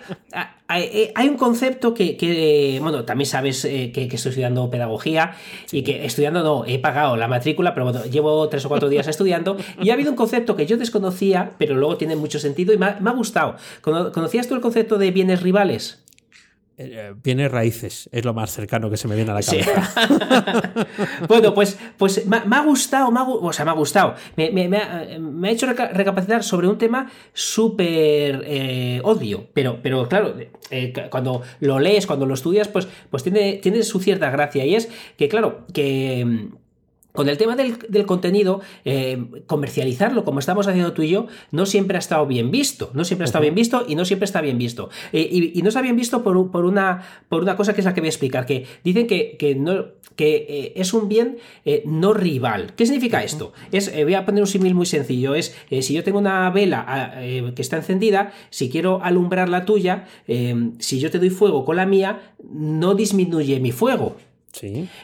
eh, 0.69 1.11
hay 1.15 1.27
un 1.27 1.35
concepto 1.37 1.93
que, 1.93 2.15
que, 2.15 2.79
bueno, 2.81 3.03
también 3.03 3.25
sabes 3.25 3.65
eh, 3.65 3.91
que, 3.93 4.07
que 4.07 4.15
estoy 4.15 4.29
estudiando 4.29 4.69
pedagogía 4.69 5.33
y 5.71 5.83
que 5.83 6.05
estudiando 6.05 6.43
no, 6.43 6.65
he 6.65 6.79
pagado 6.79 7.17
la 7.17 7.27
matrícula, 7.27 7.73
pero 7.73 7.85
bueno, 7.87 8.05
llevo 8.05 8.47
tres 8.49 8.63
o 8.65 8.69
cuatro 8.69 8.87
días 8.89 9.05
estudiando 9.07 9.57
y 9.81 9.89
ha 9.89 9.93
habido 9.93 10.11
un 10.11 10.15
concepto 10.17 10.55
que 10.55 10.65
yo 10.65 10.77
desconocía, 10.77 11.51
pero 11.57 11.75
luego 11.75 11.97
tiene 11.97 12.15
mucho 12.15 12.39
sentido 12.39 12.73
y 12.73 12.77
me 12.77 12.85
ha, 12.85 12.97
me 13.01 13.09
ha 13.09 13.13
gustado. 13.13 13.55
Cono- 13.81 14.11
¿Conocías 14.13 14.47
tú 14.47 14.55
el 14.55 14.61
concepto 14.61 14.97
de 14.97 15.11
bienes 15.11 15.41
rivales? 15.41 16.03
Eh, 16.79 17.15
viene 17.23 17.49
raíces, 17.49 18.07
es 18.11 18.23
lo 18.23 18.35
más 18.35 18.51
cercano 18.51 18.87
que 18.87 18.97
se 18.97 19.07
me 19.07 19.15
viene 19.15 19.31
a 19.31 19.33
la 19.33 19.41
cabeza. 19.41 20.85
bueno, 21.27 21.51
pues, 21.51 21.75
pues 21.97 22.27
me, 22.27 22.37
ha 22.37 22.61
gustado, 22.63 23.11
me 23.11 23.19
ha, 23.19 23.23
o 23.23 23.51
sea, 23.51 23.65
me 23.65 23.71
ha 23.71 23.73
gustado. 23.73 24.13
Me, 24.35 24.77
ha, 24.77 25.51
hecho 25.51 25.65
recapacitar 25.65 26.43
sobre 26.43 26.67
un 26.67 26.77
tema 26.77 27.09
súper 27.33 28.43
eh, 28.45 29.01
odio. 29.03 29.47
Pero, 29.53 29.79
pero 29.81 30.07
claro, 30.07 30.35
eh, 30.69 30.93
cuando 31.09 31.41
lo 31.61 31.79
lees, 31.79 32.05
cuando 32.05 32.27
lo 32.27 32.35
estudias, 32.35 32.67
pues, 32.67 32.87
pues 33.09 33.23
tiene, 33.23 33.53
tiene 33.53 33.81
su 33.81 33.99
cierta 33.99 34.29
gracia. 34.29 34.63
Y 34.63 34.75
es 34.75 34.87
que, 35.17 35.27
claro, 35.27 35.65
que 35.73 36.51
con 37.17 37.29
el 37.29 37.37
tema 37.39 37.55
del, 37.55 38.05
contenido, 38.05 38.61
eh, 38.85 39.17
comercializarlo 39.47 40.23
como 40.23 40.37
estamos 40.37 40.67
haciendo 40.67 40.93
tú 40.93 41.01
y 41.01 41.09
yo, 41.09 41.25
no 41.49 41.65
siempre 41.65 41.97
ha 41.97 41.99
estado 41.99 42.27
bien 42.27 42.51
visto. 42.51 42.91
No 42.93 43.05
siempre 43.05 43.23
ha 43.23 43.25
estado 43.25 43.41
bien 43.41 43.55
visto 43.55 43.83
y 43.87 43.95
no 43.95 44.05
siempre 44.05 44.25
está 44.25 44.39
bien 44.39 44.59
visto. 44.59 44.91
Eh, 45.13 45.51
y, 45.55 45.63
no 45.63 45.69
está 45.69 45.81
bien 45.81 45.95
visto 45.95 46.21
por, 46.21 46.37
una, 46.37 47.01
por, 47.27 47.41
una, 47.41 47.57
cosa 47.57 47.73
que 47.73 47.81
es 47.81 47.85
la 47.85 47.95
que 47.95 48.01
voy 48.01 48.09
a 48.09 48.11
explicar, 48.11 48.45
que 48.45 48.67
dicen 48.83 49.07
que, 49.07 49.55
no, 49.57 49.87
que 50.15 50.45
eh, 50.47 50.73
es 50.75 50.93
un 50.93 51.09
bien 51.09 51.39
no 51.85 52.13
rival. 52.13 52.73
¿Qué 52.75 52.85
significa 52.85 53.23
esto? 53.23 53.51
Es, 53.71 53.91
voy 53.91 54.13
a 54.13 54.23
poner 54.23 54.43
un 54.43 54.47
símil 54.47 54.75
muy 54.75 54.85
sencillo. 54.85 55.33
Es 55.33 55.57
si 55.81 55.95
yo 55.95 56.03
tengo 56.03 56.19
una 56.19 56.47
vela 56.51 56.85
ah, 56.87 57.19
que 57.55 57.63
está 57.63 57.77
encendida, 57.77 58.31
si 58.51 58.69
quiero 58.69 59.03
alumbrar 59.03 59.49
la 59.49 59.65
tuya, 59.65 60.05
si 60.77 60.99
yo 60.99 61.09
te 61.09 61.17
doy 61.17 61.31
fuego 61.31 61.65
con 61.65 61.77
la 61.77 61.87
mía, 61.87 62.35
no 62.47 62.93
disminuye 62.93 63.59
mi 63.59 63.71
fuego. 63.71 64.17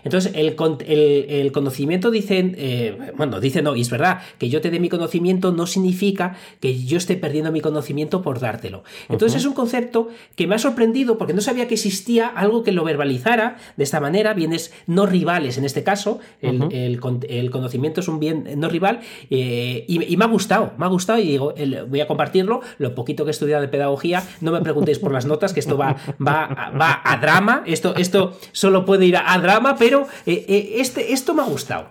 Entonces, 0.03 0.31
el, 0.35 0.55
el, 0.87 1.51
conocimiento 1.51 2.11
dice, 2.11 2.53
eh, 2.57 3.11
bueno, 3.15 3.39
dice 3.39 3.61
no, 3.61 3.75
y 3.75 3.81
es 3.81 3.89
verdad, 3.89 4.21
que 4.37 4.49
yo 4.49 4.61
te 4.61 4.71
dé 4.71 4.79
mi 4.79 4.89
conocimiento 4.89 5.51
no 5.51 5.67
significa 5.67 6.35
que 6.59 6.83
yo 6.83 6.97
esté 6.97 7.15
perdiendo 7.17 7.51
mi 7.51 7.61
conocimiento 7.61 8.21
por 8.21 8.39
dártelo. 8.39 8.83
Entonces, 9.09 9.41
es 9.41 9.45
un 9.45 9.53
concepto 9.53 10.09
que 10.35 10.47
me 10.47 10.55
ha 10.55 10.59
sorprendido 10.59 11.17
porque 11.17 11.33
no 11.33 11.41
sabía 11.41 11.67
que 11.67 11.75
existía 11.75 12.27
algo 12.27 12.63
que 12.63 12.71
lo 12.71 12.83
verbalizara 12.83 13.57
de 13.77 13.83
esta 13.83 13.99
manera, 13.99 14.33
bienes 14.33 14.73
no 14.87 15.05
rivales 15.05 15.57
en 15.57 15.65
este 15.65 15.83
caso, 15.83 16.19
el, 16.41 16.99
conocimiento 16.99 18.01
es 18.01 18.07
un 18.07 18.19
bien 18.19 18.47
no 18.57 18.69
rival, 18.69 19.01
eh, 19.29 19.85
y, 19.87 20.17
me 20.17 20.25
ha 20.25 20.27
gustado, 20.27 20.73
me 20.77 20.85
ha 20.85 20.89
gustado 20.89 21.19
y 21.19 21.27
digo, 21.27 21.53
voy 21.89 22.01
a 22.01 22.07
compartirlo, 22.07 22.61
lo 22.77 22.95
poquito 22.95 23.23
que 23.23 23.29
he 23.29 23.31
estudiado 23.31 23.61
de 23.61 23.67
pedagogía, 23.67 24.23
no 24.41 24.51
me 24.51 24.61
preguntéis 24.61 24.99
por 24.99 25.11
las 25.11 25.25
notas, 25.25 25.53
que 25.53 25.59
esto 25.59 25.77
va, 25.77 25.95
va, 26.25 26.71
va 26.79 27.01
a 27.03 27.17
drama, 27.17 27.63
esto, 27.65 27.95
esto 27.95 28.37
solo 28.51 28.85
puede 28.85 29.05
ir 29.05 29.17
a 29.17 29.32
drama, 29.41 29.75
pero 29.77 30.07
eh, 30.25 30.45
eh, 30.47 30.73
este, 30.77 31.13
esto 31.13 31.33
me 31.33 31.41
ha 31.41 31.45
gustado. 31.45 31.87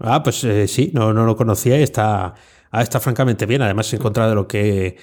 Ah, 0.00 0.22
pues 0.22 0.42
eh, 0.44 0.66
sí, 0.68 0.90
no, 0.92 1.12
no 1.12 1.24
lo 1.24 1.36
conocía 1.36 1.78
y 1.78 1.82
está, 1.82 2.34
ah, 2.78 2.82
está 2.82 3.00
francamente 3.00 3.46
bien. 3.46 3.62
Además, 3.62 3.92
en 3.92 4.00
contra 4.00 4.28
de 4.28 4.34
lo 4.34 4.46
que 4.48 4.96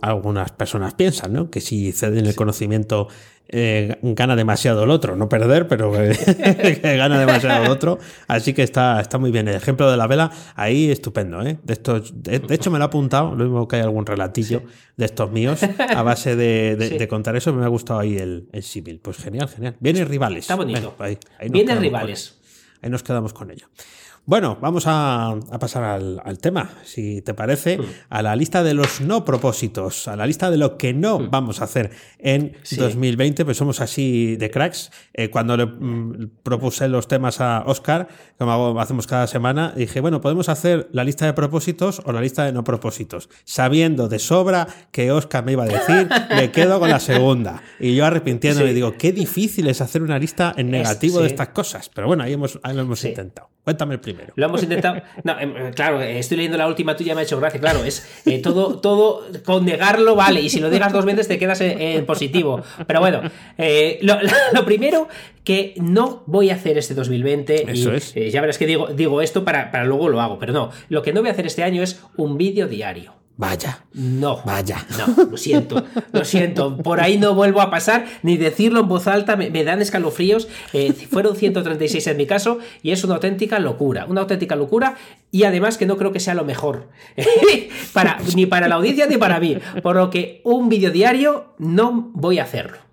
algunas 0.00 0.52
personas 0.52 0.94
piensan, 0.94 1.32
¿no? 1.32 1.50
Que 1.50 1.60
si 1.60 1.92
ceden 1.92 2.26
el 2.26 2.34
conocimiento 2.34 3.08
gana 3.50 4.36
demasiado 4.36 4.84
el 4.84 4.90
otro. 4.90 5.16
No 5.16 5.28
perder, 5.28 5.68
pero 5.68 5.90
gana 6.82 7.18
demasiado 7.18 7.64
el 7.64 7.70
otro. 7.70 7.98
Así 8.26 8.52
que 8.52 8.62
está, 8.62 9.00
está 9.00 9.18
muy 9.18 9.30
bien. 9.30 9.48
El 9.48 9.54
ejemplo 9.54 9.90
de 9.90 9.96
la 9.96 10.06
vela, 10.06 10.30
ahí 10.54 10.90
estupendo. 10.90 11.42
¿eh? 11.42 11.58
De, 11.62 11.72
estos, 11.72 12.22
de, 12.22 12.42
hecho, 12.50 12.70
me 12.70 12.78
lo 12.78 12.84
ha 12.84 12.88
apuntado. 12.88 13.34
Lo 13.34 13.44
mismo 13.44 13.66
que 13.66 13.76
hay 13.76 13.82
algún 13.82 14.04
relatillo 14.04 14.62
de 14.96 15.04
estos 15.04 15.30
míos. 15.30 15.60
A 15.78 16.02
base 16.02 16.36
de, 16.36 17.06
contar 17.08 17.36
eso, 17.36 17.52
me 17.52 17.64
ha 17.64 17.68
gustado 17.68 18.00
ahí 18.00 18.16
el, 18.16 18.48
el 18.52 18.62
símil. 18.62 19.00
Pues 19.00 19.16
genial, 19.16 19.48
genial. 19.48 19.76
Viene 19.80 20.04
rivales. 20.04 20.40
Está 20.40 20.56
bonito. 20.56 20.94
Viene 21.48 21.74
rivales. 21.76 22.38
ahí 22.82 22.90
nos 22.90 23.02
quedamos 23.02 23.32
con 23.32 23.50
ello. 23.50 23.68
Bueno, 24.28 24.58
vamos 24.60 24.84
a, 24.86 25.36
pasar 25.58 25.84
al, 26.22 26.38
tema, 26.38 26.70
si 26.84 27.22
te 27.22 27.32
parece, 27.32 27.78
hmm. 27.78 27.84
a 28.10 28.20
la 28.20 28.36
lista 28.36 28.62
de 28.62 28.74
los 28.74 29.00
no 29.00 29.24
propósitos, 29.24 30.06
a 30.06 30.16
la 30.16 30.26
lista 30.26 30.50
de 30.50 30.58
lo 30.58 30.76
que 30.76 30.92
no 30.92 31.18
hmm. 31.18 31.30
vamos 31.30 31.62
a 31.62 31.64
hacer 31.64 31.92
en 32.18 32.52
2020, 32.70 33.46
pues 33.46 33.56
somos 33.56 33.80
así 33.80 34.36
de 34.36 34.50
cracks. 34.50 34.90
Eh, 35.14 35.30
cuando 35.30 35.56
le 35.56 35.64
mm, 35.64 36.42
propuse 36.42 36.88
los 36.88 37.08
temas 37.08 37.40
a 37.40 37.62
Oscar, 37.64 38.08
como 38.36 38.78
hacemos 38.78 39.06
cada 39.06 39.26
semana, 39.26 39.72
dije, 39.74 40.02
bueno, 40.02 40.20
podemos 40.20 40.50
hacer 40.50 40.90
la 40.92 41.04
lista 41.04 41.24
de 41.24 41.32
propósitos 41.32 42.02
o 42.04 42.12
la 42.12 42.20
lista 42.20 42.44
de 42.44 42.52
no 42.52 42.64
propósitos. 42.64 43.30
Sabiendo 43.44 44.10
de 44.10 44.18
sobra 44.18 44.68
que 44.92 45.10
Oscar 45.10 45.42
me 45.42 45.52
iba 45.52 45.64
a 45.64 45.68
decir, 45.68 46.06
me 46.36 46.50
quedo 46.50 46.78
con 46.78 46.90
la 46.90 47.00
segunda. 47.00 47.62
Y 47.80 47.94
yo 47.94 48.04
arrepintiéndome, 48.04 48.74
digo, 48.74 48.92
qué 48.98 49.10
difícil 49.10 49.68
es 49.68 49.80
hacer 49.80 50.02
una 50.02 50.18
lista 50.18 50.52
en 50.54 50.70
negativo 50.70 51.20
de 51.22 51.28
estas 51.28 51.48
cosas. 51.48 51.88
Pero 51.88 52.08
bueno, 52.08 52.24
ahí, 52.24 52.34
hemos, 52.34 52.60
ahí 52.62 52.76
lo 52.76 52.82
hemos 52.82 53.02
intentado. 53.06 53.48
Cuéntame 53.68 53.96
el 53.96 54.00
primero. 54.00 54.32
Lo 54.34 54.46
hemos 54.46 54.62
intentado. 54.62 55.02
No, 55.24 55.38
em, 55.38 55.74
claro, 55.74 56.00
estoy 56.00 56.38
leyendo 56.38 56.56
la 56.56 56.66
última 56.66 56.96
tuya, 56.96 57.14
me 57.14 57.20
ha 57.20 57.24
hecho 57.24 57.38
gracia. 57.38 57.60
Claro, 57.60 57.84
es 57.84 58.22
eh, 58.24 58.38
todo, 58.38 58.78
todo 58.78 59.26
con 59.44 59.66
negarlo 59.66 60.14
vale. 60.14 60.40
Y 60.40 60.48
si 60.48 60.58
lo 60.58 60.70
digas 60.70 60.90
dos 60.90 61.04
veces 61.04 61.28
te 61.28 61.38
quedas 61.38 61.60
en, 61.60 62.06
positivo. 62.06 62.62
Pero 62.86 63.00
bueno, 63.00 63.20
eh, 63.58 63.98
lo, 64.54 64.64
primero 64.64 65.06
que 65.44 65.74
no 65.76 66.22
voy 66.24 66.48
a 66.48 66.54
hacer 66.54 66.78
este 66.78 66.94
2020. 66.94 67.70
Eso 67.70 67.92
es. 67.92 68.16
Eh, 68.16 68.30
ya 68.30 68.40
verás 68.40 68.56
que 68.56 68.64
digo, 68.64 68.86
digo 68.86 69.20
esto 69.20 69.44
para, 69.44 69.70
para 69.70 69.84
luego 69.84 70.08
lo 70.08 70.22
hago. 70.22 70.38
Pero 70.38 70.54
no, 70.54 70.70
lo 70.88 71.02
que 71.02 71.12
no 71.12 71.20
voy 71.20 71.28
a 71.28 71.32
hacer 71.32 71.44
este 71.44 71.62
año 71.62 71.82
es 71.82 72.02
un 72.16 72.38
vídeo 72.38 72.68
diario. 72.68 73.12
Vaya. 73.38 73.84
No. 73.94 74.42
Vaya. 74.44 74.84
No, 74.98 75.24
lo 75.30 75.36
siento. 75.36 75.84
Lo 76.10 76.24
siento. 76.24 76.76
Por 76.76 77.00
ahí 77.00 77.18
no 77.18 77.34
vuelvo 77.34 77.60
a 77.60 77.70
pasar, 77.70 78.04
ni 78.24 78.36
decirlo 78.36 78.80
en 78.80 78.88
voz 78.88 79.06
alta, 79.06 79.36
me, 79.36 79.62
dan 79.62 79.80
escalofríos. 79.80 80.48
Eh, 80.72 80.92
fueron 80.92 81.36
136 81.36 82.04
en 82.08 82.16
mi 82.16 82.26
caso, 82.26 82.58
y 82.82 82.90
es 82.90 83.04
una 83.04 83.14
auténtica 83.14 83.60
locura. 83.60 84.06
Una 84.08 84.22
auténtica 84.22 84.56
locura, 84.56 84.96
y 85.30 85.44
además 85.44 85.78
que 85.78 85.86
no 85.86 85.96
creo 85.96 86.10
que 86.10 86.18
sea 86.18 86.34
lo 86.34 86.44
mejor. 86.44 86.88
para, 87.92 88.18
ni 88.34 88.46
para 88.46 88.66
la 88.66 88.74
audiencia 88.74 89.06
ni 89.06 89.18
para 89.18 89.38
mí. 89.38 89.56
Por 89.84 89.94
lo 89.94 90.10
que 90.10 90.40
un 90.42 90.68
vídeo 90.68 90.90
diario 90.90 91.54
no 91.58 92.10
voy 92.14 92.40
a 92.40 92.42
hacerlo. 92.42 92.87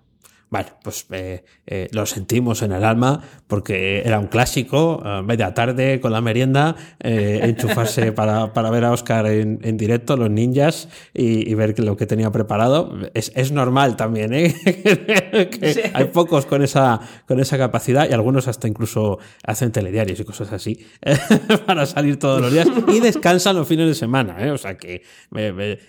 Bueno, 0.48 0.68
pues 0.84 1.06
eh, 1.10 1.44
eh, 1.66 1.88
lo 1.90 2.06
sentimos 2.06 2.62
en 2.62 2.70
el 2.70 2.84
alma 2.84 3.20
porque 3.48 4.02
era 4.04 4.20
un 4.20 4.28
clásico, 4.28 5.02
media 5.24 5.54
tarde 5.54 6.00
con 6.00 6.12
la 6.12 6.20
merienda, 6.20 6.76
eh, 7.00 7.40
enchufarse 7.42 8.12
para, 8.12 8.52
para, 8.52 8.70
ver 8.70 8.84
a 8.84 8.92
Oscar 8.92 9.26
en, 9.26 9.58
en 9.62 9.76
directo, 9.76 10.16
los 10.16 10.30
ninjas, 10.30 10.88
y, 11.12 11.52
ver 11.54 11.78
lo 11.80 11.96
que 11.96 12.06
tenía 12.06 12.30
preparado. 12.30 12.92
Es, 13.14 13.32
es 13.34 13.50
normal 13.50 13.96
también, 13.96 14.32
¿eh? 14.34 14.54
Hay 15.94 16.04
pocos 16.06 16.46
con 16.46 16.62
esa, 16.62 17.00
con 17.26 17.40
esa 17.40 17.58
capacidad 17.58 18.08
y 18.08 18.12
algunos 18.12 18.48
hasta 18.48 18.68
incluso 18.68 19.18
hacen 19.44 19.72
telediarios 19.72 20.20
y 20.20 20.24
cosas 20.24 20.52
así 20.52 20.86
para 21.66 21.86
salir 21.86 22.18
todos 22.18 22.40
los 22.40 22.52
días 22.52 22.68
y 22.88 23.00
descansan 23.00 23.56
los 23.56 23.66
fines 23.66 23.86
de 23.86 23.94
semana, 23.94 24.36
¿eh? 24.44 24.50
O 24.50 24.58
sea 24.58 24.76
que 24.76 25.02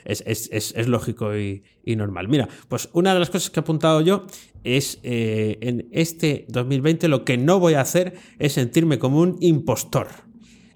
es, 0.05 0.23
es, 0.25 0.49
es, 0.51 0.73
es 0.75 0.87
lógico 0.87 1.35
y, 1.35 1.63
y 1.83 1.95
normal. 1.95 2.27
Mira, 2.27 2.47
pues 2.67 2.89
una 2.93 3.13
de 3.13 3.19
las 3.19 3.29
cosas 3.29 3.49
que 3.49 3.59
he 3.59 3.61
apuntado 3.61 4.01
yo 4.01 4.25
es 4.63 4.99
eh, 5.03 5.57
en 5.61 5.87
este 5.91 6.45
2020 6.49 7.07
lo 7.07 7.23
que 7.23 7.37
no 7.37 7.59
voy 7.59 7.75
a 7.75 7.81
hacer 7.81 8.15
es 8.39 8.53
sentirme 8.53 8.99
como 8.99 9.21
un 9.21 9.37
impostor. 9.39 10.07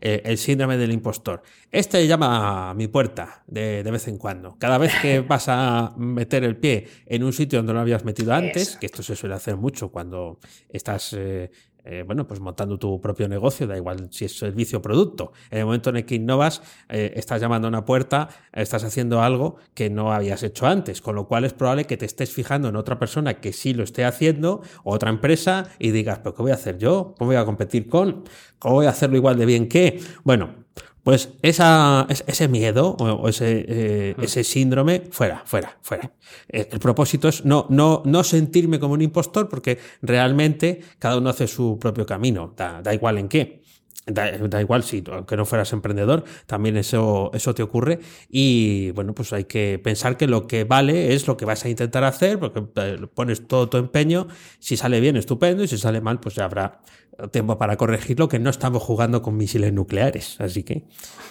Eh, 0.04 0.24
el 0.26 0.40
síndrome 0.40 0.78
del 0.78 0.92
impostor. 0.92 1.44
Este 1.72 2.08
llama 2.08 2.72
a 2.72 2.74
mi 2.74 2.88
puerta 2.88 3.44
de, 3.46 3.84
vez 3.84 4.08
en 4.08 4.18
cuando. 4.18 4.58
Cada 4.58 4.80
vez 4.80 4.92
que 5.00 5.20
vas 5.28 5.46
a 5.48 5.94
meter 5.96 6.44
el 6.44 6.58
pie 6.58 6.88
en 7.06 7.24
un 7.24 7.32
sitio 7.32 7.60
donde 7.60 7.74
no 7.74 7.82
habías 7.82 8.04
metido 8.04 8.34
antes, 8.34 8.78
que 8.78 8.88
esto 8.88 9.04
se 9.04 9.16
suele 9.16 9.36
hacer 9.36 9.58
mucho 9.58 9.92
cuando 9.92 10.40
estás 10.70 11.14
eh, 11.14 11.52
eh, 11.84 12.04
bueno, 12.06 12.28
pues 12.28 12.40
montando 12.40 12.78
tu 12.78 13.00
propio 13.02 13.28
negocio, 13.28 13.68
da 13.68 13.76
igual 13.76 14.08
si 14.12 14.26
es 14.26 14.38
servicio 14.38 14.80
o 14.80 14.82
producto. 14.82 15.34
En 15.50 15.60
el 15.60 15.66
momento 15.66 15.90
en 15.90 15.98
el 15.98 16.06
que 16.06 16.16
innovas, 16.16 16.62
eh, 16.90 17.14
estás 17.16 17.42
llamando 17.42 17.68
a 17.68 17.70
una 17.70 17.86
puerta, 17.86 18.30
estás 18.54 18.84
haciendo 18.84 19.22
algo 19.22 19.58
que 19.74 19.90
no 19.90 20.12
habías 20.14 20.44
hecho 20.44 20.68
antes, 20.68 21.02
con 21.02 21.16
lo 21.16 21.28
cual 21.28 21.46
es 21.46 21.54
probable 21.54 21.86
que 21.86 21.98
te 21.98 22.06
estés 22.06 22.32
fijando 22.32 22.70
en 22.70 22.76
otra 22.76 23.00
persona 23.00 23.36
que 23.36 23.54
sí 23.54 23.74
lo 23.74 23.84
esté 23.84 24.06
haciendo, 24.06 24.62
otra 24.84 25.10
empresa, 25.10 25.70
y 25.80 25.92
digas, 25.92 26.20
pero 26.20 26.36
¿qué 26.36 26.42
voy 26.42 26.52
a 26.52 26.56
hacer 26.56 26.78
yo? 26.78 27.16
¿Cómo 27.18 27.30
voy 27.30 27.38
a 27.38 27.46
competir 27.46 27.88
con? 27.88 28.24
¿Cómo 28.60 28.76
voy 28.76 28.86
a 28.86 28.90
hacerlo 28.90 29.18
igual 29.18 29.38
de 29.38 29.46
bien 29.46 29.68
que? 29.68 30.00
Bueno, 30.24 30.61
pues 31.04 31.30
esa, 31.42 32.06
ese 32.10 32.48
miedo 32.48 32.92
o 32.92 33.28
ese, 33.28 33.66
eh, 33.68 34.16
ese 34.22 34.44
síndrome, 34.44 35.04
fuera, 35.12 35.44
fuera, 35.46 35.78
fuera. 35.82 36.12
Eh, 36.48 36.70
el 36.72 36.80
propósito 36.80 37.28
es 37.28 37.44
no, 37.44 37.66
no, 37.70 38.04
no 38.06 38.24
sentirme 38.24 38.80
como 38.80 38.94
un 38.94 39.02
impostor 39.02 39.50
porque 39.50 39.80
realmente 40.02 40.82
cada 41.00 41.18
uno 41.18 41.30
hace 41.30 41.48
su 41.48 41.80
propio 41.80 42.06
camino, 42.06 42.54
da, 42.56 42.82
da 42.82 42.94
igual 42.94 43.18
en 43.18 43.28
qué. 43.28 43.62
Da, 44.08 44.60
igual 44.60 44.84
si 44.84 45.04
aunque 45.12 45.38
no 45.38 45.46
fueras 45.46 45.74
emprendedor, 45.74 46.24
también 46.48 46.76
eso, 46.76 47.30
eso 47.36 47.54
te 47.54 47.62
ocurre. 47.62 48.00
Y 48.30 48.92
bueno, 48.92 49.14
pues 49.14 49.32
hay 49.32 49.46
que 49.46 49.80
pensar 49.82 50.18
que 50.18 50.26
lo 50.26 50.48
que 50.48 50.64
vale 50.64 51.14
es 51.14 51.28
lo 51.28 51.38
que 51.38 51.46
vas 51.46 51.66
a 51.66 51.70
intentar 51.70 52.04
hacer, 52.04 52.40
porque 52.40 52.64
eh, 52.78 52.98
pones 53.14 53.48
todo 53.48 53.70
tu 53.70 53.78
empeño. 53.78 54.28
Si 54.60 54.76
sale 54.76 55.00
bien, 55.00 55.18
estupendo, 55.18 55.64
y 55.64 55.68
si 55.68 55.78
sale 55.78 56.02
mal, 56.02 56.20
pues 56.20 56.34
ya 56.34 56.46
habrá 56.46 56.82
tiempo 57.30 57.58
para 57.58 57.78
corregirlo, 57.78 58.28
que 58.28 58.40
no 58.40 58.50
estamos 58.50 58.82
jugando 58.82 59.22
con 59.22 59.38
misiles 59.38 59.74
nucleares. 59.74 60.40
Así 60.40 60.64
que. 60.64 60.84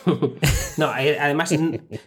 no, 0.76 0.96
eh, 0.96 1.18
además, 1.18 1.54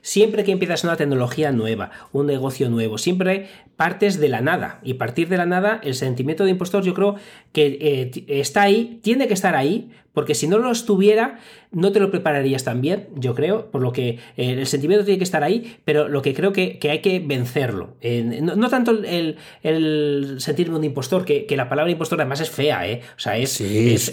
siempre 0.02 0.44
que 0.44 0.52
empiezas 0.52 0.84
una 0.84 0.96
tecnología 0.96 1.52
nueva, 1.52 1.92
un 2.12 2.28
negocio 2.28 2.70
nuevo, 2.70 2.98
siempre 2.98 3.50
partes 3.76 4.20
de 4.20 4.30
la 4.30 4.42
nada. 4.42 4.80
Y 4.84 4.96
partir 4.96 5.30
de 5.30 5.38
la 5.38 5.46
nada, 5.46 5.82
el 5.84 5.96
sentimiento 5.96 6.46
de 6.46 6.52
impostor, 6.52 6.84
yo 6.84 6.94
creo 6.94 7.16
que 7.52 7.78
eh, 7.82 8.40
está 8.40 8.64
ahí, 8.64 9.00
tiene 9.04 9.28
que 9.28 9.34
estar 9.34 9.56
ahí, 9.56 9.92
porque 10.14 10.36
si 10.36 10.48
no 10.48 10.60
lo 10.60 10.72
estuviera, 10.72 11.40
no 11.72 11.92
te 11.92 12.00
lo 12.00 12.12
prepararías 12.12 12.64
tan 12.64 12.82
bien, 12.82 13.08
yo 13.16 13.34
creo, 13.36 13.72
por 13.72 13.82
lo 13.82 13.92
que 13.92 14.20
eh, 14.38 14.52
el 14.52 14.68
sentimiento 14.68 15.06
tiene 15.06 15.18
que 15.18 15.24
estar 15.24 15.44
ahí, 15.44 15.78
pero 15.86 16.08
lo 16.08 16.22
que 16.22 16.34
creo 16.34 16.54
que, 16.54 16.80
hay 16.90 17.00
que 17.00 17.20
vencerlo. 17.20 17.96
no, 18.42 18.70
tanto 18.70 18.92
el, 18.92 20.36
sentirme 20.40 20.78
un 20.78 20.84
impostor, 20.84 21.26
que, 21.26 21.48
la 21.54 21.70
palabra 21.70 21.92
impostor 21.92 22.20
además 22.22 22.42
es 22.42 22.50
fea, 22.50 22.88
¿eh? 22.88 23.02
O 23.16 23.20
sea, 23.20 23.38
es, 23.38 23.52
sí, 23.52 23.94
es, 23.94 24.12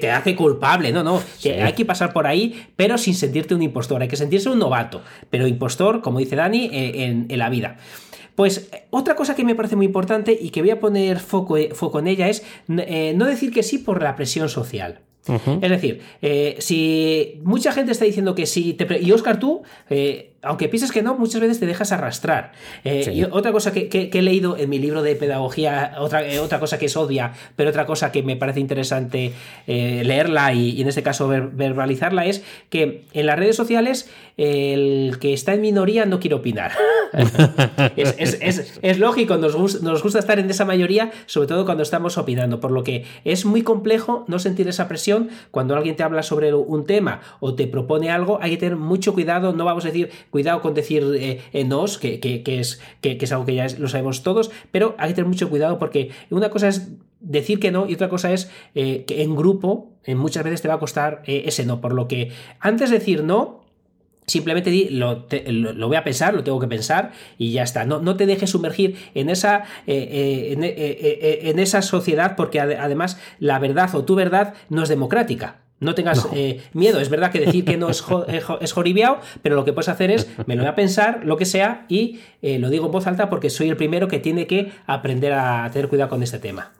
te 0.00 0.10
hace 0.10 0.36
culpable, 0.36 0.92
no, 0.92 1.02
no, 1.02 1.22
hay 1.44 1.72
que 1.72 1.84
pasar 1.84 2.12
por 2.12 2.26
ahí, 2.26 2.66
pero 2.76 2.98
sin 2.98 3.14
sentirte 3.14 3.54
un 3.54 3.62
impostor, 3.62 4.02
hay 4.02 4.08
que 4.08 4.16
sentirse 4.16 4.48
un 4.48 4.58
novato, 4.58 5.02
pero 5.30 5.46
impostor, 5.46 6.02
como 6.02 6.18
dice 6.18 6.36
Dani, 6.36 6.70
eh, 6.72 7.26
en, 7.28 7.38
la 7.38 7.48
vida. 7.48 7.78
Pues 8.34 8.70
otra 8.90 9.14
cosa 9.14 9.34
que 9.34 9.44
me 9.44 9.54
parece 9.54 9.76
muy 9.76 9.86
importante 9.86 10.36
y 10.40 10.50
que 10.50 10.60
voy 10.60 10.70
a 10.70 10.80
poner 10.80 11.20
foco, 11.20 11.56
foco 11.72 11.98
en 11.98 12.08
ella 12.08 12.28
es 12.28 12.42
no 12.66 13.26
decir 13.26 13.52
que 13.52 13.62
sí 13.62 13.78
por 13.78 14.02
la 14.02 14.16
presión 14.16 14.48
social. 14.48 15.00
Es 15.26 15.70
decir, 15.70 16.00
eh, 16.20 16.56
si 16.58 17.40
mucha 17.44 17.72
gente 17.72 17.92
está 17.92 18.04
diciendo 18.04 18.34
que 18.34 18.46
sí, 18.46 18.74
te 18.74 19.00
y 19.00 19.12
Oscar, 19.12 19.38
tú, 19.38 19.62
eh, 19.88 20.31
aunque 20.42 20.68
pienses 20.68 20.92
que 20.92 21.02
no, 21.02 21.16
muchas 21.16 21.40
veces 21.40 21.60
te 21.60 21.66
dejas 21.66 21.92
arrastrar. 21.92 22.52
Eh, 22.84 23.12
y 23.14 23.24
otra 23.24 23.52
cosa 23.52 23.72
que, 23.72 24.10
he 24.12 24.22
leído 24.22 24.56
en 24.56 24.68
mi 24.68 24.78
libro 24.78 25.02
de 25.02 25.14
pedagogía, 25.16 25.94
otra, 25.98 26.22
otra 26.40 26.60
cosa 26.60 26.78
que 26.78 26.86
es 26.86 26.96
obvia, 26.96 27.32
pero 27.56 27.70
otra 27.70 27.86
cosa 27.86 28.12
que 28.12 28.22
me 28.22 28.36
parece 28.36 28.60
interesante 28.60 29.32
leerla 29.66 30.52
y, 30.54 30.80
en 30.80 30.88
este 30.88 31.02
caso 31.02 31.28
verbalizarla, 31.28 32.26
es 32.26 32.44
que 32.68 33.04
en 33.12 33.26
las 33.26 33.38
redes 33.38 33.56
sociales 33.56 34.10
el 34.36 35.18
que 35.20 35.32
está 35.32 35.54
en 35.54 35.60
minoría 35.60 36.06
no 36.06 36.20
quiere 36.20 36.36
opinar. 36.36 36.72
es, 37.96 38.98
lógico, 38.98 39.36
nos 39.36 40.02
gusta 40.02 40.18
estar 40.18 40.38
en 40.38 40.50
esa 40.50 40.64
mayoría, 40.64 41.12
sobre 41.26 41.48
todo 41.48 41.64
cuando 41.64 41.82
estamos 41.82 42.18
opinando, 42.18 42.60
por 42.60 42.70
lo 42.70 42.82
que 42.82 43.04
es 43.24 43.44
muy 43.44 43.62
complejo 43.62 44.24
no 44.28 44.38
sentir 44.38 44.68
esa 44.68 44.88
presión 44.88 45.30
cuando 45.50 45.76
alguien 45.76 45.96
te 45.96 46.02
habla 46.02 46.22
sobre 46.22 46.54
un 46.54 46.84
tema 46.84 47.20
o 47.40 47.54
te 47.54 47.66
propone 47.66 48.10
algo, 48.10 48.38
hay 48.40 48.52
que 48.52 48.56
tener 48.56 48.76
mucho 48.76 49.12
cuidado, 49.12 49.52
no 49.52 49.64
vamos 49.64 49.84
a 49.84 49.88
decir 49.88 50.10
cuidado 50.32 50.60
con 50.62 50.74
decir 50.74 51.04
eh, 51.14 51.64
nos, 51.64 51.98
que, 51.98 52.18
es, 52.44 52.80
que, 53.00 53.18
es 53.20 53.32
algo 53.32 53.46
que 53.46 53.54
ya 53.54 53.68
lo 53.78 53.86
sabemos 53.86 54.24
todos, 54.24 54.50
pero 54.72 54.96
hay 54.98 55.10
que 55.10 55.14
tener 55.14 55.28
mucho 55.28 55.48
cuidado 55.48 55.78
porque 55.78 56.10
una 56.30 56.50
cosa 56.50 56.66
es 56.66 56.88
decir 57.20 57.60
que 57.60 57.70
no 57.70 57.88
y 57.88 57.94
otra 57.94 58.08
cosa 58.08 58.32
es 58.32 58.50
eh, 58.74 59.04
que 59.06 59.22
en 59.22 59.36
grupo 59.36 59.92
muchas 60.08 60.42
veces 60.42 60.60
te 60.60 60.66
va 60.66 60.74
a 60.74 60.80
costar 60.80 61.22
eh, 61.26 61.44
ese 61.46 61.64
no, 61.64 61.80
por 61.80 61.94
lo 61.94 62.08
que 62.08 62.32
antes 62.58 62.90
de 62.90 62.98
decir 62.98 63.22
no, 63.22 63.62
Simplemente 64.26 64.70
di, 64.70 64.88
lo, 64.88 65.26
lo, 65.48 65.88
voy 65.88 65.96
a 65.96 66.04
pensar, 66.04 66.32
lo 66.32 66.44
tengo 66.44 66.60
que 66.60 66.68
pensar 66.68 67.10
y 67.38 67.50
ya 67.50 67.64
está. 67.64 67.84
No, 67.84 68.00
no 68.00 68.16
te 68.16 68.24
dejes 68.24 68.50
sumergir 68.50 68.96
en 69.14 69.28
esa, 69.28 69.64
eh, 69.88 70.56
eh, 70.56 70.56
eh, 70.60 71.40
en, 71.50 71.58
esa 71.58 71.82
sociedad 71.82 72.36
porque 72.36 72.60
además 72.60 73.18
la 73.40 73.58
verdad 73.58 73.92
o 73.96 74.04
tu 74.04 74.14
verdad 74.14 74.54
no 74.68 74.84
es 74.84 74.88
democrática. 74.88 75.61
No 75.82 75.94
tengas 75.94 76.28
miedo. 76.72 77.00
Es 77.00 77.08
verdad 77.08 77.30
que 77.30 77.40
decir 77.40 77.64
que 77.64 77.76
no 77.76 77.90
es, 77.90 78.04
es 78.60 78.72
joribiao, 78.72 79.20
pero 79.42 79.56
lo 79.56 79.64
que 79.64 79.72
puedes 79.72 79.88
hacer 79.88 80.10
es, 80.10 80.28
me 80.46 80.56
lo 80.56 80.62
voy 80.62 80.70
a 80.70 80.74
pensar, 80.74 81.22
lo 81.24 81.36
que 81.36 81.44
sea, 81.44 81.86
y 81.88 82.20
lo 82.42 82.70
digo 82.70 82.86
en 82.86 82.92
voz 82.92 83.06
alta 83.06 83.28
porque 83.28 83.50
soy 83.50 83.68
el 83.68 83.76
primero 83.76 84.08
que 84.08 84.18
tiene 84.18 84.46
que 84.46 84.72
aprender 84.86 85.32
a 85.32 85.70
tener 85.72 85.88
cuidado 85.88 86.10
con 86.10 86.22
este 86.22 86.38
tema. 86.38 86.72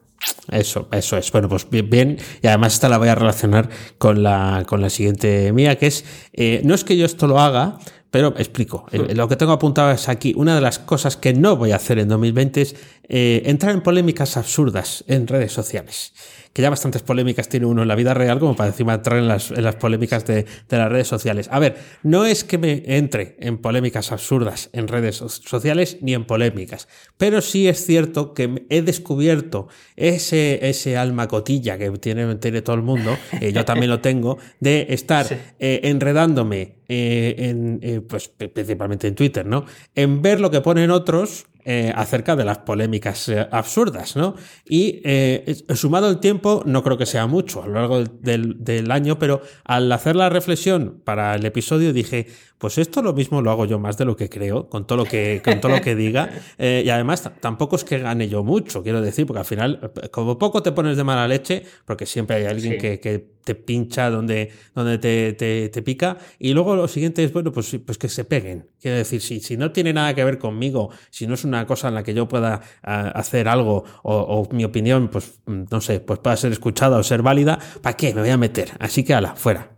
Eso, 0.51 0.87
eso 0.91 1.17
es. 1.17 1.31
Bueno, 1.31 1.49
pues 1.49 1.67
bien, 1.69 2.17
y 2.41 2.47
además 2.47 2.73
esta 2.73 2.89
la 2.89 2.97
voy 2.97 3.07
a 3.07 3.15
relacionar 3.15 3.69
con 3.97 4.23
la, 4.23 4.63
con 4.67 4.81
la 4.81 4.89
siguiente 4.89 5.51
mía, 5.53 5.77
que 5.77 5.87
es, 5.87 6.05
eh, 6.33 6.61
no 6.63 6.75
es 6.75 6.83
que 6.83 6.97
yo 6.97 7.05
esto 7.05 7.27
lo 7.27 7.39
haga, 7.39 7.77
pero 8.11 8.35
explico. 8.37 8.85
Lo 8.91 9.27
que 9.27 9.35
tengo 9.35 9.53
apuntado 9.53 9.91
es 9.91 10.07
aquí, 10.07 10.33
una 10.37 10.53
de 10.53 10.61
las 10.61 10.77
cosas 10.79 11.17
que 11.17 11.33
no 11.33 11.55
voy 11.55 11.71
a 11.71 11.77
hacer 11.77 11.97
en 11.97 12.09
2020 12.09 12.61
es 12.61 12.75
eh, 13.07 13.41
entrar 13.45 13.73
en 13.73 13.81
polémicas 13.81 14.37
absurdas 14.37 15.03
en 15.07 15.27
redes 15.27 15.51
sociales 15.51 16.13
que 16.53 16.61
ya 16.61 16.69
bastantes 16.69 17.01
polémicas 17.01 17.49
tiene 17.49 17.65
uno 17.65 17.81
en 17.81 17.87
la 17.87 17.95
vida 17.95 18.13
real 18.13 18.39
como 18.39 18.55
para 18.55 18.69
encima 18.69 18.93
entrar 18.93 19.17
en 19.17 19.27
las, 19.27 19.51
en 19.51 19.63
las 19.63 19.75
polémicas 19.75 20.25
de, 20.25 20.45
de, 20.69 20.77
las 20.77 20.89
redes 20.91 21.07
sociales. 21.07 21.49
A 21.51 21.59
ver, 21.59 21.77
no 22.03 22.25
es 22.25 22.43
que 22.43 22.57
me 22.57 22.83
entre 22.85 23.35
en 23.39 23.57
polémicas 23.57 24.11
absurdas 24.11 24.69
en 24.71 24.87
redes 24.87 25.17
sociales 25.17 25.97
ni 26.01 26.13
en 26.13 26.25
polémicas, 26.25 26.87
pero 27.17 27.41
sí 27.41 27.67
es 27.67 27.85
cierto 27.85 28.33
que 28.33 28.65
he 28.69 28.81
descubierto 28.83 29.67
ese, 29.95 30.69
ese 30.69 30.97
alma 30.97 31.27
cotilla 31.27 31.77
que 31.77 31.89
tiene, 31.91 32.35
tiene 32.35 32.61
todo 32.61 32.75
el 32.75 32.83
mundo, 32.83 33.17
eh, 33.41 33.51
yo 33.51 33.65
también 33.65 33.89
lo 33.89 33.99
tengo, 33.99 34.37
de 34.59 34.87
estar 34.89 35.25
eh, 35.59 35.81
enredándome 35.83 36.75
eh, 36.87 37.35
en, 37.37 38.05
pues 38.07 38.27
principalmente 38.27 39.07
en 39.07 39.15
Twitter, 39.15 39.45
¿no? 39.45 39.65
En 39.95 40.21
ver 40.21 40.39
lo 40.39 40.51
que 40.51 40.61
ponen 40.61 40.91
otros 40.91 41.47
eh, 41.65 41.93
acerca 41.95 42.35
de 42.35 42.43
las 42.43 42.57
polémicas 42.59 43.29
eh, 43.29 43.47
absurdas, 43.49 44.17
¿no? 44.17 44.35
Y 44.65 45.01
eh, 45.05 45.55
sumado 45.75 46.09
el 46.09 46.19
tiempo, 46.19 46.61
no 46.65 46.83
creo 46.83 46.97
que 46.97 47.05
sea 47.05 47.25
mucho 47.25 47.63
a 47.63 47.67
lo 47.67 47.75
largo 47.75 48.03
del, 48.03 48.91
año, 48.91 49.17
pero 49.17 49.41
al 49.63 49.89
hacer 49.91 50.17
la 50.17 50.29
reflexión 50.29 51.01
para 51.05 51.35
el 51.35 51.45
episodio 51.45 51.93
dije, 51.93 52.27
pues 52.57 52.77
esto 52.77 53.01
lo 53.01 53.13
mismo 53.13 53.41
lo 53.41 53.49
hago 53.49 53.65
yo 53.65 53.79
más 53.79 53.97
de 53.97 54.03
lo 54.05 54.17
que 54.17 54.29
creo, 54.29 54.69
con 54.69 54.85
todo 54.85 54.97
lo 54.97 55.05
que, 55.05 55.41
con 55.43 55.61
todo 55.61 55.71
lo 55.71 55.81
que 55.81 55.95
diga. 55.95 56.29
y 56.59 56.89
además 56.89 57.29
tampoco 57.39 57.77
es 57.77 57.85
que 57.85 57.99
gane 57.99 58.27
yo 58.27 58.43
mucho, 58.43 58.83
quiero 58.83 59.01
decir, 59.01 59.25
porque 59.25 59.39
al 59.39 59.45
final, 59.45 59.91
como 60.11 60.37
poco 60.37 60.61
te 60.61 60.73
pones 60.73 60.97
de 60.97 61.03
mala 61.03 61.27
leche, 61.27 61.63
porque 61.85 62.05
siempre 62.05 62.37
hay 62.37 62.45
alguien 62.45 62.77
que, 62.77 62.99
que 62.99 63.33
te 63.43 63.55
pincha 63.55 64.09
donde, 64.09 64.51
donde 64.73 64.97
te, 64.97 65.33
te, 65.69 65.81
pica. 65.81 66.17
Y 66.39 66.53
luego 66.53 66.75
lo 66.75 66.87
siguiente 66.87 67.23
es, 67.23 67.33
bueno, 67.33 67.51
pues, 67.51 67.77
pues 67.85 67.97
que 67.97 68.09
se 68.09 68.23
peguen. 68.23 68.69
Quiero 68.79 68.97
decir, 68.97 69.21
si, 69.21 69.39
si 69.39 69.57
no 69.57 69.71
tiene 69.71 69.93
nada 69.93 70.13
que 70.13 70.23
ver 70.23 70.37
conmigo, 70.37 70.89
si 71.09 71.27
no 71.27 71.33
es 71.33 71.43
una 71.43 71.52
cosa 71.65 71.87
en 71.87 71.95
la 71.95 72.03
que 72.03 72.13
yo 72.13 72.27
pueda 72.27 72.61
ah, 72.83 73.11
hacer 73.15 73.47
algo 73.47 73.83
o, 74.03 74.47
mi 74.51 74.63
opinión, 74.63 75.09
pues 75.09 75.39
no 75.45 75.81
sé, 75.81 75.99
pues 75.99 76.19
pueda 76.19 76.35
ser 76.37 76.51
escuchada 76.51 76.97
o 76.97 77.03
ser 77.03 77.21
válida, 77.21 77.59
¿para 77.81 77.95
qué? 77.95 78.13
Me 78.13 78.21
voy 78.21 78.29
a 78.29 78.37
meter. 78.37 78.71
Así 78.79 79.03
que 79.03 79.13
ala, 79.13 79.35
fuera. 79.35 79.72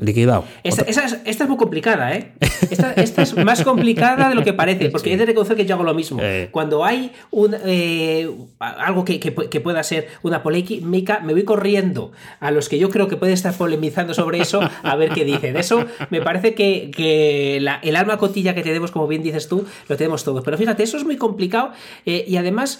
Liquidado. 0.00 0.44
Esta, 0.62 0.84
es, 1.24 1.48
muy 1.48 1.56
complicada, 1.56 2.14
¿eh? 2.14 2.30
Esta, 2.70 2.92
es 3.22 3.36
más 3.36 3.64
complicada 3.64 4.28
de 4.28 4.36
lo 4.36 4.44
que 4.44 4.52
parece, 4.52 4.88
porque 4.90 5.12
he 5.12 5.16
de 5.16 5.26
reconocer 5.26 5.56
que 5.56 5.66
yo 5.66 5.74
hago 5.74 5.82
lo 5.82 5.92
mismo. 5.92 6.20
Eh. 6.22 6.48
Cuando 6.52 6.84
hay 6.84 7.10
un, 7.32 7.56
eh, 7.64 8.30
algo 8.60 9.04
que, 9.04 9.18
pueda 9.60 9.82
ser 9.82 10.06
una 10.22 10.44
polémica, 10.44 11.18
me 11.18 11.32
voy 11.32 11.42
corriendo 11.42 12.12
a 12.38 12.52
los 12.52 12.68
que 12.68 12.78
yo 12.78 12.90
creo 12.90 13.08
que 13.08 13.16
pueden 13.16 13.34
estar 13.34 13.52
polemizando 13.54 14.14
sobre 14.14 14.40
eso 14.40 14.60
a 14.84 14.94
ver 14.94 15.10
qué 15.10 15.24
dicen. 15.24 15.56
Eso 15.56 15.84
me 16.10 16.20
parece 16.20 16.54
que, 16.54 17.56
el 17.56 17.96
alma 17.96 18.18
cotilla 18.18 18.54
que 18.54 18.62
tenemos, 18.62 18.92
como 18.92 19.08
bien 19.08 19.24
dices 19.24 19.48
tú, 19.48 19.66
lo 19.88 19.96
tenemos 19.96 20.22
todos. 20.22 20.44
Pero 20.44 20.56
fíjate, 20.56 20.84
eso 20.84 20.96
es 20.96 21.04
muy 21.04 21.16
complicado 21.16 21.72
eh, 22.06 22.24
y 22.28 22.36
además 22.36 22.78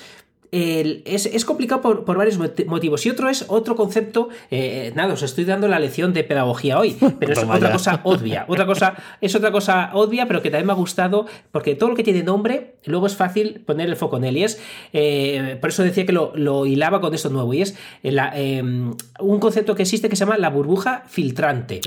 es, 0.50 1.44
complicado 1.44 1.80
por, 1.80 2.16
varios 2.16 2.38
motivos. 2.38 3.04
Y 3.04 3.10
otro 3.10 3.28
es 3.28 3.44
otro 3.48 3.76
concepto. 3.76 4.28
Eh, 4.50 4.92
nada, 4.94 5.14
os 5.14 5.22
estoy 5.22 5.44
dando 5.44 5.68
la 5.68 5.78
lección 5.78 6.12
de 6.12 6.24
pedagogía 6.24 6.78
hoy, 6.78 6.96
pero 7.20 7.32
es 7.32 7.38
otra 7.38 7.72
cosa 7.72 8.00
obvia. 8.04 8.44
Otra 8.48 8.66
cosa, 8.66 8.94
es 9.20 9.34
otra 9.34 9.50
cosa 9.50 9.90
obvia, 9.92 10.26
pero 10.26 10.40
que 10.42 10.50
también 10.50 10.66
me 10.66 10.72
ha 10.72 10.76
gustado, 10.76 11.26
porque 11.52 11.74
todo 11.74 11.90
lo 11.90 11.96
que 11.96 12.02
tiene 12.02 12.22
nombre, 12.22 12.76
luego 12.84 13.06
es 13.06 13.16
fácil 13.16 13.60
poner 13.66 13.88
el 13.88 13.96
foco 13.96 14.16
en 14.16 14.24
él. 14.24 14.36
Y 14.38 14.44
es, 14.44 14.60
eh, 14.92 15.58
por 15.60 15.70
eso 15.70 15.82
decía 15.82 16.06
que 16.06 16.12
lo, 16.12 16.66
hilaba 16.66 17.00
con 17.00 17.14
esto 17.14 17.28
nuevo. 17.28 17.52
Y 17.52 17.62
es 17.62 17.76
eh, 18.02 18.62
un 18.62 19.40
concepto 19.40 19.74
que 19.74 19.82
existe 19.82 20.08
que 20.08 20.16
se 20.16 20.24
llama 20.24 20.38
la 20.38 20.50
burbuja 20.50 21.04
filtrante. 21.06 21.80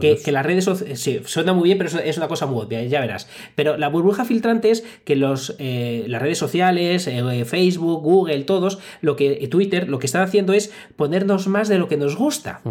que, 0.00 0.32
las 0.32 0.44
redes 0.44 0.64
sociales. 0.64 1.00
Sí, 1.00 1.20
suena 1.24 1.52
muy 1.52 1.64
bien, 1.64 1.78
pero 1.78 1.90
es 2.00 2.16
una 2.16 2.28
cosa 2.28 2.46
muy 2.46 2.64
obvia, 2.64 2.82
ya 2.84 3.00
verás. 3.00 3.28
Pero 3.54 3.76
la 3.76 3.88
burbuja 3.88 4.24
filtrante 4.24 4.70
es 4.70 4.84
que 5.04 5.14
los, 5.14 5.56
las 5.58 6.20
redes 6.20 6.38
sociales, 6.38 7.08
Facebook, 7.46 8.07
Google, 8.08 8.44
todos, 8.44 8.78
lo 9.00 9.16
que 9.16 9.46
Twitter, 9.48 9.88
lo 9.88 9.98
que 9.98 10.06
están 10.06 10.22
haciendo 10.22 10.52
es 10.52 10.72
ponernos 10.96 11.46
más 11.46 11.68
de 11.68 11.78
lo 11.78 11.88
que 11.88 11.96
nos 11.96 12.16
gusta, 12.16 12.62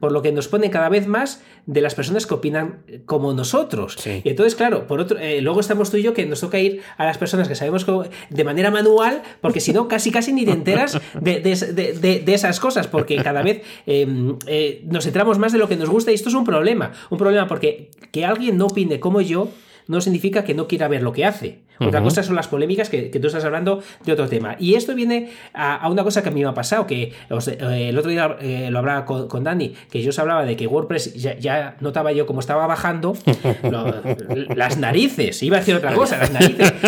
por 0.00 0.12
lo 0.12 0.22
que 0.22 0.32
nos 0.32 0.48
pone 0.48 0.70
cada 0.70 0.88
vez 0.88 1.06
más 1.06 1.42
de 1.66 1.80
las 1.80 1.94
personas 1.94 2.26
que 2.26 2.34
opinan 2.34 2.78
como 3.04 3.32
nosotros. 3.32 3.96
Y 4.06 4.28
entonces, 4.28 4.54
claro, 4.54 4.86
por 4.86 5.00
otro, 5.00 5.18
eh, 5.18 5.40
luego 5.40 5.60
estamos 5.60 5.90
tú 5.90 5.96
y 5.98 6.02
yo 6.02 6.14
que 6.14 6.24
nos 6.26 6.40
toca 6.40 6.58
ir 6.58 6.80
a 6.96 7.04
las 7.04 7.18
personas 7.18 7.48
que 7.48 7.54
sabemos 7.54 7.86
de 8.30 8.44
manera 8.44 8.70
manual, 8.70 9.22
porque 9.40 9.60
si 9.60 9.72
no, 9.72 9.88
casi 9.96 10.10
casi 10.10 10.32
ni 10.32 10.44
te 10.44 10.52
enteras 10.52 10.98
de, 11.20 12.24
esas 12.26 12.60
cosas, 12.60 12.86
porque 12.86 13.16
cada 13.16 13.42
vez 13.42 13.62
em, 13.86 14.36
eh, 14.46 14.82
nos 14.86 15.06
entramos 15.06 15.38
más 15.38 15.52
de 15.52 15.58
lo 15.58 15.68
que 15.68 15.76
nos 15.76 15.88
gusta 15.88 16.10
y 16.10 16.14
esto 16.14 16.28
es 16.28 16.34
un 16.34 16.44
problema. 16.44 16.92
Un 17.10 17.18
problema 17.18 17.46
porque 17.46 17.90
que 18.10 18.24
alguien 18.24 18.56
no 18.56 18.66
opine 18.66 19.00
como 19.00 19.20
yo 19.20 19.48
no 19.88 20.00
significa 20.00 20.44
que 20.44 20.54
no 20.54 20.66
quiera 20.66 20.88
ver 20.88 21.02
lo 21.02 21.12
que 21.12 21.24
hace. 21.24 21.65
Otra 21.78 22.02
cosa 22.02 22.22
son 22.22 22.36
las 22.36 22.48
polémicas 22.48 22.88
que, 22.88 23.02
tú 23.02 23.26
estás 23.26 23.44
hablando 23.44 23.82
de 24.04 24.12
otro 24.12 24.28
tema. 24.28 24.56
Y 24.58 24.74
esto 24.74 24.94
viene 24.94 25.30
a, 25.52 25.88
una 25.88 26.04
cosa 26.04 26.22
que 26.22 26.28
a 26.28 26.32
mí 26.32 26.42
me 26.42 26.48
ha 26.48 26.54
pasado, 26.54 26.86
que 26.86 27.12
eh, 27.30 27.88
el 27.88 27.98
otro 27.98 28.10
día 28.10 28.36
eh, 28.40 28.68
lo 28.70 28.78
hablaba 28.78 29.04
con, 29.04 29.44
Dani, 29.44 29.74
que 29.90 30.02
yo 30.02 30.10
os 30.10 30.18
hablaba 30.18 30.44
de 30.44 30.56
que 30.56 30.66
WordPress 30.66 31.14
ya, 31.14 31.76
notaba 31.80 32.12
yo 32.12 32.26
cómo 32.26 32.40
estaba 32.40 32.66
bajando 32.66 33.14
las 34.54 34.78
narices, 34.78 35.42
iba 35.42 35.56
a 35.56 35.60
decir 35.60 35.74
otra 35.74 35.94
cosa, 35.94 36.18
las 36.18 36.32
narices. 36.32 36.72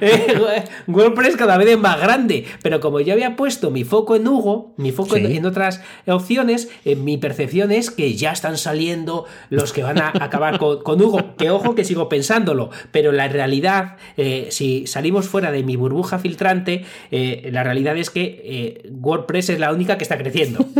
Eh, 0.00 0.64
WordPress 0.86 1.36
cada 1.36 1.56
vez 1.56 1.68
es 1.68 1.78
más 1.78 2.00
grande, 2.00 2.44
pero 2.62 2.80
como 2.80 3.00
yo 3.00 3.12
había 3.12 3.36
puesto 3.36 3.70
mi 3.70 3.84
foco 3.84 4.16
en 4.16 4.26
Hugo, 4.26 4.72
mi 4.76 4.92
foco 4.92 5.16
en, 5.16 5.44
otras 5.44 5.82
opciones, 6.06 6.68
mi 6.84 7.16
percepción 7.16 7.70
es 7.70 7.90
que 7.90 8.14
ya 8.14 8.32
están 8.32 8.56
saliendo 8.56 9.26
los 9.50 9.72
que 9.72 9.82
van 9.82 9.98
a 9.98 10.12
acabar 10.20 10.58
con, 10.58 10.82
con 10.82 11.00
Hugo, 11.00 11.36
que 11.36 11.50
ojo 11.50 11.74
que 11.74 11.84
sigo 11.84 12.08
pensándolo, 12.08 12.70
pero 12.92 13.07
pero 13.08 13.16
la 13.16 13.28
realidad, 13.28 13.96
eh, 14.18 14.48
si 14.50 14.86
salimos 14.86 15.28
fuera 15.28 15.50
de 15.50 15.62
mi 15.62 15.76
burbuja 15.76 16.18
filtrante, 16.18 16.84
eh, 17.10 17.48
la 17.50 17.64
realidad 17.64 17.96
es 17.96 18.10
que 18.10 18.82
WordPress 19.00 19.48
es 19.48 19.58
la 19.58 19.72
única 19.72 19.96
que 19.96 20.04
está 20.04 20.18
creciendo. 20.18 20.66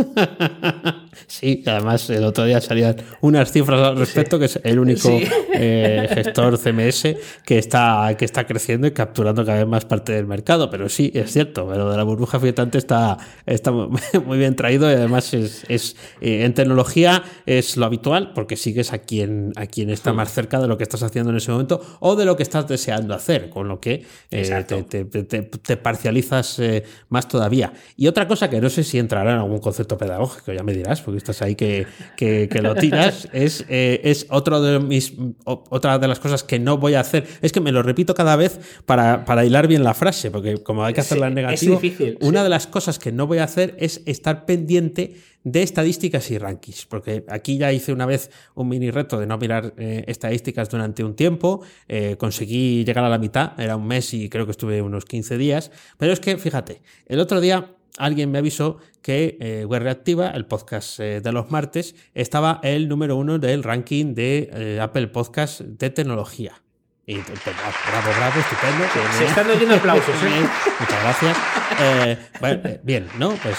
Sí, 1.27 1.63
además 1.65 2.09
el 2.09 2.23
otro 2.23 2.45
día 2.45 2.61
salían 2.61 2.95
unas 3.21 3.51
cifras 3.51 3.81
al 3.81 3.97
respecto, 3.97 4.39
que 4.39 4.45
es 4.45 4.59
el 4.63 4.79
único 4.79 5.09
gestor 5.51 6.57
CMS 6.57 7.15
que 7.45 7.57
está, 7.57 8.15
que 8.17 8.25
está 8.25 8.47
creciendo 8.47 8.87
y 8.87 8.91
capturando 8.91 9.43
cada 9.43 9.57
vez 9.57 9.67
más 9.67 9.85
parte 9.85 10.13
del 10.13 10.27
mercado. 10.27 10.69
Pero 10.69 10.87
sí, 10.87 11.11
es 11.13 11.31
cierto, 11.31 11.67
pero 11.69 11.91
de 11.91 11.97
la 11.97 12.03
burbuja 12.03 12.39
filtrante 12.39 12.77
está, 12.77 13.17
está 13.45 13.71
muy 14.25 14.37
bien 14.37 14.55
traído 14.55 14.89
y 14.89 14.93
además 14.93 15.33
es, 15.33 15.65
es 15.67 15.97
en 16.21 16.53
tecnología 16.53 17.23
es 17.45 17.75
lo 17.75 17.85
habitual 17.85 18.31
porque 18.33 18.55
sigues 18.55 18.93
a 18.93 18.99
quien, 18.99 19.51
a 19.55 19.65
quien 19.65 19.89
está 19.89 20.13
más 20.13 20.31
cerca 20.31 20.59
de 20.59 20.67
lo 20.67 20.77
que 20.77 20.83
estás 20.83 21.03
haciendo 21.03 21.31
en 21.31 21.37
ese 21.37 21.51
momento 21.51 21.81
o 21.99 22.15
de 22.19 22.25
lo 22.25 22.37
que 22.37 22.43
estás 22.43 22.67
deseando 22.67 23.15
hacer, 23.15 23.49
con 23.49 23.67
lo 23.67 23.79
que 23.79 24.05
eh, 24.29 24.65
te, 24.67 25.77
parcializas 25.77 26.59
eh, 26.59 26.83
más 27.09 27.27
todavía. 27.27 27.73
Y 27.97 28.07
otra 28.07 28.27
cosa 28.27 28.49
que 28.49 28.61
no 28.61 28.69
sé 28.69 28.83
si 28.83 28.99
entrará 28.99 29.31
en 29.31 29.39
algún 29.39 29.59
concepto 29.59 29.97
pedagógico, 29.97 30.53
ya 30.53 30.61
me 30.61 30.73
dirás, 30.73 31.01
porque 31.01 31.17
estás 31.17 31.41
ahí 31.41 31.55
que, 31.55 31.87
que, 32.15 32.47
lo 32.61 32.75
tiras, 32.75 33.27
es, 33.33 33.65
eh, 33.69 34.01
es 34.03 34.27
otro 34.29 34.61
de 34.61 34.79
mis, 34.79 35.13
otra 35.45 35.97
de 35.97 36.07
las 36.07 36.19
cosas 36.19 36.43
que 36.43 36.59
no 36.59 36.77
voy 36.77 36.93
a 36.93 36.99
hacer. 36.99 37.25
Es 37.41 37.51
que 37.51 37.61
me 37.61 37.71
lo 37.71 37.81
repito 37.81 38.13
cada 38.13 38.35
vez 38.35 38.59
para, 38.85 39.25
para 39.25 39.45
hilar 39.45 39.67
bien 39.67 39.83
la 39.83 39.93
frase, 39.95 40.29
porque 40.29 40.57
como 40.57 40.83
hay 40.83 40.93
que 40.93 41.01
hacerla 41.01 41.27
en 41.27 41.33
negativo, 41.33 41.81
una 42.21 42.43
de 42.43 42.49
las 42.49 42.67
cosas 42.67 42.99
que 42.99 43.11
no 43.11 43.25
voy 43.25 43.39
a 43.39 43.45
hacer 43.45 43.75
es 43.79 44.01
estar 44.05 44.45
pendiente 44.45 45.15
de 45.43 45.63
estadísticas 45.63 46.29
y 46.31 46.37
rankings, 46.37 46.85
porque 46.85 47.23
aquí 47.27 47.57
ya 47.57 47.71
hice 47.71 47.93
una 47.93 48.05
vez 48.05 48.29
un 48.55 48.67
mini 48.69 48.91
reto 48.91 49.19
de 49.19 49.25
no 49.25 49.37
mirar 49.37 49.73
eh, 49.77 50.03
estadísticas 50.07 50.69
durante 50.69 51.03
un 51.03 51.15
tiempo, 51.15 51.61
eh, 51.87 52.15
conseguí 52.17 52.83
llegar 52.83 53.03
a 53.05 53.09
la 53.09 53.17
mitad, 53.17 53.59
era 53.59 53.75
un 53.75 53.87
mes 53.87 54.13
y 54.13 54.29
creo 54.29 54.45
que 54.45 54.51
estuve 54.51 54.81
unos 54.81 55.05
15 55.05 55.37
días, 55.37 55.71
pero 55.97 56.11
es 56.11 56.19
que 56.19 56.37
fíjate, 56.37 56.81
el 57.05 57.19
otro 57.19 57.39
día 57.41 57.75
alguien 57.97 58.31
me 58.31 58.37
avisó 58.37 58.77
que 59.01 59.37
eh, 59.39 59.65
Web 59.65 59.83
Reactiva, 59.83 60.29
el 60.31 60.45
podcast 60.45 60.99
de 60.99 61.31
los 61.31 61.49
martes, 61.51 61.95
estaba 62.13 62.59
el 62.63 62.87
número 62.87 63.15
uno 63.15 63.39
del 63.39 63.63
ranking 63.63 64.13
de 64.13 64.79
Apple 64.81 65.07
Podcast 65.07 65.61
de 65.61 65.89
tecnología. 65.89 66.61
Y 67.09 67.15
bravo, 67.15 68.11
bravo, 68.15 68.39
estupendo. 68.39 68.85
Se 69.17 69.25
están 69.25 69.49
oyendo 69.49 69.73
aplausos. 69.73 70.13
¿eh? 70.13 70.47
Muchas 70.79 71.01
gracias. 71.01 71.37
Eh, 71.79 72.17
eh, 72.43 72.79
bien, 72.83 73.07
¿no? 73.17 73.29
Pues 73.29 73.57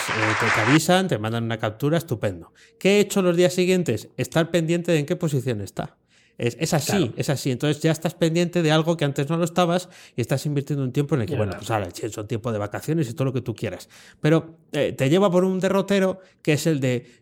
te, 0.55 0.61
avisan, 0.61 1.09
te 1.09 1.19
mandan 1.19 1.43
una 1.43 1.59
captura, 1.59 1.99
estupendo. 1.99 2.53
¿Qué 2.79 2.99
he 2.99 3.01
hecho 3.01 3.23
los 3.23 3.37
días 3.37 3.53
siguientes? 3.53 4.09
Estar 4.17 4.53
pendiente 4.53 4.93
de 4.93 5.01
en 5.01 5.07
qué 5.07 5.17
posición 5.17 5.63
está. 5.63 5.97
Es, 6.39 6.73
así, 6.73 7.13
es 7.17 7.29
así. 7.29 7.51
Entonces 7.51 7.83
ya 7.83 7.91
estás 7.91 8.15
pendiente 8.15 8.63
de 8.63 8.71
algo 8.71 8.97
que 8.97 9.05
antes 9.05 9.29
no 9.29 9.37
lo 9.37 9.45
estabas 9.45 9.89
y 10.15 10.21
estás 10.21 10.47
invirtiendo 10.47 10.85
un 10.85 10.93
tiempo 10.93 11.17
en 11.17 11.23
el 11.23 11.27
que, 11.27 11.35
bueno, 11.35 11.53
pues 11.57 11.73
ahora 11.73 11.89
son 12.13 12.29
tiempo 12.29 12.53
de 12.53 12.59
vacaciones 12.59 13.11
y 13.11 13.15
todo 13.15 13.25
lo 13.25 13.33
que 13.33 13.41
tú 13.41 13.57
quieras. 13.57 13.89
Pero 14.21 14.61
te 14.71 15.11
lleva 15.11 15.29
por 15.29 15.43
un 15.43 15.59
derrotero 15.59 16.21
que 16.41 16.53
es 16.53 16.69
el 16.69 16.79
de 16.79 17.21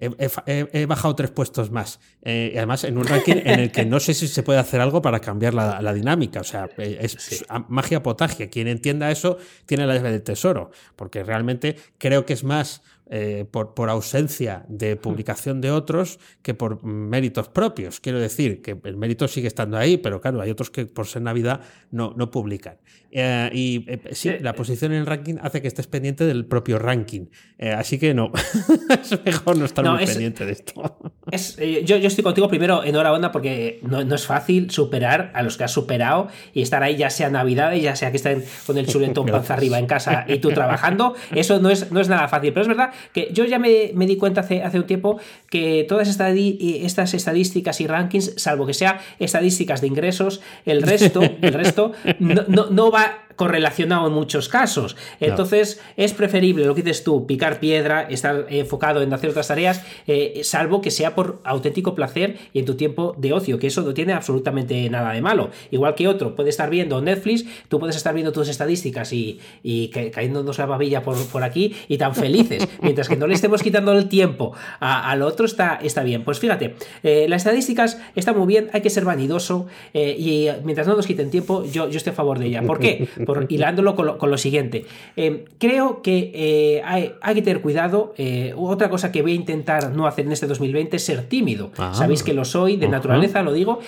he, 0.00 0.86
bajado 0.86 1.14
tres 1.14 1.30
puestos 1.30 1.70
más. 1.70 2.00
Eh, 2.22 2.54
además, 2.56 2.84
en 2.84 2.98
un 2.98 3.04
ranking 3.04 3.36
en 3.44 3.60
el 3.60 3.72
que 3.72 3.84
no 3.84 4.00
sé 4.00 4.14
si 4.14 4.28
se 4.28 4.42
puede 4.42 4.58
hacer 4.58 4.80
algo 4.80 5.02
para 5.02 5.20
cambiar 5.20 5.54
la, 5.54 5.92
dinámica. 5.92 6.40
O 6.40 6.44
sea, 6.44 6.68
eh, 6.78 6.98
es 7.00 7.44
magia 7.68 8.02
potagia. 8.02 8.48
Quien 8.48 8.68
entienda 8.68 9.10
eso 9.10 9.38
tiene 9.66 9.86
la 9.86 9.94
llave 9.94 10.12
del 10.12 10.22
tesoro. 10.22 10.70
Porque 10.96 11.24
realmente 11.24 11.76
creo 11.98 12.24
que 12.24 12.32
es 12.32 12.44
más 12.44 12.82
eh, 13.10 13.46
por, 13.50 13.72
por, 13.72 13.88
ausencia 13.88 14.66
de 14.68 14.96
publicación 14.96 15.62
de 15.62 15.70
otros 15.70 16.18
que 16.42 16.52
por 16.52 16.84
méritos 16.84 17.48
propios. 17.48 18.00
Quiero 18.00 18.20
decir 18.20 18.60
que 18.60 18.78
el 18.84 18.98
mérito 18.98 19.26
sigue 19.28 19.48
estando 19.48 19.78
ahí, 19.78 19.96
pero 19.96 20.20
claro, 20.20 20.42
hay 20.42 20.50
otros 20.50 20.68
que 20.68 20.84
por 20.84 21.06
ser 21.06 21.22
Navidad 21.22 21.62
no, 21.90 22.12
no 22.16 22.30
publican. 22.30 22.76
Eh, 23.10 23.48
y 23.54 23.84
eh, 23.88 24.00
sí, 24.12 24.32
la 24.40 24.52
posición 24.52 24.92
en 24.92 24.98
el 24.98 25.06
ranking 25.06 25.36
hace 25.40 25.62
que 25.62 25.68
estés 25.68 25.86
pendiente 25.86 26.26
del 26.26 26.44
propio 26.44 26.78
ranking. 26.78 27.28
así 27.74 27.98
que 27.98 28.12
no, 28.12 28.30
es 29.02 29.24
mejor 29.24 29.56
no 29.56 29.64
estar 29.64 29.88
muy 29.88 30.04
pendiente 30.04 30.44
de 30.44 30.52
esto. 30.52 30.98
Es, 31.30 31.56
yo, 31.56 31.96
yo, 31.96 32.08
estoy 32.08 32.22
contigo 32.22 32.48
primero, 32.48 32.84
enhorabuena, 32.84 33.32
porque 33.32 33.80
no, 33.82 34.04
no, 34.04 34.14
es 34.16 34.26
fácil 34.26 34.70
superar 34.70 35.32
a 35.34 35.42
los 35.42 35.56
que 35.56 35.64
has 35.64 35.72
superado 35.72 36.28
y 36.52 36.60
estar 36.60 36.82
ahí, 36.82 36.96
ya 36.96 37.08
sea 37.08 37.30
Navidad, 37.30 37.72
ya 37.72 37.96
sea 37.96 38.10
que 38.10 38.18
estén 38.18 38.44
con 38.66 38.76
el 38.76 38.86
chuletón 38.86 39.24
panza 39.30 39.54
arriba 39.54 39.78
en 39.78 39.86
casa 39.86 40.26
y 40.28 40.38
tú 40.40 40.50
trabajando. 40.50 41.14
Eso 41.34 41.58
no 41.58 41.70
es, 41.70 41.90
no 41.90 42.00
es 42.00 42.10
nada 42.10 42.28
fácil, 42.28 42.52
pero 42.52 42.62
es 42.62 42.68
verdad 42.68 42.92
que 43.12 43.30
yo 43.32 43.44
ya 43.44 43.58
me, 43.58 43.92
di 43.94 44.16
cuenta 44.16 44.40
hace, 44.40 44.62
hace, 44.62 44.78
un 44.78 44.86
tiempo 44.86 45.18
que 45.50 45.84
todas 45.88 46.08
estas, 46.08 46.36
estas 46.36 47.14
estadísticas 47.14 47.80
y 47.80 47.86
rankings, 47.86 48.34
salvo 48.36 48.66
que 48.66 48.74
sea 48.74 49.00
estadísticas 49.18 49.80
de 49.80 49.86
ingresos, 49.86 50.40
el 50.64 50.82
resto, 50.82 51.20
el 51.42 51.52
resto 51.52 51.92
no, 52.18 52.44
no, 52.48 52.70
no 52.70 52.90
va 52.90 53.27
correlacionado 53.38 54.08
en 54.08 54.12
muchos 54.12 54.48
casos. 54.48 54.96
Entonces, 55.20 55.80
es 55.96 56.12
preferible 56.12 56.66
lo 56.66 56.74
que 56.74 56.82
dices 56.82 57.04
tú, 57.04 57.24
picar 57.24 57.60
piedra, 57.60 58.02
estar 58.02 58.46
enfocado 58.50 59.00
en 59.00 59.12
hacer 59.14 59.30
otras 59.30 59.48
tareas, 59.48 59.82
eh, 60.06 60.40
salvo 60.42 60.82
que 60.82 60.90
sea 60.90 61.14
por 61.14 61.40
auténtico 61.44 61.94
placer 61.94 62.36
y 62.52 62.58
en 62.58 62.64
tu 62.64 62.74
tiempo 62.74 63.14
de 63.16 63.32
ocio, 63.32 63.58
que 63.58 63.68
eso 63.68 63.82
no 63.82 63.94
tiene 63.94 64.12
absolutamente 64.12 64.90
nada 64.90 65.12
de 65.12 65.22
malo. 65.22 65.50
Igual 65.70 65.94
que 65.94 66.08
otro 66.08 66.34
puede 66.34 66.50
estar 66.50 66.68
viendo 66.68 67.00
Netflix, 67.00 67.44
tú 67.68 67.78
puedes 67.78 67.96
estar 67.96 68.12
viendo 68.12 68.32
tus 68.32 68.48
estadísticas 68.48 69.12
y, 69.12 69.38
y 69.62 69.88
cayéndonos 69.88 70.58
la 70.58 70.66
babilla 70.66 71.02
por, 71.02 71.16
por 71.28 71.44
aquí 71.44 71.74
y 71.86 71.96
tan 71.96 72.14
felices, 72.14 72.68
mientras 72.82 73.08
que 73.08 73.16
no 73.16 73.28
le 73.28 73.34
estemos 73.34 73.62
quitando 73.62 73.92
el 73.92 74.08
tiempo 74.08 74.52
al 74.80 75.22
otro 75.22 75.46
está, 75.46 75.78
está 75.80 76.02
bien. 76.02 76.24
Pues 76.24 76.40
fíjate, 76.40 76.74
eh, 77.04 77.26
las 77.28 77.42
estadísticas 77.42 78.00
están 78.16 78.36
muy 78.36 78.48
bien, 78.48 78.68
hay 78.72 78.80
que 78.80 78.90
ser 78.90 79.04
vanidoso 79.04 79.66
eh, 79.94 80.16
y 80.18 80.48
mientras 80.64 80.88
no 80.88 80.96
nos 80.96 81.06
quiten 81.06 81.30
tiempo, 81.30 81.64
yo, 81.64 81.88
yo 81.88 81.98
estoy 81.98 82.10
a 82.10 82.16
favor 82.16 82.40
de 82.40 82.46
ella. 82.46 82.62
¿Por 82.62 82.80
qué? 82.80 83.08
Por, 83.28 83.44
hilándolo 83.50 83.94
con 83.94 84.30
lo, 84.30 84.38
siguiente. 84.38 84.86
Eh, 85.14 85.44
creo 85.58 86.00
que 86.00 86.32
eh, 86.34 86.82
hay, 86.82 87.34
que 87.34 87.42
tener 87.42 87.60
cuidado. 87.60 88.14
Eh, 88.16 88.54
otra 88.56 88.88
cosa 88.88 89.12
que 89.12 89.20
voy 89.20 89.32
a 89.32 89.34
intentar 89.34 89.92
no 89.92 90.06
hacer 90.06 90.24
en 90.24 90.32
este 90.32 90.46
2020 90.46 90.96
es 90.96 91.04
ser 91.04 91.24
tímido. 91.24 91.70
Ah. 91.76 91.92
Sabéis 91.92 92.22
que 92.22 92.32
lo 92.32 92.46
soy 92.46 92.78
de 92.78 92.88
naturaleza, 92.88 93.42
lo 93.42 93.52
digo, 93.52 93.80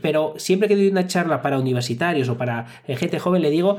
pero 0.00 0.34
siempre 0.36 0.68
que 0.68 0.76
doy 0.76 0.86
una 0.86 1.08
charla 1.08 1.42
para 1.42 1.58
universitarios 1.58 2.28
o 2.28 2.38
para 2.38 2.66
gente 2.86 3.18
joven, 3.18 3.42
le 3.42 3.50
digo 3.50 3.78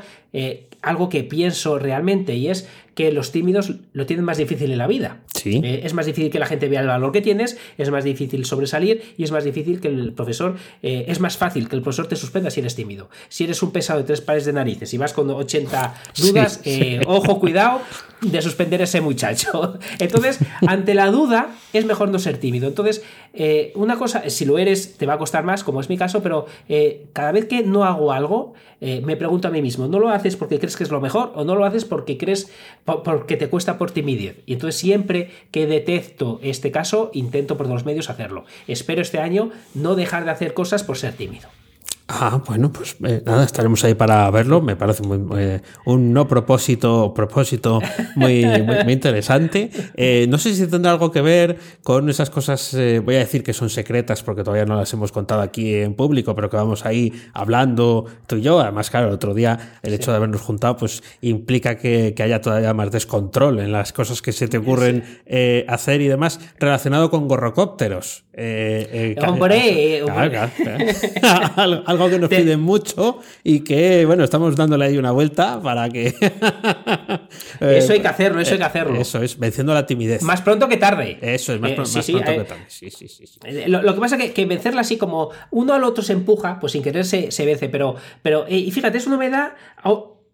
algo 0.81 1.07
que 1.07 1.23
pienso 1.23 1.79
realmente 1.79 2.35
y 2.35 2.49
es 2.49 2.67
que 2.95 3.11
los 3.11 3.31
tímidos 3.31 3.73
lo 3.93 4.05
tienen 4.05 4.25
más 4.25 4.37
difícil 4.37 4.71
en 4.71 4.77
la 4.77 4.87
vida. 4.87 5.19
Sí. 5.33 5.61
Eh, 5.63 5.81
es 5.83 5.93
más 5.93 6.05
difícil 6.05 6.31
que 6.31 6.39
la 6.39 6.45
gente 6.45 6.69
vea 6.69 6.79
el 6.79 6.87
valor 6.87 7.11
que 7.11 7.21
tienes, 7.21 7.57
es 7.77 7.91
más 7.91 8.05
difícil 8.05 8.45
sobresalir 8.45 9.03
y 9.17 9.23
es 9.23 9.31
más 9.31 9.43
difícil 9.43 9.81
que 9.81 9.89
el 9.89 10.13
profesor, 10.13 10.55
eh, 10.81 11.05
es 11.09 11.19
más 11.19 11.37
fácil 11.37 11.67
que 11.67 11.75
el 11.75 11.81
profesor 11.81 12.07
te 12.07 12.15
suspenda 12.15 12.49
si 12.49 12.61
eres 12.61 12.75
tímido. 12.75 13.09
Si 13.27 13.43
eres 13.43 13.61
un 13.61 13.71
pesado 13.71 13.99
de 13.99 14.05
tres 14.05 14.21
pares 14.21 14.45
de 14.45 14.53
narices 14.53 14.93
y 14.93 14.97
vas 14.97 15.13
con 15.13 15.29
80 15.29 15.93
dudas, 16.17 16.61
eh, 16.63 17.01
ojo, 17.05 17.39
cuidado 17.39 17.81
de 18.21 18.41
suspender 18.41 18.81
a 18.81 18.85
ese 18.85 19.01
muchacho. 19.01 19.77
Entonces, 19.99 20.39
ante 20.65 20.93
la 20.93 21.11
duda, 21.11 21.49
es 21.73 21.85
mejor 21.85 22.09
no 22.09 22.17
ser 22.17 22.37
tímido. 22.37 22.67
Entonces, 22.67 23.03
una 23.75 23.97
cosa, 23.97 24.29
si 24.29 24.45
lo 24.45 24.57
eres, 24.57 24.97
te 24.97 25.05
va 25.05 25.13
a 25.13 25.17
costar 25.17 25.43
más, 25.43 25.63
como 25.63 25.81
es 25.81 25.89
mi 25.89 25.97
caso, 25.97 26.21
pero 26.23 26.45
cada 27.13 27.31
vez 27.31 27.45
que 27.45 27.63
no 27.63 27.83
hago 27.83 28.11
algo, 28.11 28.53
me 28.79 29.15
pregunto 29.17 29.47
a 29.47 29.51
mí 29.51 29.61
mismo, 29.61 29.87
¿no 29.87 29.99
lo 29.99 30.09
haces 30.09 30.35
porque 30.35 30.59
crees 30.59 30.77
que 30.77 30.83
es 30.83 30.91
lo 30.91 31.01
mejor 31.01 31.31
o 31.35 31.43
no 31.43 31.55
lo 31.55 31.65
haces 31.65 31.85
porque 31.85 32.17
crees 32.17 32.51
porque 32.85 33.37
te 33.37 33.49
cuesta 33.49 33.77
por 33.77 33.91
timidez. 33.91 34.41
Y 34.45 34.53
entonces 34.53 34.79
siempre 34.79 35.31
que 35.51 35.67
detecto 35.67 36.39
este 36.43 36.71
caso, 36.71 37.11
intento 37.13 37.57
por 37.57 37.65
todos 37.65 37.81
los 37.81 37.85
medios 37.85 38.09
hacerlo. 38.09 38.45
Espero 38.67 39.01
este 39.01 39.19
año 39.19 39.51
no 39.73 39.95
dejar 39.95 40.25
de 40.25 40.31
hacer 40.31 40.53
cosas 40.53 40.83
por 40.83 40.97
ser 40.97 41.13
tímido. 41.13 41.49
Ah, 42.07 42.39
bueno, 42.45 42.71
pues 42.71 42.97
eh, 43.03 43.23
nada, 43.25 43.43
estaremos 43.43 43.83
ahí 43.83 43.95
para 43.95 44.29
verlo. 44.29 44.61
Me 44.61 44.75
parece 44.75 45.01
muy, 45.01 45.59
un 45.85 46.13
no 46.13 46.27
propósito, 46.27 47.11
propósito 47.15 47.81
muy, 48.15 48.45
muy, 48.45 48.93
interesante. 48.93 49.71
Eh, 49.95 50.27
no 50.29 50.37
sé 50.37 50.53
si 50.53 50.67
tendrá 50.67 50.91
algo 50.91 51.11
que 51.11 51.21
ver 51.21 51.57
con 51.83 52.07
esas 52.07 52.29
cosas, 52.29 52.75
eh, 52.75 52.99
voy 52.99 53.15
a 53.15 53.19
decir 53.19 53.41
que 53.41 53.53
son 53.53 53.71
secretas 53.71 54.21
porque 54.21 54.43
todavía 54.43 54.65
no 54.65 54.75
las 54.75 54.93
hemos 54.93 55.11
contado 55.11 55.41
aquí 55.41 55.73
en 55.73 55.95
público, 55.95 56.35
pero 56.35 56.47
que 56.47 56.57
vamos 56.57 56.85
ahí 56.85 57.11
hablando 57.33 58.05
tú 58.27 58.35
y 58.35 58.41
yo. 58.41 58.59
Además, 58.59 58.91
claro, 58.91 59.07
el 59.07 59.13
otro 59.13 59.33
día 59.33 59.79
el 59.81 59.93
hecho 59.95 60.11
de 60.11 60.17
habernos 60.17 60.41
juntado 60.41 60.77
pues 60.77 61.01
implica 61.21 61.75
que, 61.75 62.13
haya 62.25 62.39
todavía 62.39 62.73
más 62.73 62.91
descontrol 62.91 63.59
en 63.59 63.71
las 63.71 63.93
cosas 63.93 64.21
que 64.21 64.31
se 64.31 64.47
te 64.47 64.57
ocurren 64.57 65.03
hacer 65.67 66.01
y 66.01 66.07
demás 66.07 66.39
relacionado 66.59 67.09
con 67.09 67.27
gorrocópteros. 67.27 68.24
Hombre, 69.25 70.03
algo 71.85 72.09
que 72.09 72.19
nos 72.19 72.29
piden 72.29 72.59
mucho 72.59 73.19
y 73.43 73.61
que, 73.61 74.05
bueno, 74.05 74.25
estamos 74.25 74.55
dándole 74.57 74.85
ahí 74.85 74.97
una 74.97 75.11
vuelta 75.11 75.61
para 75.61 75.87
que. 75.89 76.07
eso 77.61 77.93
hay 77.93 78.01
que 78.01 78.07
hacerlo, 78.07 78.41
eso 78.41 78.51
hay 78.51 78.57
que 78.57 78.63
eh, 78.63 78.67
hacerlo. 78.67 78.99
Eso 78.99 79.21
es, 79.21 79.39
venciendo 79.39 79.73
la 79.73 79.85
timidez. 79.85 80.21
Más 80.21 80.41
pronto 80.41 80.67
que 80.67 80.75
tarde. 80.75 81.17
Eso 81.21 81.53
es, 81.53 81.61
más, 81.61 81.71
eh, 81.71 81.75
pronto 81.75 82.01
que 82.03 82.19
tarde. 82.19 82.45
Sí, 82.67 82.89
sí, 82.89 83.07
sí. 83.07 83.25
Lo, 83.67 83.93
que 83.93 83.99
pasa 84.01 84.17
es 84.17 84.31
que, 84.31 84.45
vencerla 84.45 84.81
así 84.81 84.97
como 84.97 85.29
uno 85.51 85.73
al 85.73 85.83
otro 85.85 86.03
se 86.03 86.11
empuja, 86.11 86.59
pues 86.59 86.73
sin 86.73 86.83
querer 86.83 87.05
se, 87.05 87.29
vence, 87.45 87.69
pero, 87.69 87.95
pero 88.21 88.45
eh, 88.47 88.57
y 88.57 88.71
fíjate, 88.71 88.97
eso 88.97 89.09
no 89.09 89.17
me 89.17 89.29
da 89.29 89.55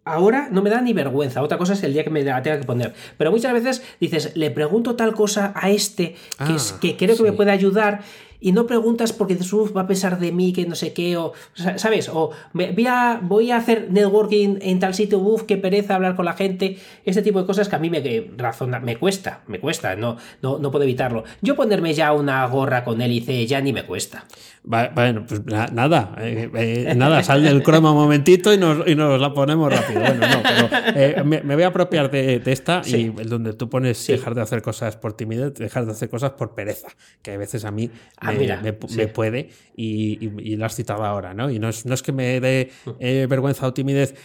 ahora 0.06 0.50
no 0.52 0.62
me 0.62 0.70
da 0.70 0.82
ni 0.82 0.94
vergüenza. 0.94 1.42
Otra 1.42 1.58
cosa 1.58 1.74
es 1.74 1.84
el 1.84 1.94
día 1.94 2.04
que 2.04 2.10
me 2.10 2.24
la 2.24 2.42
tenga 2.42 2.60
que 2.60 2.66
poner. 2.66 2.94
Pero 3.18 3.32
muchas 3.32 3.54
veces 3.54 3.84
dices, 4.00 4.36
le 4.36 4.52
pregunto 4.52 4.96
tal 4.96 5.14
cosa 5.14 5.54
a 5.56 5.70
este 5.70 6.16
que, 6.38 6.54
ah, 6.54 6.58
que 6.80 6.98
creo 6.98 7.16
que 7.16 7.24
me 7.24 7.34
puede 7.34 7.52
ayudar 7.52 8.02
y 8.42 8.52
no 8.52 8.66
preguntas 8.66 9.14
porque 9.14 9.36
dices, 9.36 9.54
va 9.54 9.82
a 9.82 9.88
pensar 9.88 10.20
de 10.20 10.32
mí 10.32 10.52
que 10.52 10.66
no 10.66 10.76
sé 10.76 10.92
qué, 10.94 11.16
o, 11.16 11.34
¿sabes? 11.76 12.10
O 12.10 12.32
voy 12.54 12.88
a, 12.88 13.20
voy 13.22 13.52
a 13.52 13.58
hacer 13.58 13.88
networking 13.92 14.58
en 14.62 14.80
tal 14.80 14.96
sitio, 14.96 15.20
uff, 15.20 15.44
qué 15.44 15.58
pereza 15.58 15.96
hablar 15.96 16.16
con 16.16 16.26
la 16.26 16.34
gente, 16.34 16.78
este 17.06 17.22
tipo 17.22 17.40
de 17.40 17.46
cosas 17.46 17.70
que 17.70 17.76
a 17.76 17.80
mí 17.80 17.90
me, 17.90 18.32
razona, 18.36 18.80
me 18.80 18.98
cuesta, 18.98 19.44
me 19.48 19.60
cuesta, 19.60 19.96
no, 19.96 20.18
no, 20.42 20.58
no 20.58 20.72
puedo 20.72 20.84
evitarlo. 20.84 21.24
Yo 21.42 21.56
ponerme 21.56 21.94
ya 21.94 22.12
una 22.14 22.46
gorra 22.48 22.84
con 22.84 23.02
hélice 23.02 23.46
ya 23.46 23.62
ni 23.62 23.72
me 23.72 23.86
cuesta. 23.86 24.26
Bueno, 24.64 25.26
pues 25.28 25.44
nada, 25.46 26.16
eh, 26.20 26.50
eh, 26.54 26.94
nada, 26.96 27.24
sal 27.24 27.44
del 27.44 27.64
croma 27.64 27.92
un 27.92 27.98
momentito 27.98 28.54
y 28.54 28.60
nos, 28.60 28.88
y 28.88 28.94
nos 28.94 29.20
la 29.20 29.34
ponemos 29.34 29.74
rápido. 29.74 30.02
Bueno, 30.02 30.28
no, 30.28 30.44
pero 30.44 30.92
eh, 30.96 31.24
me, 31.24 31.56
voy 31.56 31.64
a 31.64 31.68
apropiar 31.68 32.12
de, 32.12 32.42
esta 32.46 32.82
y 32.86 33.10
donde 33.10 33.54
tú 33.54 33.70
pones 33.70 34.06
dejar 34.06 34.36
de 34.36 34.42
hacer 34.42 34.62
cosas 34.62 34.98
por 34.98 35.14
timidez, 35.14 35.56
dejar 35.56 35.86
de 35.86 35.94
hacer 35.94 36.10
cosas 36.10 36.32
por 36.32 36.54
pereza, 36.54 36.90
que 37.24 37.32
a 37.32 37.38
veces 37.38 37.66
a 37.66 37.72
mí 37.72 37.90
ah, 38.32 38.62
me, 38.62 39.08
puede 39.08 39.50
y, 39.76 40.56
lo 40.56 40.66
has 40.66 40.76
citado 40.76 41.04
ahora, 41.04 41.34
¿no? 41.34 41.50
Y 41.50 41.60
no 41.60 41.70
es, 41.70 41.86
no 41.86 41.94
es 41.94 42.02
que 42.02 42.12
me 42.12 42.40
dé 42.40 42.72
mm. 42.86 43.30
vergüenza 43.30 43.68
o 43.68 43.74
timidez 43.74 44.16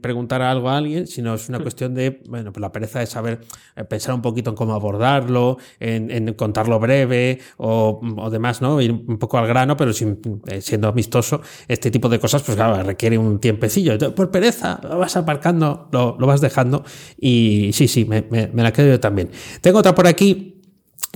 preguntar 0.00 0.42
algo 0.42 0.70
a 0.70 0.78
alguien, 0.78 1.06
sino 1.06 1.34
es 1.34 1.48
una 1.48 1.58
mm. 1.58 1.62
cuestión 1.62 1.94
de, 1.94 2.20
bueno, 2.28 2.52
pues 2.52 2.60
la 2.60 2.72
pereza 2.72 3.00
de 3.00 3.06
saber 3.06 3.40
pensar 3.88 4.14
un 4.14 4.22
poquito 4.22 4.50
en 4.50 4.56
cómo 4.56 4.74
abordarlo, 4.74 5.58
en, 5.80 6.32
contarlo 6.34 6.78
breve 6.78 7.40
o, 7.56 8.00
o 8.16 8.30
demás, 8.30 8.62
¿no? 8.62 8.80
Ir 8.80 8.92
un 8.92 9.18
poco 9.18 9.38
al 9.38 9.46
grano 9.46 9.76
pero 9.76 9.90
eh, 9.90 10.60
siendo 10.60 10.88
amistoso, 10.88 11.40
este 11.68 11.90
tipo 11.90 12.08
de 12.08 12.18
cosas, 12.18 12.42
pues 12.42 12.56
claro, 12.56 12.82
requiere 12.82 13.18
un 13.18 13.38
tiempecillo. 13.38 13.98
por 14.14 14.30
pereza, 14.30 14.80
lo 14.82 14.98
vas 14.98 15.16
aparcando, 15.16 15.88
lo, 15.92 16.16
vas 16.18 16.40
dejando. 16.40 16.84
Y 17.18 17.70
sí, 17.72 17.88
sí, 17.88 18.04
me, 18.04 18.50
la 18.54 18.72
quedo 18.72 18.88
yo 18.88 19.00
también. 19.00 19.30
Tengo 19.60 19.78
otra 19.78 19.94
por 19.94 20.06
aquí 20.06 20.60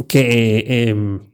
que. 0.09 1.27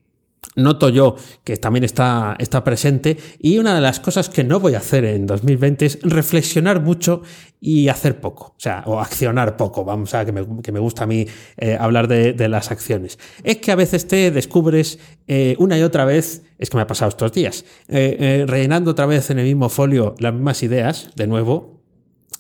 Noto 0.55 0.91
yo 0.91 1.17
que 1.45 1.57
también 1.57 1.85
está, 1.85 2.37
está 2.39 2.63
presente 2.63 3.17
y 3.39 3.59
una 3.59 3.75
de 3.75 3.81
las 3.81 4.01
cosas 4.01 4.29
que 4.29 4.45
no 4.45 4.61
voy 4.61 4.75
a 4.75 4.79
hacer 4.79 5.05
en 5.05 5.27
2020 5.27 5.87
es 5.87 5.99
reflexionar 6.03 6.83
mucho 6.83 7.23
y 7.59 7.89
hacer 7.89 8.21
poco, 8.21 8.55
o 8.57 8.61
sea, 8.61 8.83
o 8.87 9.01
accionar 9.01 9.57
poco, 9.57 9.85
vamos 9.85 10.13
a 10.15 10.25
que 10.25 10.33
me, 10.33 10.45
que 10.63 10.73
me 10.73 10.81
gusta 10.81 11.05
a 11.05 11.07
mí 11.07 11.27
eh, 11.57 11.77
hablar 11.79 12.09
de, 12.09 12.49
las 12.49 12.73
acciones. 12.73 13.21
Es 13.45 13.59
que 13.59 13.71
a 13.71 13.77
veces 13.77 14.09
te 14.09 14.33
descubres 14.33 14.99
eh, 15.29 15.55
una 15.59 15.79
y 15.79 15.83
otra 15.83 16.05
vez, 16.05 16.43
es 16.59 16.69
que 16.69 16.77
me 16.77 16.83
ha 16.83 16.89
pasado 16.89 17.09
estos 17.11 17.33
días, 17.33 17.65
eh, 17.89 18.45
rellenando 18.49 18.91
otra 18.91 19.07
vez 19.07 19.31
en 19.31 19.39
el 19.39 19.47
mismo 19.47 19.69
folio 19.69 20.17
las 20.19 20.35
mismas 20.35 20.63
ideas, 20.65 21.11
de 21.15 21.29
nuevo, 21.29 21.72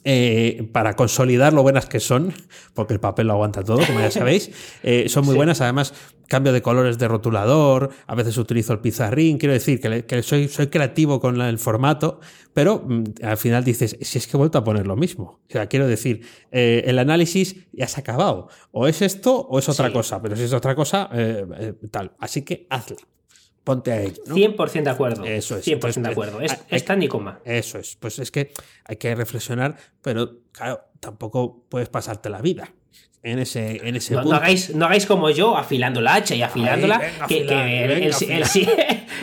eh, 0.04 0.68
para 0.72 0.94
consolidar 0.96 1.52
lo 1.52 1.62
buenas 1.62 1.86
que 1.86 2.00
son, 2.00 2.34
porque 2.74 2.94
el 2.94 3.00
papel 3.00 3.28
lo 3.28 3.34
aguanta 3.34 3.62
todo, 3.62 3.86
como 3.86 4.00
ya 4.00 4.10
sabéis. 4.10 4.50
Eh, 4.82 5.08
son 5.08 5.24
muy 5.24 5.34
buenas, 5.34 5.60
además 5.60 5.94
cambio 6.28 6.52
de 6.54 6.62
colores 6.62 6.98
de 6.98 7.08
rotulador, 7.08 7.90
a 8.06 8.14
veces 8.14 8.38
utilizo 8.38 8.72
el 8.72 8.78
pizarrín, 8.78 9.36
quiero 9.36 9.52
decir 9.52 9.80
que, 9.80 10.22
soy, 10.22 10.48
soy, 10.48 10.68
creativo 10.68 11.20
con 11.20 11.38
el 11.42 11.58
formato, 11.58 12.20
pero 12.54 12.82
mm, 12.86 13.04
al 13.22 13.36
final 13.36 13.64
dices, 13.64 13.98
si 14.00 14.16
es 14.16 14.26
que 14.26 14.36
he 14.36 14.38
vuelto 14.38 14.56
a 14.56 14.64
poner 14.64 14.86
lo 14.86 14.96
mismo. 14.96 15.40
O 15.46 15.52
sea, 15.52 15.66
quiero 15.66 15.86
decir, 15.86 16.26
eh, 16.50 16.84
el 16.86 16.98
análisis 16.98 17.56
ya 17.72 17.86
se 17.86 18.00
ha 18.00 18.00
acabado. 18.00 18.48
O 18.70 18.86
es 18.86 19.02
esto 19.02 19.36
o 19.36 19.58
es 19.58 19.68
otra 19.68 19.92
cosa, 19.92 20.22
pero 20.22 20.34
si 20.34 20.44
es 20.44 20.52
otra 20.54 20.74
cosa, 20.74 21.10
tal. 21.90 22.12
Así 22.18 22.42
que 22.42 22.66
hazla 22.70 22.96
ponte 23.64 23.92
a 23.92 24.02
ello. 24.02 24.22
100% 24.26 24.82
de 24.82 24.90
acuerdo. 24.90 25.24
Eso 25.24 25.56
es. 25.56 25.66
100% 25.66 25.80
pues, 25.80 26.02
de 26.02 26.08
acuerdo. 26.08 26.40
Es, 26.40 26.58
es 26.68 26.84
tan 26.84 26.98
ni 26.98 27.08
coma. 27.08 27.40
Eso 27.44 27.78
es. 27.78 27.96
Pues 27.96 28.18
es 28.18 28.30
que 28.30 28.52
hay 28.84 28.96
que 28.96 29.14
reflexionar, 29.14 29.76
pero 30.00 30.38
claro, 30.52 30.82
tampoco 31.00 31.64
puedes 31.68 31.88
pasarte 31.88 32.28
la 32.28 32.40
vida 32.40 32.72
en 33.24 33.38
ese, 33.38 33.86
en 33.86 33.94
ese 33.94 34.14
no, 34.14 34.32
hagáis, 34.32 34.74
no 34.74 34.84
hagáis 34.86 35.06
como 35.06 35.30
yo, 35.30 35.56
afilando 35.56 36.00
la 36.00 36.14
hacha 36.14 36.34
y 36.34 36.42
afilándola, 36.42 37.00
que, 37.28 38.10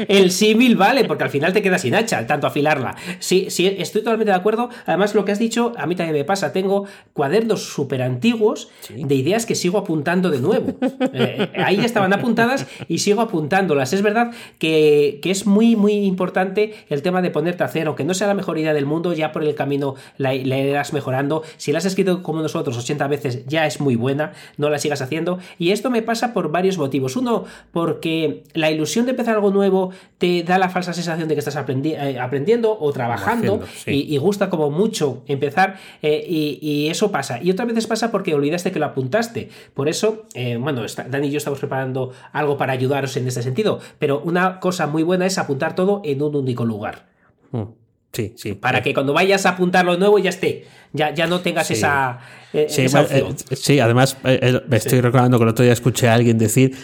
el, 0.07 0.31
símil 0.31 0.77
vale, 0.77 1.03
porque 1.03 1.25
al 1.25 1.29
final 1.29 1.51
te 1.51 1.61
quedas 1.61 1.81
sin 1.81 1.95
hacha, 1.95 2.25
tanto 2.25 2.47
afilarla. 2.47 2.95
Sí, 3.19 3.47
sí, 3.49 3.67
estoy 3.67 4.01
totalmente 4.01 4.31
de 4.31 4.37
acuerdo. 4.37 4.69
Además, 4.85 5.13
lo 5.15 5.25
que 5.25 5.33
has 5.33 5.39
dicho, 5.39 5.73
a 5.77 5.85
mí 5.85 5.95
también 5.95 6.15
me 6.15 6.23
pasa. 6.23 6.53
Tengo 6.53 6.85
cuadernos 7.11 7.65
súper 7.65 8.01
antiguos 8.01 8.69
de 8.89 9.15
ideas 9.15 9.45
que 9.45 9.55
sigo 9.55 9.77
apuntando 9.77 10.29
de 10.29 10.39
nuevo. 10.39 10.77
Eh, 11.11 11.49
ahí 11.55 11.79
estaban 11.79 12.13
apuntadas 12.13 12.67
y 12.87 12.99
sigo 12.99 13.21
apuntándolas. 13.21 13.93
Es 13.93 14.01
verdad 14.01 14.31
que, 14.59 15.19
es 15.23 15.45
muy, 15.45 15.75
muy 15.75 15.93
importante 15.93 16.75
el 16.89 17.01
tema 17.01 17.21
de 17.21 17.31
ponerte 17.31 17.63
a 17.63 17.65
hacer, 17.65 17.87
aunque 17.87 18.03
no 18.03 18.13
sea 18.13 18.27
la 18.27 18.35
mejor 18.35 18.57
idea 18.59 18.73
del 18.73 18.85
mundo, 18.85 19.13
ya 19.13 19.31
por 19.31 19.43
el 19.43 19.55
camino 19.55 19.95
la, 20.17 20.33
la 20.33 20.57
irás 20.57 20.93
mejorando. 20.93 21.43
Si 21.57 21.71
la 21.71 21.79
has 21.79 21.85
escrito 21.85 22.21
como 22.21 22.41
nosotros 22.41 22.77
80 22.77 23.07
veces, 23.07 23.45
ya 23.47 23.65
es 23.65 23.79
muy 23.79 23.88
muy 23.89 23.95
buena, 23.95 24.33
no 24.57 24.69
la 24.69 24.77
sigas 24.77 25.01
haciendo. 25.01 25.39
Y 25.57 25.71
esto 25.71 25.89
me 25.89 26.03
pasa 26.03 26.31
por 26.31 26.51
varios 26.51 26.77
motivos. 26.77 27.15
Uno, 27.15 27.45
porque 27.71 28.43
la 28.53 28.69
ilusión 28.69 29.05
de 29.05 29.11
empezar 29.11 29.33
algo 29.33 29.49
nuevo 29.49 29.89
te 30.19 30.43
da 30.43 30.59
la 30.59 30.69
falsa 30.69 30.93
sensación 30.93 31.27
de 31.27 31.33
que 31.33 31.39
estás 31.39 31.55
eh, 31.55 32.19
aprendiendo 32.19 32.77
o 32.79 32.93
trabajando 32.93 33.61
y, 33.87 34.15
gusta 34.17 34.51
como 34.51 34.69
mucho 34.69 35.23
empezar 35.25 35.77
eh, 36.03 36.23
y, 36.27 36.87
eso 36.89 37.11
pasa. 37.11 37.41
Y 37.41 37.49
otras 37.49 37.67
veces 37.67 37.87
pasa 37.87 38.11
porque 38.11 38.35
olvidaste 38.35 38.71
que 38.71 38.77
lo 38.77 38.85
apuntaste. 38.85 39.49
Por 39.73 39.89
eso, 39.89 40.25
eh, 40.35 40.57
bueno, 40.57 40.83
Dani 41.09 41.27
y 41.27 41.31
yo 41.31 41.37
estamos 41.37 41.57
preparando 41.57 42.11
algo 42.31 42.57
para 42.57 42.73
ayudaros 42.73 43.17
en 43.17 43.27
este 43.27 43.41
sentido, 43.41 43.79
pero 43.97 44.19
una 44.19 44.59
cosa 44.59 44.85
muy 44.85 45.01
buena 45.01 45.25
es 45.25 45.39
apuntar 45.39 45.73
todo 45.73 46.01
en 46.05 46.21
un 46.21 46.35
único 46.35 46.63
lugar. 46.63 47.07
Mm. 47.51 47.63
Sí, 48.11 48.33
sí. 48.37 48.53
Para 48.53 48.81
que 48.81 48.93
cuando 48.93 49.13
vayas 49.13 49.45
a 49.45 49.49
apuntar 49.49 49.85
lo 49.85 49.97
nuevo 49.97 50.17
ya 50.19 50.29
esté. 50.29 50.65
Ya, 50.93 51.13
ya 51.13 51.27
no 51.27 51.41
tengas 51.41 51.69
esa, 51.69 52.19
eh, 52.51 52.67
eh, 52.67 53.55
sí, 53.55 53.79
además 53.79 54.17
eh, 54.23 54.59
me 54.67 54.77
estoy 54.77 55.01
recordando 55.01 55.37
que 55.37 55.43
el 55.43 55.49
otro 55.49 55.63
día 55.63 55.73
escuché 55.73 56.07
a 56.07 56.15
alguien 56.15 56.39
decir, 56.39 56.75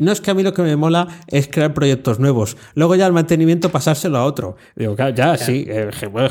no 0.00 0.12
es 0.12 0.20
que 0.20 0.30
a 0.30 0.34
mí 0.34 0.42
lo 0.42 0.54
que 0.54 0.62
me 0.62 0.76
mola 0.76 1.08
es 1.26 1.48
crear 1.48 1.74
proyectos 1.74 2.20
nuevos, 2.20 2.56
luego 2.74 2.94
ya 2.94 3.06
el 3.06 3.12
mantenimiento 3.12 3.70
pasárselo 3.70 4.18
a 4.18 4.24
otro. 4.24 4.56
Digo, 4.76 4.94
claro, 4.94 5.14
ya, 5.14 5.36
sí, 5.36 5.66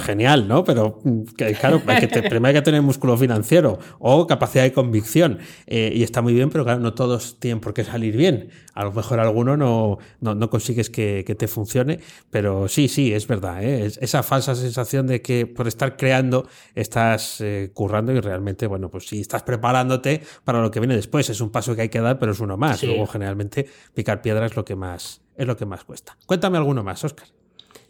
genial, 0.05 0.47
¿no? 0.47 0.63
Pero 0.63 1.01
mm, 1.03 1.22
claro, 1.59 1.82
hay 1.88 2.07
que 2.07 2.07
primero 2.30 2.47
hay 2.47 2.53
que 2.53 2.61
tener 2.61 2.82
músculo 2.82 3.17
financiero 3.17 3.78
o 3.99 4.26
capacidad 4.26 4.63
de 4.63 4.72
convicción. 4.72 5.39
y 5.67 6.03
está 6.03 6.22
muy 6.22 6.34
bien, 6.34 6.49
pero 6.49 6.63
claro, 6.63 6.80
no 6.80 6.93
todos 6.93 7.39
tienen 7.39 7.59
por 7.59 7.74
qué 7.74 7.84
salir 7.84 8.15
bien. 8.15 8.49
A 8.74 8.86
lo 8.86 8.93
mejor 8.93 9.19
alguno 9.19 9.57
no, 9.57 9.97
no, 10.22 10.49
consigues 10.49 10.89
que, 10.89 11.36
te 11.38 11.47
funcione, 11.47 11.99
pero 12.30 12.67
sí, 12.67 12.88
sí, 12.88 13.13
es 13.13 13.28
verdad. 13.28 13.63
esa 13.63 14.24
falsa 14.24 14.55
sensación 14.55 15.07
de 15.07 15.22
que 15.22 15.45
por 15.45 15.67
estar 15.67 15.97
creando 15.97 16.47
estás 16.74 17.43
currando 17.74 18.13
y 18.13 18.19
realmente 18.22 18.61
bueno, 18.68 18.89
pues 18.89 19.07
si 19.07 19.22
estás 19.22 19.43
preparándote 19.43 20.22
para 20.43 20.62
lo 20.62 20.72
que 20.72 20.80
viene 20.80 20.95
después, 20.95 21.30
es 21.30 21.41
un 21.41 21.51
paso 21.51 21.76
que 21.76 21.84
hay 21.84 21.89
que 21.89 22.01
dar, 22.01 22.20
pero 22.20 22.32
es 22.32 22.39
uno 22.39 22.57
más. 22.57 22.84
Luego, 22.84 23.07
generalmente, 23.07 23.68
picar 23.93 24.22
piedra 24.22 24.45
es 24.45 24.55
lo 24.55 24.66
que 24.66 24.76
más, 24.76 25.22
es 25.36 25.47
lo 25.47 25.57
que 25.57 25.66
más 25.66 25.84
cuesta. 25.84 26.18
Cuéntame 26.26 26.57
alguno 26.57 26.84
más, 26.84 27.03
Oscar. 27.03 27.28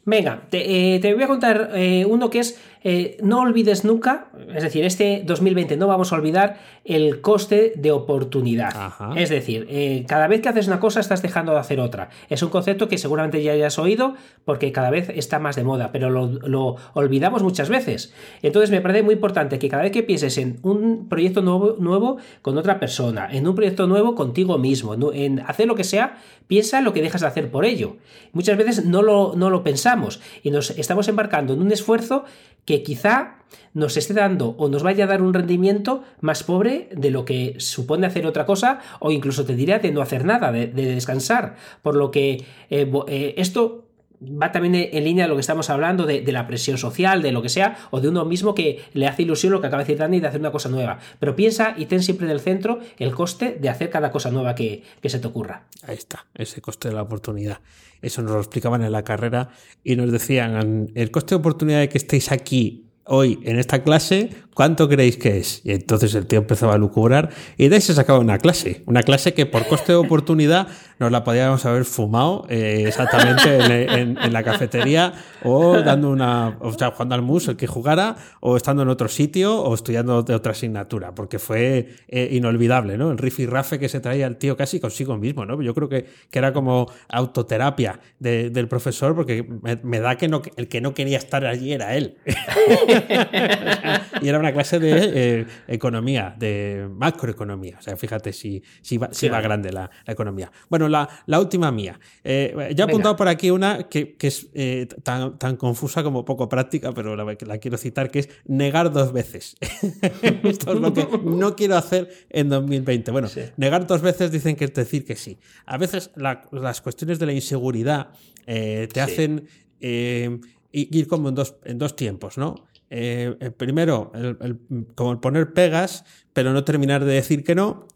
Venga, 0.04 0.48
te, 0.50 0.96
eh, 0.96 1.14
voy 1.14 1.24
a 1.24 1.28
contar 1.28 1.72
eh, 1.76 2.06
uno 2.06 2.30
que 2.30 2.40
es 2.40 2.60
eh, 2.84 3.18
no 3.22 3.42
olvides 3.42 3.86
nunca, 3.86 4.28
es 4.56 4.64
decir, 4.64 4.84
este 4.86 5.22
2020 5.26 5.78
no 5.78 5.88
vamos 5.88 6.12
a 6.12 6.16
olvidar 6.16 6.58
el 6.84 7.22
coste 7.22 7.74
de 7.76 7.92
oportunidad. 7.92 8.74
Es 9.16 9.30
decir, 9.30 9.68
eh, 9.70 10.04
cada 10.08 10.28
vez 10.28 10.42
que 10.42 10.50
haces 10.50 10.66
una 10.66 10.80
cosa 10.80 11.00
estás 11.00 11.22
dejando 11.22 11.52
de 11.52 11.60
hacer 11.60 11.80
otra. 11.80 12.10
Es 12.28 12.42
un 12.42 12.50
concepto 12.50 12.88
que 12.88 12.98
seguramente 12.98 13.44
ya 13.44 13.52
hayas 13.52 13.78
oído 13.78 14.16
porque 14.46 14.72
cada 14.72 14.90
vez 14.90 15.10
está 15.10 15.38
más 15.38 15.56
de 15.56 15.64
moda, 15.64 15.92
pero 15.92 16.10
lo, 16.10 16.78
olvidamos 16.94 17.44
muchas 17.44 17.70
veces. 17.70 18.14
Entonces 18.42 18.72
me 18.72 18.82
parece 18.82 19.04
muy 19.04 19.14
importante 19.14 19.60
que 19.60 19.70
cada 19.70 19.84
vez 19.84 19.92
que 19.92 20.02
pienses 20.02 20.40
en 20.40 20.58
un 20.64 21.08
proyecto 21.08 21.44
nuevo, 21.44 21.76
nuevo 21.78 22.18
con 22.42 22.58
otra 22.58 22.80
persona, 22.80 23.30
en 23.32 23.48
un 23.48 23.54
proyecto 23.54 23.86
nuevo 23.86 24.16
contigo 24.16 24.58
mismo, 24.58 24.96
en 25.14 25.40
hacer 25.42 25.68
lo 25.68 25.76
que 25.76 25.84
sea, 25.84 26.18
piensa 26.48 26.80
en 26.80 26.86
lo 26.86 26.94
que 26.94 27.02
dejas 27.02 27.22
de 27.22 27.28
hacer 27.28 27.52
por 27.52 27.64
ello. 27.64 27.98
Muchas 28.34 28.58
veces 28.58 28.86
no 28.86 29.04
lo, 29.04 29.34
no 29.36 29.52
lo 29.52 29.64
pensamos 29.64 30.20
y 30.42 30.50
nos 30.50 30.72
estamos 30.72 31.08
embarcando 31.08 31.54
en 31.54 31.62
un 31.62 31.72
esfuerzo 31.72 32.26
que 32.66 32.71
quizá 32.80 33.42
nos 33.74 33.98
esté 33.98 34.14
dando 34.14 34.56
o 34.58 34.68
nos 34.68 34.84
vaya 34.84 35.06
a 35.06 35.12
dar 35.12 35.22
un 35.22 35.34
rendimiento 35.34 36.04
más 36.20 36.44
pobre 36.44 36.90
de 36.92 37.12
lo 37.12 37.24
que 37.24 37.56
supone 37.60 38.08
hacer 38.08 38.26
otra 38.26 38.46
cosa 38.46 38.80
o 39.00 39.12
incluso 39.12 39.46
te 39.46 39.56
diría 39.56 39.80
de 39.80 39.92
no 39.92 40.02
hacer 40.02 40.26
nada, 40.26 40.52
de, 40.52 40.68
descansar. 40.68 41.56
Por 41.82 41.96
lo 41.96 42.12
que 42.12 42.44
eh, 42.70 42.92
eh, 43.08 43.34
esto 43.38 43.91
va 44.22 44.52
también 44.52 44.90
en 44.92 45.04
línea 45.04 45.26
de 45.26 45.30
lo 45.30 45.36
que 45.36 45.42
estamos 45.42 45.70
hablando, 45.70 46.06
de, 46.06 46.32
la 46.32 46.48
presión 46.48 46.78
social, 46.78 47.22
de 47.22 47.32
lo 47.32 47.42
que 47.42 47.50
sea, 47.50 47.78
o 47.90 48.00
de 48.00 48.10
uno 48.10 48.26
mismo 48.26 48.54
que 48.54 48.82
le 48.94 49.08
hace 49.08 49.24
ilusión 49.24 49.52
lo 49.52 49.62
que 49.62 49.68
acaba 49.68 49.84
de 49.84 49.88
decir 49.88 50.00
Dani 50.00 50.20
de 50.20 50.28
hacer 50.28 50.40
una 50.40 50.52
cosa 50.52 50.70
nueva. 50.70 51.00
Pero 51.20 51.36
piensa 51.36 51.74
y 51.78 51.86
ten 51.86 52.04
siempre 52.04 52.28
en 52.28 52.32
el 52.32 52.40
centro 52.40 52.80
el 53.00 53.14
coste 53.14 53.58
de 53.60 53.70
hacer 53.70 53.90
cada 53.90 54.12
cosa 54.12 54.32
nueva 54.32 54.56
que, 54.56 54.84
que 55.02 55.10
se 55.10 55.20
te 55.20 55.28
ocurra. 55.28 55.66
Ahí 55.84 55.96
está, 55.96 56.26
ese 56.36 56.62
coste 56.62 56.90
de 56.90 56.96
la 56.96 57.02
oportunidad. 57.02 57.60
Eso 58.02 58.22
nos 58.22 58.32
lo 58.32 58.40
explicaban 58.40 58.84
en 58.84 58.92
la 58.92 59.04
carrera 59.04 59.50
y 59.84 59.96
nos 59.96 60.12
decían, 60.12 60.92
el 60.96 61.12
coste 61.12 61.36
de 61.36 61.40
oportunidad 61.40 61.80
de 61.80 61.90
que 61.90 61.98
estéis 61.98 62.32
aquí 62.32 62.92
hoy 63.06 63.40
en 63.44 63.60
esta 63.60 63.84
clase, 63.84 64.30
¿cuánto 64.54 64.88
creéis 64.88 65.18
que 65.18 65.38
es? 65.38 65.62
Y 65.64 65.72
entonces 65.72 66.16
el 66.16 66.28
tío 66.28 66.40
empezaba 66.40 66.76
a 66.76 66.78
lucubrar 66.78 67.30
y 67.58 67.68
de 67.68 67.76
ahí 67.76 67.82
se 67.82 67.94
sacaba 67.94 68.20
una 68.20 68.38
clase. 68.38 68.84
Una 68.86 69.04
clase 69.04 69.34
que 69.34 69.46
por 69.46 69.68
coste 69.68 69.92
de 69.92 69.98
oportunidad 69.98 70.68
nos 71.02 71.12
la 71.12 71.24
podíamos 71.24 71.66
haber 71.66 71.84
fumado 71.84 72.46
eh, 72.48 72.84
exactamente 72.86 73.56
en, 74.00 74.16
la 74.32 74.44
cafetería 74.44 75.14
o 75.44 75.82
dando 75.82 76.12
una, 76.12 76.58
o 76.60 76.72
sea, 76.74 76.92
jugando 76.92 77.16
al 77.16 77.24
mus, 77.24 77.48
el 77.48 77.58
que 77.58 77.66
jugara, 77.66 78.16
o 78.40 78.56
estando 78.56 78.84
en 78.84 78.90
otro 78.90 79.08
sitio 79.08 79.62
o 79.62 79.74
estudiando 79.74 80.22
de 80.22 80.36
otra 80.36 80.52
asignatura, 80.52 81.16
porque 81.16 81.40
fue 81.40 81.90
eh, 82.08 82.30
inolvidable, 82.32 83.00
¿no? 83.00 83.10
El 83.12 83.18
riff 83.18 83.40
y 83.40 83.48
rafe 83.48 83.80
que 83.80 83.90
se 83.90 84.00
traía 84.00 84.28
el 84.28 84.38
tío 84.38 84.56
casi 84.56 84.80
consigo 84.80 85.18
mismo, 85.18 85.44
¿no? 85.44 85.60
Yo 85.64 85.74
creo 85.74 85.90
que, 85.90 86.06
que 86.30 86.38
era 86.40 86.54
como 86.54 86.86
autoterapia 87.10 88.00
del 88.20 88.68
profesor, 88.68 89.16
porque 89.16 89.44
me, 89.82 90.00
da 90.00 90.18
que 90.18 90.28
no, 90.28 90.44
el 90.56 90.68
que 90.68 90.82
no 90.82 90.94
quería 90.94 91.18
estar 91.18 91.46
allí 91.46 91.74
era 91.74 91.96
él. 91.96 92.18
y 94.22 94.28
era 94.28 94.38
una 94.38 94.54
clase 94.54 94.80
de 94.80 94.92
eh, 95.16 95.48
economía, 95.68 96.36
de 96.38 96.88
macroeconomía. 96.92 97.78
O 97.80 97.82
sea, 97.82 97.98
fíjate 97.98 98.34
si, 98.34 98.62
si, 98.84 99.00
va, 99.00 99.10
si 99.12 99.28
va 99.30 99.42
grande 99.42 99.72
la, 99.72 99.90
economía. 100.06 100.52
Bueno, 100.70 100.88
la, 100.92 101.10
la 101.26 101.40
última 101.40 101.72
mía. 101.72 102.00
Eh, 102.24 102.74
ya 102.76 102.84
he 102.84 102.88
apuntado 102.88 103.16
por 103.16 103.28
aquí 103.28 103.50
una 103.50 103.90
que, 103.90 104.16
que 104.16 104.28
es 104.28 104.48
eh, 104.54 104.88
tan, 105.04 105.40
tan, 105.40 105.58
confusa 105.58 106.04
como 106.04 106.26
poco 106.26 106.48
práctica, 106.48 106.94
pero 106.94 107.16
la, 107.16 107.26
la, 107.26 107.58
quiero 107.58 107.78
citar, 107.78 108.12
que 108.12 108.20
es 108.20 108.30
negar 108.46 108.92
dos 108.92 109.14
veces. 109.14 109.56
Esto 110.44 110.74
es 110.74 110.80
lo 110.80 110.94
que 110.94 111.08
no 111.24 111.56
quiero 111.56 111.78
hacer 111.78 112.10
en 112.30 112.50
2020. 112.50 113.12
Bueno, 113.12 113.30
negar 113.58 113.88
dos 113.88 114.02
veces 114.02 114.32
dicen 114.32 114.56
que 114.56 114.66
es 114.66 114.74
decir 114.74 115.06
que 115.06 115.16
sí. 115.16 115.40
A 115.66 115.78
veces 115.78 116.12
las 116.16 116.82
cuestiones 116.82 117.18
de 117.18 117.26
la 117.26 117.34
inseguridad 117.34 118.10
te 118.46 119.02
hacen 119.02 119.48
ir 119.80 121.08
como 121.08 121.30
en 121.30 121.36
dos, 121.36 121.56
en 121.64 121.78
dos 121.78 121.96
tiempos, 121.96 122.38
¿no? 122.38 122.56
Eh, 122.94 123.38
eh, 123.40 123.52
primero, 123.52 124.12
el, 124.14 124.60
como 124.96 125.14
el 125.14 125.20
poner 125.20 125.54
pegas, 125.54 126.04
pero 126.34 126.52
no 126.52 126.66
terminar 126.66 127.06
de 127.06 127.14
decir 127.14 127.46
que 127.46 127.56
no. 127.56 127.88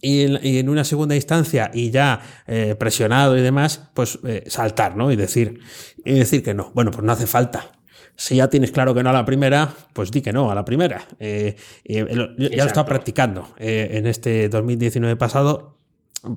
Y 0.00 0.22
en, 0.58 0.68
una 0.68 0.84
segunda 0.84 1.14
instancia, 1.14 1.70
y 1.72 1.90
ya 1.90 2.20
eh, 2.46 2.74
presionado 2.78 3.38
y 3.38 3.40
demás, 3.40 3.88
pues 3.94 4.18
saltar, 4.46 4.96
¿no? 4.96 5.10
Y 5.10 5.16
decir, 5.16 5.60
y 6.04 6.12
decir 6.14 6.42
que 6.42 6.52
no. 6.52 6.72
Bueno, 6.74 6.90
pues 6.90 7.02
no 7.04 7.12
hace 7.12 7.26
falta. 7.26 7.72
Si 8.16 8.36
ya 8.36 8.48
tienes 8.48 8.70
claro 8.70 8.94
que 8.94 9.02
no 9.02 9.10
a 9.10 9.14
la 9.14 9.24
primera, 9.24 9.72
pues 9.92 10.10
di 10.10 10.20
que 10.20 10.32
no 10.32 10.50
a 10.50 10.54
la 10.54 10.64
primera. 10.64 11.06
ya 11.18 12.04
lo 12.04 12.34
he 12.38 12.66
estado 12.66 12.86
practicando 12.86 13.54
en 13.58 14.06
este 14.06 14.48
2019 14.50 15.16
pasado 15.16 15.74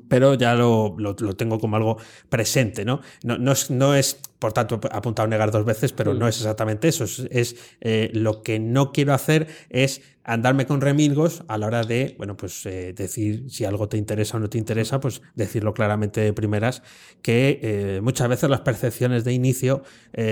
pero 0.08 0.34
ya 0.34 0.56
lo, 0.56 0.96
lo, 0.98 1.16
tengo 1.36 1.60
como 1.60 1.76
algo 1.76 1.98
presente, 2.30 2.86
¿no? 2.86 3.02
No, 3.24 3.38
no, 3.38 3.52
es, 3.52 3.72
no 3.72 3.96
es, 3.96 4.20
por 4.40 4.54
tanto, 4.54 4.80
apuntado 4.92 5.26
a 5.26 5.30
negar 5.30 5.52
dos 5.52 5.66
veces, 5.66 5.94
pero 5.94 6.14
mm. 6.14 6.20
no 6.20 6.28
es 6.28 6.38
exactamente 6.38 6.88
eso. 6.88 7.06
Es, 7.06 7.56
eh, 7.82 8.10
lo 8.14 8.44
que 8.44 8.60
no 8.60 8.92
quiero 8.92 9.14
hacer 9.14 9.48
es 9.70 10.02
andarme 10.28 10.68
con 10.68 10.82
remilgos 10.82 11.44
a 11.48 11.58
la 11.58 11.66
hora 11.66 11.84
de, 11.84 12.14
bueno, 12.18 12.38
pues 12.38 12.64
eh, 12.68 12.94
decir 12.94 13.46
si 13.50 13.66
algo 13.66 13.90
te 13.90 13.98
interesa 13.98 14.38
o 14.38 14.40
no 14.40 14.50
te 14.50 14.60
interesa, 14.60 15.00
pues 15.00 15.24
decirlo 15.34 15.74
claramente 15.74 16.22
de 16.22 16.34
primeras, 16.34 16.84
que 17.24 17.60
eh, 17.64 18.02
muchas 18.04 18.30
veces 18.30 18.50
las 18.50 18.62
percepciones 18.62 19.24
de 19.24 19.34
inicio 19.34 19.84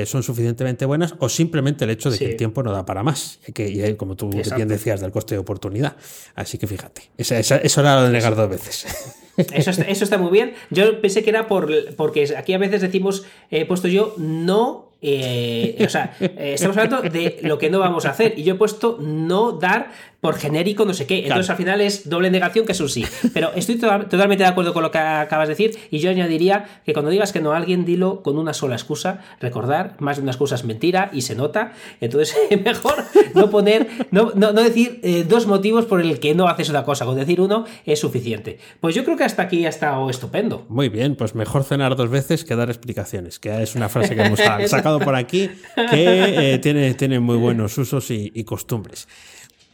son 0.05 0.23
suficientemente 0.23 0.85
buenas 0.85 1.13
o 1.19 1.29
simplemente 1.29 1.85
el 1.85 1.91
hecho 1.91 2.09
de 2.09 2.17
que 2.17 2.25
el 2.25 2.37
tiempo 2.37 2.63
no 2.63 2.71
da 2.71 2.85
para 2.85 3.03
más, 3.03 3.39
que, 3.53 3.67
y, 3.69 3.95
como 3.95 4.15
tú 4.15 4.29
bien 4.29 4.67
decías, 4.67 4.99
del 4.99 5.11
coste 5.11 5.35
de 5.35 5.39
oportunidad. 5.39 5.95
Así 6.33 6.57
que 6.57 6.67
fíjate, 6.67 7.03
esa, 7.17 7.39
eso 7.39 7.81
era 7.81 7.95
lo 7.95 8.03
de 8.03 8.11
negar 8.11 8.35
dos 8.35 8.49
veces. 8.49 8.85
Eso 9.37 9.71
está, 9.71 9.83
eso 9.83 10.05
está, 10.05 10.17
muy 10.17 10.31
bien. 10.31 10.53
Yo 10.69 11.01
pensé 11.01 11.21
que 11.21 11.29
era 11.29 11.47
por 11.47 11.69
porque 11.95 12.33
aquí 12.37 12.53
a 12.53 12.57
veces 12.57 12.81
decimos, 12.81 13.25
he 13.51 13.65
puesto 13.65 13.89
yo, 13.89 14.13
no 14.17 14.93
eh, 15.07 15.85
o 15.85 15.89
sea, 15.89 16.15
eh, 16.19 16.53
estamos 16.55 16.77
hablando 16.77 17.01
de 17.01 17.39
lo 17.43 17.57
que 17.57 17.69
no 17.69 17.79
vamos 17.79 18.05
a 18.05 18.09
hacer. 18.09 18.33
Y 18.37 18.43
yo 18.43 18.55
he 18.55 18.57
puesto 18.57 18.97
no 18.99 19.53
dar 19.53 19.91
por 20.25 20.39
genérico, 20.39 20.85
no 20.85 20.93
sé 20.95 21.05
qué. 21.05 21.19
Entonces 21.19 21.51
al 21.51 21.55
final 21.55 21.81
es 21.81 22.09
doble 22.09 22.31
negación 22.31 22.65
que 22.65 22.71
es 22.71 22.79
un 22.79 22.89
sí. 22.89 23.05
Pero 23.31 23.51
estoy 23.53 23.75
totalmente 23.75 24.43
de 24.43 24.45
acuerdo 24.45 24.73
con 24.73 24.81
lo 24.81 24.89
que 24.89 24.97
acabas 24.97 25.47
de 25.47 25.51
decir. 25.53 25.77
Y 25.91 25.99
yo 25.99 26.09
añadiría 26.09 26.81
que 26.83 26.93
cuando 26.93 27.11
digas 27.11 27.31
que 27.31 27.41
no 27.41 27.53
a 27.53 27.57
alguien, 27.57 27.85
dilo 27.85 28.23
con 28.23 28.39
una 28.39 28.55
sola 28.55 28.73
excusa. 28.73 29.21
Recordar, 29.39 29.97
más 29.99 30.17
de 30.17 30.23
una 30.23 30.31
excusa 30.31 30.55
es 30.55 30.63
mentira 30.63 31.11
y 31.13 31.21
se 31.21 31.35
nota. 31.35 31.73
Entonces, 32.01 32.35
mejor 32.65 33.03
no 33.35 33.51
poner, 33.51 33.87
no, 34.09 34.31
no, 34.33 34.51
decir 34.53 34.99
eh, 35.03 35.25
dos 35.29 35.45
motivos 35.45 35.85
por 35.85 36.01
el 36.01 36.19
que 36.19 36.33
no 36.33 36.47
haces 36.47 36.69
una 36.69 36.83
cosa. 36.83 37.05
Con 37.05 37.17
decir 37.17 37.39
uno 37.39 37.65
es 37.85 37.99
suficiente. 37.99 38.57
Pues 38.79 38.95
yo 38.95 39.03
creo 39.05 39.17
que 39.17 39.25
hasta 39.25 39.43
aquí 39.43 39.63
ha 39.67 39.69
estado 39.69 40.09
estupendo. 40.09 40.65
Muy 40.69 40.89
bien, 40.89 41.15
pues 41.15 41.35
mejor 41.35 41.65
cenar 41.65 41.95
dos 41.95 42.09
veces 42.09 42.43
que 42.43 42.55
dar 42.55 42.69
explicaciones, 42.69 43.37
que 43.37 43.61
es 43.61 43.75
una 43.75 43.89
frase 43.89 44.15
que 44.15 44.23
hemos 44.23 44.39
sacado 44.69 44.99
por 44.99 45.13
aquí 45.13 45.51
que 45.91 46.53
eh, 46.55 46.57
tiene, 46.57 46.95
tiene 46.95 47.19
muy 47.19 47.37
buenos 47.37 47.77
usos 47.77 48.09
y 48.09 48.43
costumbres. 48.43 49.07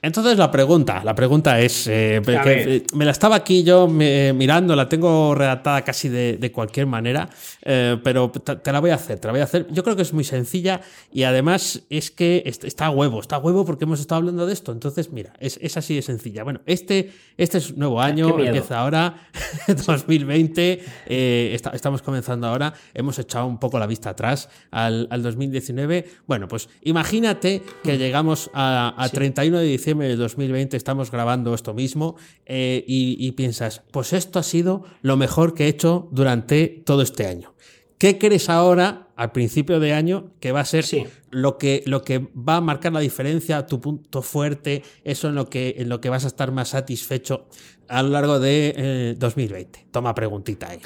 Entonces 0.03 0.35
la 0.35 0.49
pregunta, 0.49 1.03
la 1.03 1.13
pregunta 1.13 1.59
es, 1.59 1.85
eh, 1.85 2.23
eh, 2.25 2.83
me 2.95 3.05
la 3.05 3.11
estaba 3.11 3.35
aquí 3.35 3.63
yo 3.63 3.87
mirando, 3.87 4.75
la 4.75 4.89
tengo 4.89 5.35
redactada 5.35 5.83
casi 5.83 6.09
de, 6.09 6.51
cualquier 6.51 6.87
manera, 6.87 7.29
eh, 7.61 7.99
pero 8.03 8.31
te, 8.31 8.71
la 8.71 8.79
voy 8.79 8.89
a 8.89 8.95
hacer, 8.95 9.19
te 9.19 9.27
la 9.27 9.31
voy 9.31 9.41
a 9.41 9.43
hacer. 9.43 9.67
Yo 9.69 9.83
creo 9.83 9.95
que 9.95 10.01
es 10.01 10.11
muy 10.11 10.23
sencilla 10.23 10.81
y 11.13 11.21
además 11.21 11.83
es 11.91 12.09
que 12.09 12.41
está 12.45 12.87
a 12.87 12.89
huevo, 12.89 13.19
está 13.19 13.35
a 13.35 13.39
huevo 13.39 13.63
porque 13.63 13.83
hemos 13.83 13.99
estado 13.99 14.17
hablando 14.19 14.47
de 14.47 14.53
esto. 14.53 14.71
Entonces, 14.71 15.11
mira, 15.11 15.33
es, 15.39 15.77
así 15.77 15.93
de 15.93 16.01
sencilla. 16.01 16.43
Bueno, 16.43 16.61
este, 16.65 17.11
este 17.37 17.59
es 17.59 17.77
nuevo 17.77 18.01
año, 18.01 18.39
empieza 18.39 18.79
ahora, 18.79 19.29
2020, 19.67 20.83
estamos 21.05 22.01
comenzando 22.01 22.47
ahora, 22.47 22.73
hemos 22.95 23.19
echado 23.19 23.45
un 23.45 23.59
poco 23.59 23.77
la 23.77 23.85
vista 23.85 24.09
atrás 24.09 24.49
al, 24.71 25.07
2019. 25.21 26.07
Bueno, 26.25 26.47
pues 26.47 26.69
imagínate 26.81 27.61
que 27.83 27.99
llegamos 27.99 28.49
a, 28.55 29.07
31 29.11 29.59
de 29.59 29.65
diciembre 29.65 29.90
de 29.99 30.15
2020 30.15 30.77
estamos 30.77 31.11
grabando 31.11 31.53
esto 31.53 31.73
mismo 31.73 32.15
eh, 32.45 32.83
y, 32.87 33.31
piensas, 33.33 33.81
pues 33.91 34.13
esto 34.13 34.39
ha 34.39 34.43
sido 34.43 34.83
lo 35.01 35.17
mejor 35.17 35.53
que 35.53 35.65
he 35.65 35.67
hecho 35.67 36.07
durante 36.11 36.67
todo 36.67 37.01
este 37.01 37.27
año. 37.27 37.53
¿Qué 37.97 38.17
crees 38.17 38.49
ahora, 38.49 39.09
al 39.15 39.31
principio 39.31 39.79
de 39.79 39.93
año, 39.93 40.31
que 40.39 40.51
va 40.51 40.61
a 40.61 40.65
ser 40.65 40.85
lo, 41.29 41.57
que, 41.59 41.83
lo 41.85 42.01
que 42.01 42.17
va 42.35 42.55
a 42.55 42.61
marcar 42.61 42.93
la 42.93 42.99
diferencia, 42.99 43.67
tu 43.67 43.79
punto 43.79 44.23
fuerte, 44.23 44.81
eso 45.03 45.27
en 45.27 45.35
lo 45.35 45.49
que, 45.49 45.75
en 45.77 45.87
lo 45.87 46.01
que 46.01 46.09
vas 46.09 46.23
a 46.23 46.27
estar 46.27 46.51
más 46.51 46.69
satisfecho 46.69 47.47
a 47.87 48.01
lo 48.01 48.09
largo 48.09 48.39
de 48.39 49.15
2020? 49.19 49.79
Eh, 49.79 49.85
Toma 49.91 50.15
preguntita 50.15 50.69
ahí. 50.69 50.79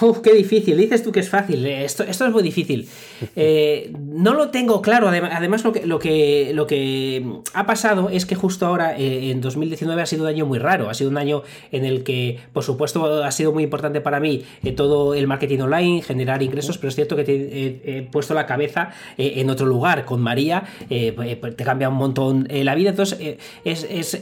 Uf, 0.00 0.20
qué 0.20 0.32
difícil. 0.32 0.76
Dices 0.76 1.02
tú 1.02 1.12
que 1.12 1.20
es 1.20 1.28
fácil. 1.28 1.66
Eh, 1.66 1.84
esto, 1.84 2.02
esto 2.02 2.24
es 2.24 2.32
muy 2.32 2.42
difícil. 2.42 2.88
Eh, 3.34 3.92
no 3.98 4.34
lo 4.34 4.50
tengo 4.50 4.82
claro. 4.82 5.08
Además, 5.08 5.64
lo 5.64 5.72
que, 5.72 5.86
lo, 5.86 5.98
que, 5.98 6.50
lo 6.54 6.66
que 6.66 7.24
ha 7.54 7.66
pasado 7.66 8.10
es 8.10 8.26
que 8.26 8.34
justo 8.34 8.66
ahora, 8.66 8.98
eh, 8.98 9.30
en 9.30 9.40
2019, 9.40 10.02
ha 10.02 10.06
sido 10.06 10.22
un 10.24 10.28
año 10.28 10.44
muy 10.44 10.58
raro. 10.58 10.90
Ha 10.90 10.94
sido 10.94 11.08
un 11.08 11.16
año 11.16 11.42
en 11.70 11.84
el 11.84 12.02
que, 12.02 12.40
por 12.52 12.62
supuesto, 12.62 13.22
ha 13.22 13.30
sido 13.30 13.52
muy 13.52 13.62
importante 13.62 14.00
para 14.00 14.20
mí 14.20 14.44
todo 14.76 15.14
el 15.14 15.26
marketing 15.28 15.60
online, 15.60 16.02
generar 16.02 16.42
ingresos, 16.42 16.78
pero 16.78 16.88
es 16.88 16.94
cierto 16.94 17.16
que 17.16 17.24
te 17.24 17.98
he 17.98 18.02
puesto 18.02 18.34
la 18.34 18.44
cabeza 18.44 18.90
en 19.16 19.48
otro 19.48 19.66
lugar. 19.66 20.04
Con 20.04 20.20
María 20.20 20.64
pues, 20.88 21.56
te 21.56 21.64
cambia 21.64 21.88
un 21.88 21.96
montón 21.96 22.48
la 22.50 22.74
vida. 22.74 22.90
Entonces, 22.90 23.38
es, 23.64 24.16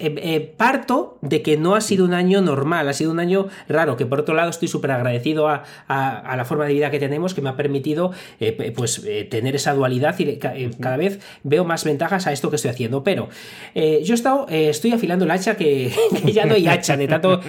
parto 0.57 1.19
de 1.23 1.43
que 1.43 1.57
no 1.57 1.75
ha 1.75 1.81
sido 1.81 2.05
un 2.05 2.15
año 2.15 2.43
normal, 2.43 2.89
ha 2.89 2.93
sido 2.93 3.11
un 3.11 3.21
año 3.21 3.49
raro, 3.69 3.97
que 3.97 4.07
por 4.07 4.21
otro 4.21 4.35
lado 4.35 4.51
estoy 4.51 4.69
súper 4.69 4.93
agradecido 4.93 5.49
a 5.49 5.60
a, 5.89 6.37
la 6.37 6.45
forma 6.45 6.67
de 6.67 6.75
vida 6.75 6.91
que 6.91 6.99
tenemos 6.99 7.35
que 7.35 7.43
me 7.43 7.51
ha 7.51 7.57
permitido 7.57 8.13
eh, 8.39 8.73
pues 8.75 9.03
eh, 9.05 9.25
tener 9.25 9.55
esa 9.57 9.75
dualidad 9.75 10.19
y 10.19 10.25
eh, 10.25 10.71
cada 10.81 10.97
vez 10.97 11.21
veo 11.43 11.65
más 11.65 11.85
ventajas 11.85 12.27
a 12.27 12.33
esto 12.33 12.51
que 12.51 12.57
estoy 12.57 12.71
haciendo. 12.71 13.05
Pero 13.05 13.29
yo 13.75 13.81
he 13.81 14.15
estado, 14.15 14.47
estoy 14.49 14.93
afilando 14.93 15.25
el 15.25 15.31
hacha 15.31 15.57
que, 15.57 15.93
ya 16.33 16.47
no 16.47 16.55
hay 16.55 16.67
hacha 16.69 16.97
de 16.97 17.09
tanto. 17.09 17.41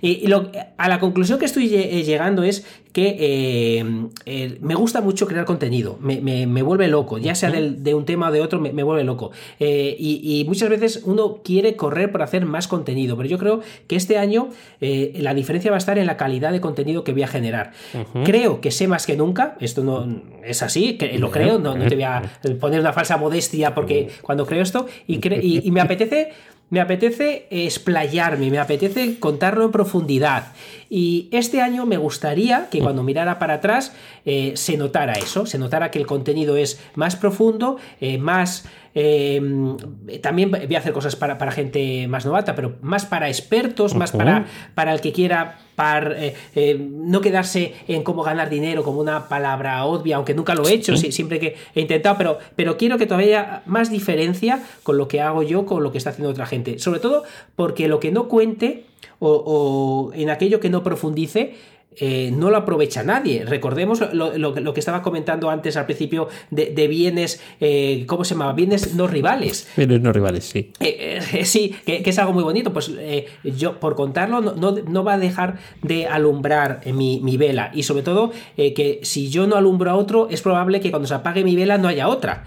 Y, 0.00 0.30
a 0.76 0.88
la 0.88 1.00
conclusión 1.00 1.38
que 1.38 1.46
estoy 1.46 1.68
llegando 1.68 2.42
es 2.42 2.64
que 2.92 3.84
me 4.60 4.74
gusta 4.74 5.00
mucho 5.00 5.26
crear 5.26 5.44
contenido, 5.44 5.98
me, 6.00 6.62
vuelve 6.62 6.88
loco, 6.88 7.18
ya 7.18 7.34
sea 7.34 7.50
de 7.50 7.94
un 7.94 8.04
tema 8.04 8.28
o 8.28 8.32
de 8.32 8.40
otro, 8.40 8.60
me, 8.60 8.82
vuelve 8.82 9.04
loco. 9.04 9.32
Y, 9.58 10.44
muchas 10.46 10.68
veces 10.68 11.02
uno 11.04 11.40
quiere 11.44 11.76
correr 11.76 12.10
por 12.12 12.22
hacer 12.22 12.46
más 12.46 12.68
contenido, 12.68 13.16
pero 13.16 13.28
yo 13.28 13.38
creo 13.38 13.60
que 13.86 13.96
este 13.96 14.18
año 14.18 14.50
la 14.80 15.34
diferencia 15.34 15.70
va 15.70 15.76
a 15.76 15.78
estar 15.78 15.98
en 15.98 16.06
la 16.06 16.16
calidad 16.16 16.52
de 16.52 16.60
contenido 16.60 17.04
que 17.04 17.12
Creo 18.24 18.60
que 18.60 18.70
sé 18.70 18.88
más 18.88 19.06
que 19.06 19.16
nunca, 19.16 19.56
esto 19.60 19.82
no 19.82 20.06
es 20.44 20.62
así, 20.62 20.96
que 20.96 21.18
lo 21.18 21.30
creo, 21.30 21.58
no, 21.58 21.74
te 21.74 21.94
voy 21.94 22.04
a 22.04 22.22
poner 22.60 22.80
una 22.80 22.92
falsa 22.92 23.16
modestia 23.16 23.74
porque 23.74 24.10
cuando 24.22 24.46
creo 24.46 24.62
esto, 24.62 24.86
y, 25.06 25.20
y, 25.66 25.70
me 25.70 25.80
apetece 25.80 26.32
me 26.70 26.80
apetece 26.80 27.48
explayarme, 27.50 28.48
me 28.48 28.58
apetece 28.58 29.18
contarlo 29.18 29.64
en 29.64 29.72
profundidad. 29.72 30.52
Y 30.92 31.28
este 31.30 31.60
año 31.60 31.86
me 31.86 31.96
gustaría 31.98 32.68
que 32.68 32.80
cuando 32.80 33.04
mirara 33.04 33.38
para 33.38 33.54
atrás 33.54 33.94
eh, 34.26 34.54
se 34.56 34.76
notara 34.76 35.12
eso, 35.12 35.46
se 35.46 35.56
notara 35.56 35.92
que 35.92 36.00
el 36.00 36.06
contenido 36.06 36.56
es 36.56 36.82
más 36.96 37.14
profundo, 37.14 37.76
eh, 38.00 38.18
más... 38.18 38.66
Eh, 38.96 39.40
también 40.20 40.50
voy 40.50 40.74
a 40.74 40.78
hacer 40.80 40.92
cosas 40.92 41.14
para, 41.14 41.52
gente 41.52 42.08
más 42.08 42.26
novata, 42.26 42.56
pero 42.56 42.74
más 42.82 43.06
para 43.06 43.28
expertos, 43.28 43.94
más 43.94 44.10
para, 44.10 44.46
para 44.74 44.92
el 44.92 45.00
que 45.00 45.12
quiera 45.12 45.60
no 46.76 47.20
quedarse 47.20 47.72
en 47.86 48.02
cómo 48.02 48.24
ganar 48.24 48.50
dinero 48.50 48.82
como 48.82 49.00
una 49.00 49.28
palabra 49.28 49.84
obvia, 49.84 50.16
aunque 50.16 50.34
nunca 50.34 50.56
lo 50.56 50.66
he 50.66 50.72
hecho, 50.72 50.96
siempre 50.96 51.38
que 51.38 51.56
he 51.76 51.82
intentado, 51.82 52.18
pero, 52.18 52.38
pero 52.56 52.76
quiero 52.76 52.98
que 52.98 53.06
todavía 53.06 53.26
haya 53.26 53.62
más 53.64 53.92
diferencia 53.92 54.60
con 54.82 54.98
lo 54.98 55.06
que 55.06 55.20
hago 55.20 55.44
yo, 55.44 55.66
con 55.66 55.84
lo 55.84 55.92
que 55.92 55.98
está 55.98 56.10
haciendo 56.10 56.30
otra 56.30 56.46
gente. 56.46 56.80
Sobre 56.80 56.98
todo 56.98 57.22
porque 57.54 57.86
lo 57.86 58.00
que 58.00 58.10
no 58.10 58.26
cuente 58.26 58.89
o, 59.20 60.10
en 60.14 60.30
aquello 60.30 60.60
que 60.60 60.70
no 60.70 60.82
profundice 60.82 61.54
eh, 61.96 62.30
no 62.32 62.50
lo 62.50 62.56
aprovecha 62.56 63.02
nadie. 63.02 63.44
Recordemos 63.44 64.00
lo, 64.12 64.54
que 64.54 64.80
estaba 64.80 65.02
comentando 65.02 65.50
antes 65.50 65.76
al 65.76 65.86
principio 65.86 66.28
de, 66.50 66.88
bienes, 66.88 67.42
eh, 67.60 68.04
¿cómo 68.06 68.24
se 68.24 68.34
llama? 68.34 68.52
Bienes 68.52 68.94
no 68.94 69.08
rivales. 69.08 69.68
Bienes 69.76 70.00
no 70.00 70.12
rivales, 70.12 70.44
sí. 70.44 70.72
Eh, 70.78 71.20
sí, 71.44 71.74
que, 71.84 72.02
es 72.04 72.18
algo 72.18 72.32
muy 72.32 72.44
bonito. 72.44 72.72
Pues 72.72 72.92
yo, 73.42 73.80
por 73.80 73.96
contarlo, 73.96 74.40
no, 74.40 75.04
va 75.04 75.14
a 75.14 75.18
dejar 75.18 75.58
de 75.82 76.06
alumbrar 76.06 76.80
mi, 76.92 77.36
vela. 77.36 77.70
Y 77.74 77.82
sobre 77.82 78.02
todo, 78.02 78.32
que 78.56 79.00
si 79.02 79.28
yo 79.28 79.46
no 79.46 79.56
alumbro 79.56 79.90
a 79.90 79.96
otro, 79.96 80.28
es 80.30 80.42
probable 80.42 80.80
que 80.80 80.90
cuando 80.90 81.08
se 81.08 81.14
apague 81.14 81.42
mi 81.42 81.56
vela 81.56 81.76
no 81.76 81.88
haya 81.88 82.08
otra. 82.08 82.44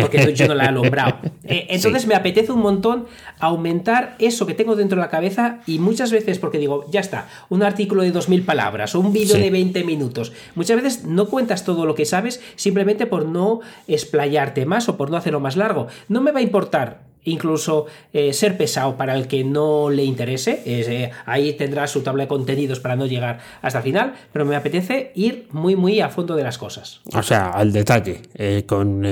porque 0.00 0.34
yo 0.34 0.48
no 0.48 0.54
la 0.54 0.64
he 0.64 0.68
alumbrado. 0.68 1.18
entonces 1.44 2.06
me 2.06 2.14
apetece 2.14 2.50
un 2.50 2.60
montón 2.60 3.06
aumentar 3.38 4.16
eso 4.18 4.46
que 4.46 4.54
tengo 4.54 4.74
dentro 4.74 4.96
de 4.96 5.02
la 5.02 5.10
cabeza 5.10 5.60
y 5.66 5.78
muchas 5.78 6.10
veces, 6.10 6.38
porque 6.38 6.58
digo, 6.58 6.84
ya 6.90 7.00
está, 7.00 7.28
un 7.48 7.62
artículo 7.62 8.02
de 8.02 8.12
2.000 8.12 8.44
palabras 8.44 8.63
o 8.94 9.00
un 9.00 9.12
vídeo 9.12 9.36
de 9.36 9.50
20 9.50 9.84
minutos. 9.84 10.32
Muchas 10.54 10.82
veces 10.82 11.04
no 11.04 11.26
cuentas 11.26 11.64
todo 11.64 11.86
lo 11.86 11.94
que 11.94 12.04
sabes 12.04 12.40
simplemente 12.56 13.06
por 13.06 13.26
no 13.26 13.60
explayarte 13.88 14.66
más 14.66 14.88
o 14.88 14.96
por 14.96 15.10
no 15.10 15.16
hacerlo 15.16 15.40
más 15.40 15.56
largo. 15.56 15.88
No 16.08 16.20
me 16.20 16.32
va 16.32 16.38
a 16.38 16.42
importar 16.42 17.14
incluso 17.24 17.86
eh, 18.12 18.32
ser 18.32 18.56
pesado 18.56 18.96
para 18.96 19.14
el 19.16 19.26
que 19.26 19.44
no 19.44 19.90
le 19.90 20.04
interese. 20.04 20.62
Eh, 20.64 21.10
ahí 21.26 21.54
tendrá 21.54 21.86
su 21.86 22.02
tabla 22.02 22.24
de 22.24 22.28
contenidos 22.28 22.80
para 22.80 22.96
no 22.96 23.06
llegar 23.06 23.40
hasta 23.62 23.78
el 23.78 23.84
final, 23.84 24.14
pero 24.32 24.44
me 24.44 24.56
apetece 24.56 25.12
ir 25.14 25.46
muy, 25.50 25.76
muy 25.76 26.00
a 26.00 26.10
fondo 26.10 26.36
de 26.36 26.42
las 26.42 26.58
cosas. 26.58 27.00
O 27.14 27.22
sea, 27.22 27.50
al 27.50 27.72
detalle, 27.72 28.20
eh, 28.34 28.64
con 28.66 29.02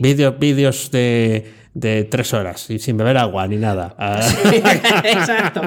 vídeos, 0.00 0.38
vídeos 0.38 0.90
de 0.90 1.63
de 1.74 2.04
tres 2.04 2.32
horas 2.32 2.70
y 2.70 2.78
sin 2.78 2.96
beber 2.96 3.18
agua 3.18 3.46
ni 3.48 3.56
nada. 3.56 3.96
Exacto, 5.04 5.62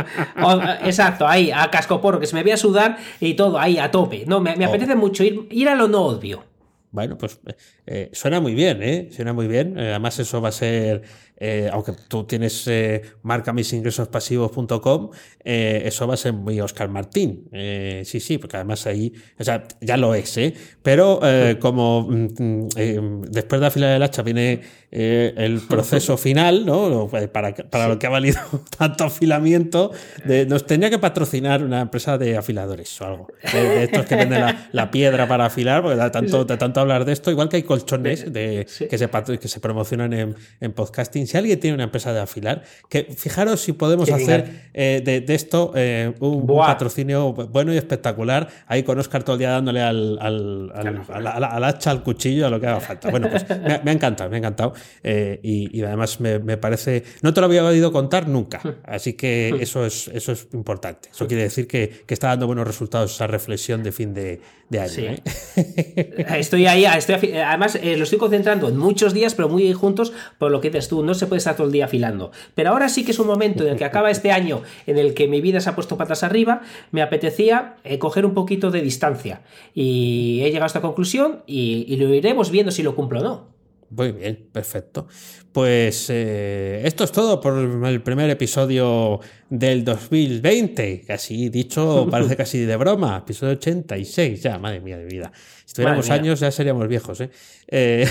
exacto, 0.84 1.28
ahí, 1.28 1.52
a 1.52 1.70
cascoporro, 1.70 2.20
que 2.20 2.26
se 2.26 2.36
me 2.36 2.44
voy 2.44 2.52
a 2.52 2.58
sudar 2.58 2.98
y 3.20 3.34
todo, 3.34 3.60
ahí, 3.60 3.78
a 3.78 3.92
tope. 3.92 4.24
No, 4.26 4.40
me, 4.40 4.56
oh. 4.66 4.70
apetece 4.70 4.96
mucho 4.96 5.24
ir, 5.24 5.48
ir 5.52 5.70
a 5.70 5.76
lo 5.76 5.88
no 5.88 6.04
obvio. 6.06 6.44
Bueno, 6.92 7.18
pues 7.18 7.40
eh, 7.86 8.10
suena 8.14 8.40
muy 8.40 8.56
bien, 8.56 8.82
¿eh? 8.82 9.10
Suena 9.12 9.34
muy 9.34 9.48
bien. 9.48 9.78
Eh, 9.78 9.90
además, 9.90 10.18
eso 10.20 10.42
va 10.42 10.50
a 10.50 10.54
ser 10.54 11.04
eh, 11.40 11.70
aunque 11.72 11.94
tú 12.08 12.24
tienes 12.24 12.68
eh, 12.68 13.02
marca 13.22 13.54
mis 13.54 13.72
ingresos 13.74 14.08
pasivos.com, 14.08 15.12
eh, 15.44 15.84
eso 15.86 16.08
va 16.08 16.16
a 16.16 16.18
ser 16.18 16.34
muy 16.34 16.60
Oscar 16.60 16.90
Martín. 16.90 17.48
Eh, 17.52 18.02
sí, 18.06 18.20
sí, 18.20 18.40
porque 18.40 18.58
además 18.58 18.88
ahí, 18.88 19.14
o 19.40 19.44
sea, 19.44 19.64
ya 19.80 19.98
lo 19.98 20.16
es, 20.16 20.36
¿eh? 20.38 20.54
Pero 20.82 21.20
como 21.60 22.08
mm, 22.10 22.28
mm, 22.40 23.22
después 23.30 23.62
de 23.62 23.68
afilar 23.68 23.96
el 23.96 24.04
hacha 24.04 24.24
viene 24.24 24.62
el 24.90 25.62
proceso 25.68 26.18
final, 26.18 26.66
¿no? 26.66 27.08
Para, 27.32 27.54
para 27.54 27.88
lo 27.88 28.00
que 28.00 28.08
ha 28.08 28.10
valido 28.10 28.40
tanto 28.78 29.04
afilamiento, 29.04 29.92
de, 30.26 30.46
nos 30.48 30.66
tenía 30.66 30.90
que 30.90 30.98
patrocinar 30.98 31.64
una 31.64 31.82
empresa 31.82 32.18
de 32.18 32.36
afiladores 32.36 33.00
o 33.02 33.06
algo. 33.06 33.28
De, 33.54 33.84
estos 33.84 34.06
que 34.08 34.16
venden 34.16 34.44
la, 34.72 34.92
piedra 34.92 35.28
para 35.28 35.46
afilar, 35.46 35.84
porque 35.84 35.98
da 35.98 36.12
tanto, 36.12 36.46
de 36.46 36.58
tanto 36.58 36.80
hablar 36.80 37.06
de 37.06 37.14
esto, 37.14 37.30
igual 37.30 37.50
que 37.50 37.58
hay 37.58 37.64
colchones 37.64 38.32
de, 38.32 38.66
que, 38.90 38.98
se, 38.98 39.10
que 39.40 39.48
se 39.48 39.60
promocionan 39.60 40.14
en, 40.14 40.36
en 40.62 40.72
podcasting 40.72 41.27
si 41.28 41.38
alguien 41.38 41.60
tiene 41.60 41.76
una 41.76 41.84
empresa 41.84 42.14
de 42.14 42.20
afilar, 42.20 42.64
que 42.90 43.04
fijaros 43.04 43.62
si 43.62 43.74
podemos 43.74 44.10
hacer 44.10 44.70
eh, 44.74 45.02
de, 45.04 45.36
esto 45.36 45.72
eh, 45.76 46.14
un, 46.20 46.46
patrocinio 46.48 47.34
bueno 47.34 47.74
y 47.74 47.78
espectacular. 47.78 48.48
Ahí 48.68 48.84
con 48.84 49.00
Oscar 49.00 49.24
todo 49.24 49.36
el 49.36 49.40
día 49.40 49.52
dándole 49.52 49.82
al, 49.82 50.18
al, 50.22 51.64
hacha, 51.64 51.92
al 51.92 52.04
cuchillo, 52.04 52.48
a 52.48 52.50
lo 52.50 52.60
que 52.60 52.68
haga 52.68 52.80
falta. 52.80 53.10
Bueno, 53.10 53.30
pues 53.30 53.46
me, 53.50 53.92
ha 53.92 53.94
encantado, 53.94 54.30
me 54.30 54.38
ha 54.38 54.40
encantado. 54.40 54.74
Eh, 55.04 55.40
y, 55.44 55.82
además 55.84 56.20
me, 56.20 56.58
parece. 56.58 57.04
No 57.22 57.34
te 57.34 57.42
lo 57.42 57.48
había 57.48 57.64
oído 57.64 57.92
contar 57.92 58.28
nunca. 58.28 58.62
Así 58.84 59.14
que 59.14 59.50
eso 59.60 59.86
es, 59.86 60.10
eso 60.14 60.32
es 60.32 60.48
importante. 60.54 61.10
Eso 61.12 61.28
quiere 61.28 61.44
decir 61.44 61.68
que, 61.68 62.06
está 62.08 62.30
dando 62.30 62.48
buenos 62.48 62.66
resultados 62.66 63.14
esa 63.14 63.28
reflexión 63.28 63.84
de 63.84 63.92
fin 63.92 64.14
de, 64.14 64.42
año. 64.72 65.16
Estoy 66.38 66.66
ahí, 66.66 66.86
estoy, 66.86 67.32
además 67.34 67.80
lo 67.82 68.04
estoy 68.04 68.18
concentrando 68.18 68.68
en 68.68 68.78
muchos 68.78 69.14
días, 69.14 69.34
pero 69.34 69.50
muy 69.50 69.72
juntos, 69.74 70.12
por 70.38 70.52
lo 70.52 70.60
que 70.62 70.70
dices 70.70 70.88
tú. 70.88 71.04
No 71.04 71.14
se 71.18 71.28
puede 71.28 71.40
estar 71.40 71.56
todo 71.56 71.68
el 71.68 71.74
día 71.74 71.86
afilando. 71.86 72.32
Pero 72.56 72.70
ahora 72.70 72.90
sí 72.90 73.04
que 73.04 73.12
es 73.12 73.20
un 73.20 73.28
momento 73.28 73.64
en 73.64 73.72
el 73.72 73.78
que 73.78 73.86
acaba 73.86 74.10
este 74.10 74.32
año 74.32 74.62
en 74.86 74.98
el 74.98 75.14
que 75.14 75.28
mi 75.28 75.42
vida 75.42 75.60
se 75.60 75.70
ha 75.70 75.76
puesto 75.76 75.98
patas 75.98 76.24
arriba, 76.24 76.62
me 76.92 77.02
apetecía 77.02 77.76
eh, 77.84 78.00
coger 78.00 78.26
un 78.26 78.34
poquito 78.34 78.72
de 78.72 78.82
distancia. 78.82 79.42
Y 79.74 80.42
he 80.44 80.46
llegado 80.46 80.64
a 80.64 80.68
esta 80.68 80.82
conclusión 80.82 81.44
y, 81.46 81.96
lo 81.98 82.14
iremos 82.14 82.52
viendo 82.52 82.72
si 82.72 82.84
lo 82.84 82.96
cumplo 82.96 83.20
o 83.20 83.24
no. 83.24 83.57
Muy 83.90 84.12
bien, 84.12 84.50
perfecto. 84.52 85.08
Pues 85.54 86.08
eh, 86.10 86.82
esto 86.84 87.06
es 87.06 87.12
todo 87.12 87.40
por 87.40 87.58
el 87.58 88.02
primer 88.02 88.30
episodio 88.30 89.22
del 89.50 89.86
2020. 89.86 91.04
Casi 91.08 91.50
dicho, 91.50 92.06
parece 92.12 92.36
casi 92.36 92.60
de 92.60 92.76
broma. 92.76 93.18
Episodio 93.20 93.54
86, 93.54 94.44
ya, 94.44 94.60
madre 94.60 94.82
mía 94.82 94.98
de 94.98 95.06
vida. 95.06 95.32
Si 95.64 95.74
tuviéramos 95.74 96.10
años 96.10 96.40
ya 96.42 96.52
seríamos 96.52 96.88
viejos, 96.88 97.22
¿eh? 97.22 97.30
eh 97.68 98.08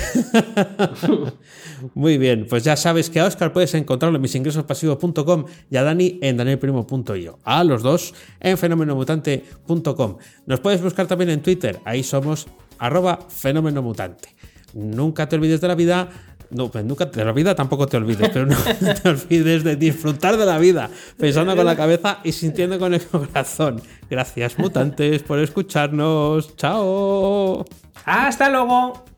muy 1.95 2.16
bien, 2.16 2.47
pues 2.49 2.64
ya 2.64 2.77
sabes 2.77 3.11
que 3.11 3.20
a 3.20 3.27
Oscar 3.27 3.53
puedes 3.53 3.74
encontrarlo 3.74 4.16
en 4.16 4.22
misingresospasivos.com 4.22 5.45
y 5.70 5.77
a 5.77 5.83
Dani 5.83 6.18
en 6.22 6.39
danielprimo.io. 6.39 7.39
A 7.45 7.64
los 7.64 7.83
dos 7.83 8.14
en 8.41 8.57
fenomenomutante.com. 8.57 10.16
Nos 10.47 10.61
puedes 10.61 10.83
buscar 10.83 11.07
también 11.07 11.31
en 11.31 11.43
Twitter, 11.43 11.81
ahí 11.85 12.03
somos 12.03 12.47
arroba 12.79 13.18
fenomenomutante. 13.29 14.31
Nunca 14.77 15.27
te 15.27 15.37
olvides 15.37 15.61
de 15.62 15.68
la 15.68 15.74
vida. 15.74 16.09
No, 16.51 16.70
pues 16.70 16.85
nunca 16.85 17.07
de 17.07 17.24
la 17.24 17.33
vida 17.33 17.55
tampoco 17.55 17.87
te 17.87 17.97
olvides, 17.97 18.29
pero 18.29 18.47
no 18.47 18.57
te 19.03 19.09
olvides 19.09 19.64
de 19.64 19.74
disfrutar 19.74 20.37
de 20.37 20.45
la 20.45 20.59
vida, 20.59 20.91
pensando 21.16 21.57
con 21.57 21.64
la 21.64 21.74
cabeza 21.74 22.18
y 22.22 22.33
sintiendo 22.33 22.79
con 22.79 22.93
el 22.93 23.05
corazón. 23.05 23.81
Gracias, 24.09 24.59
mutantes, 24.59 25.22
por 25.22 25.39
escucharnos. 25.39 26.55
Chao. 26.57 27.64
Hasta 28.05 28.51
luego. 28.51 29.15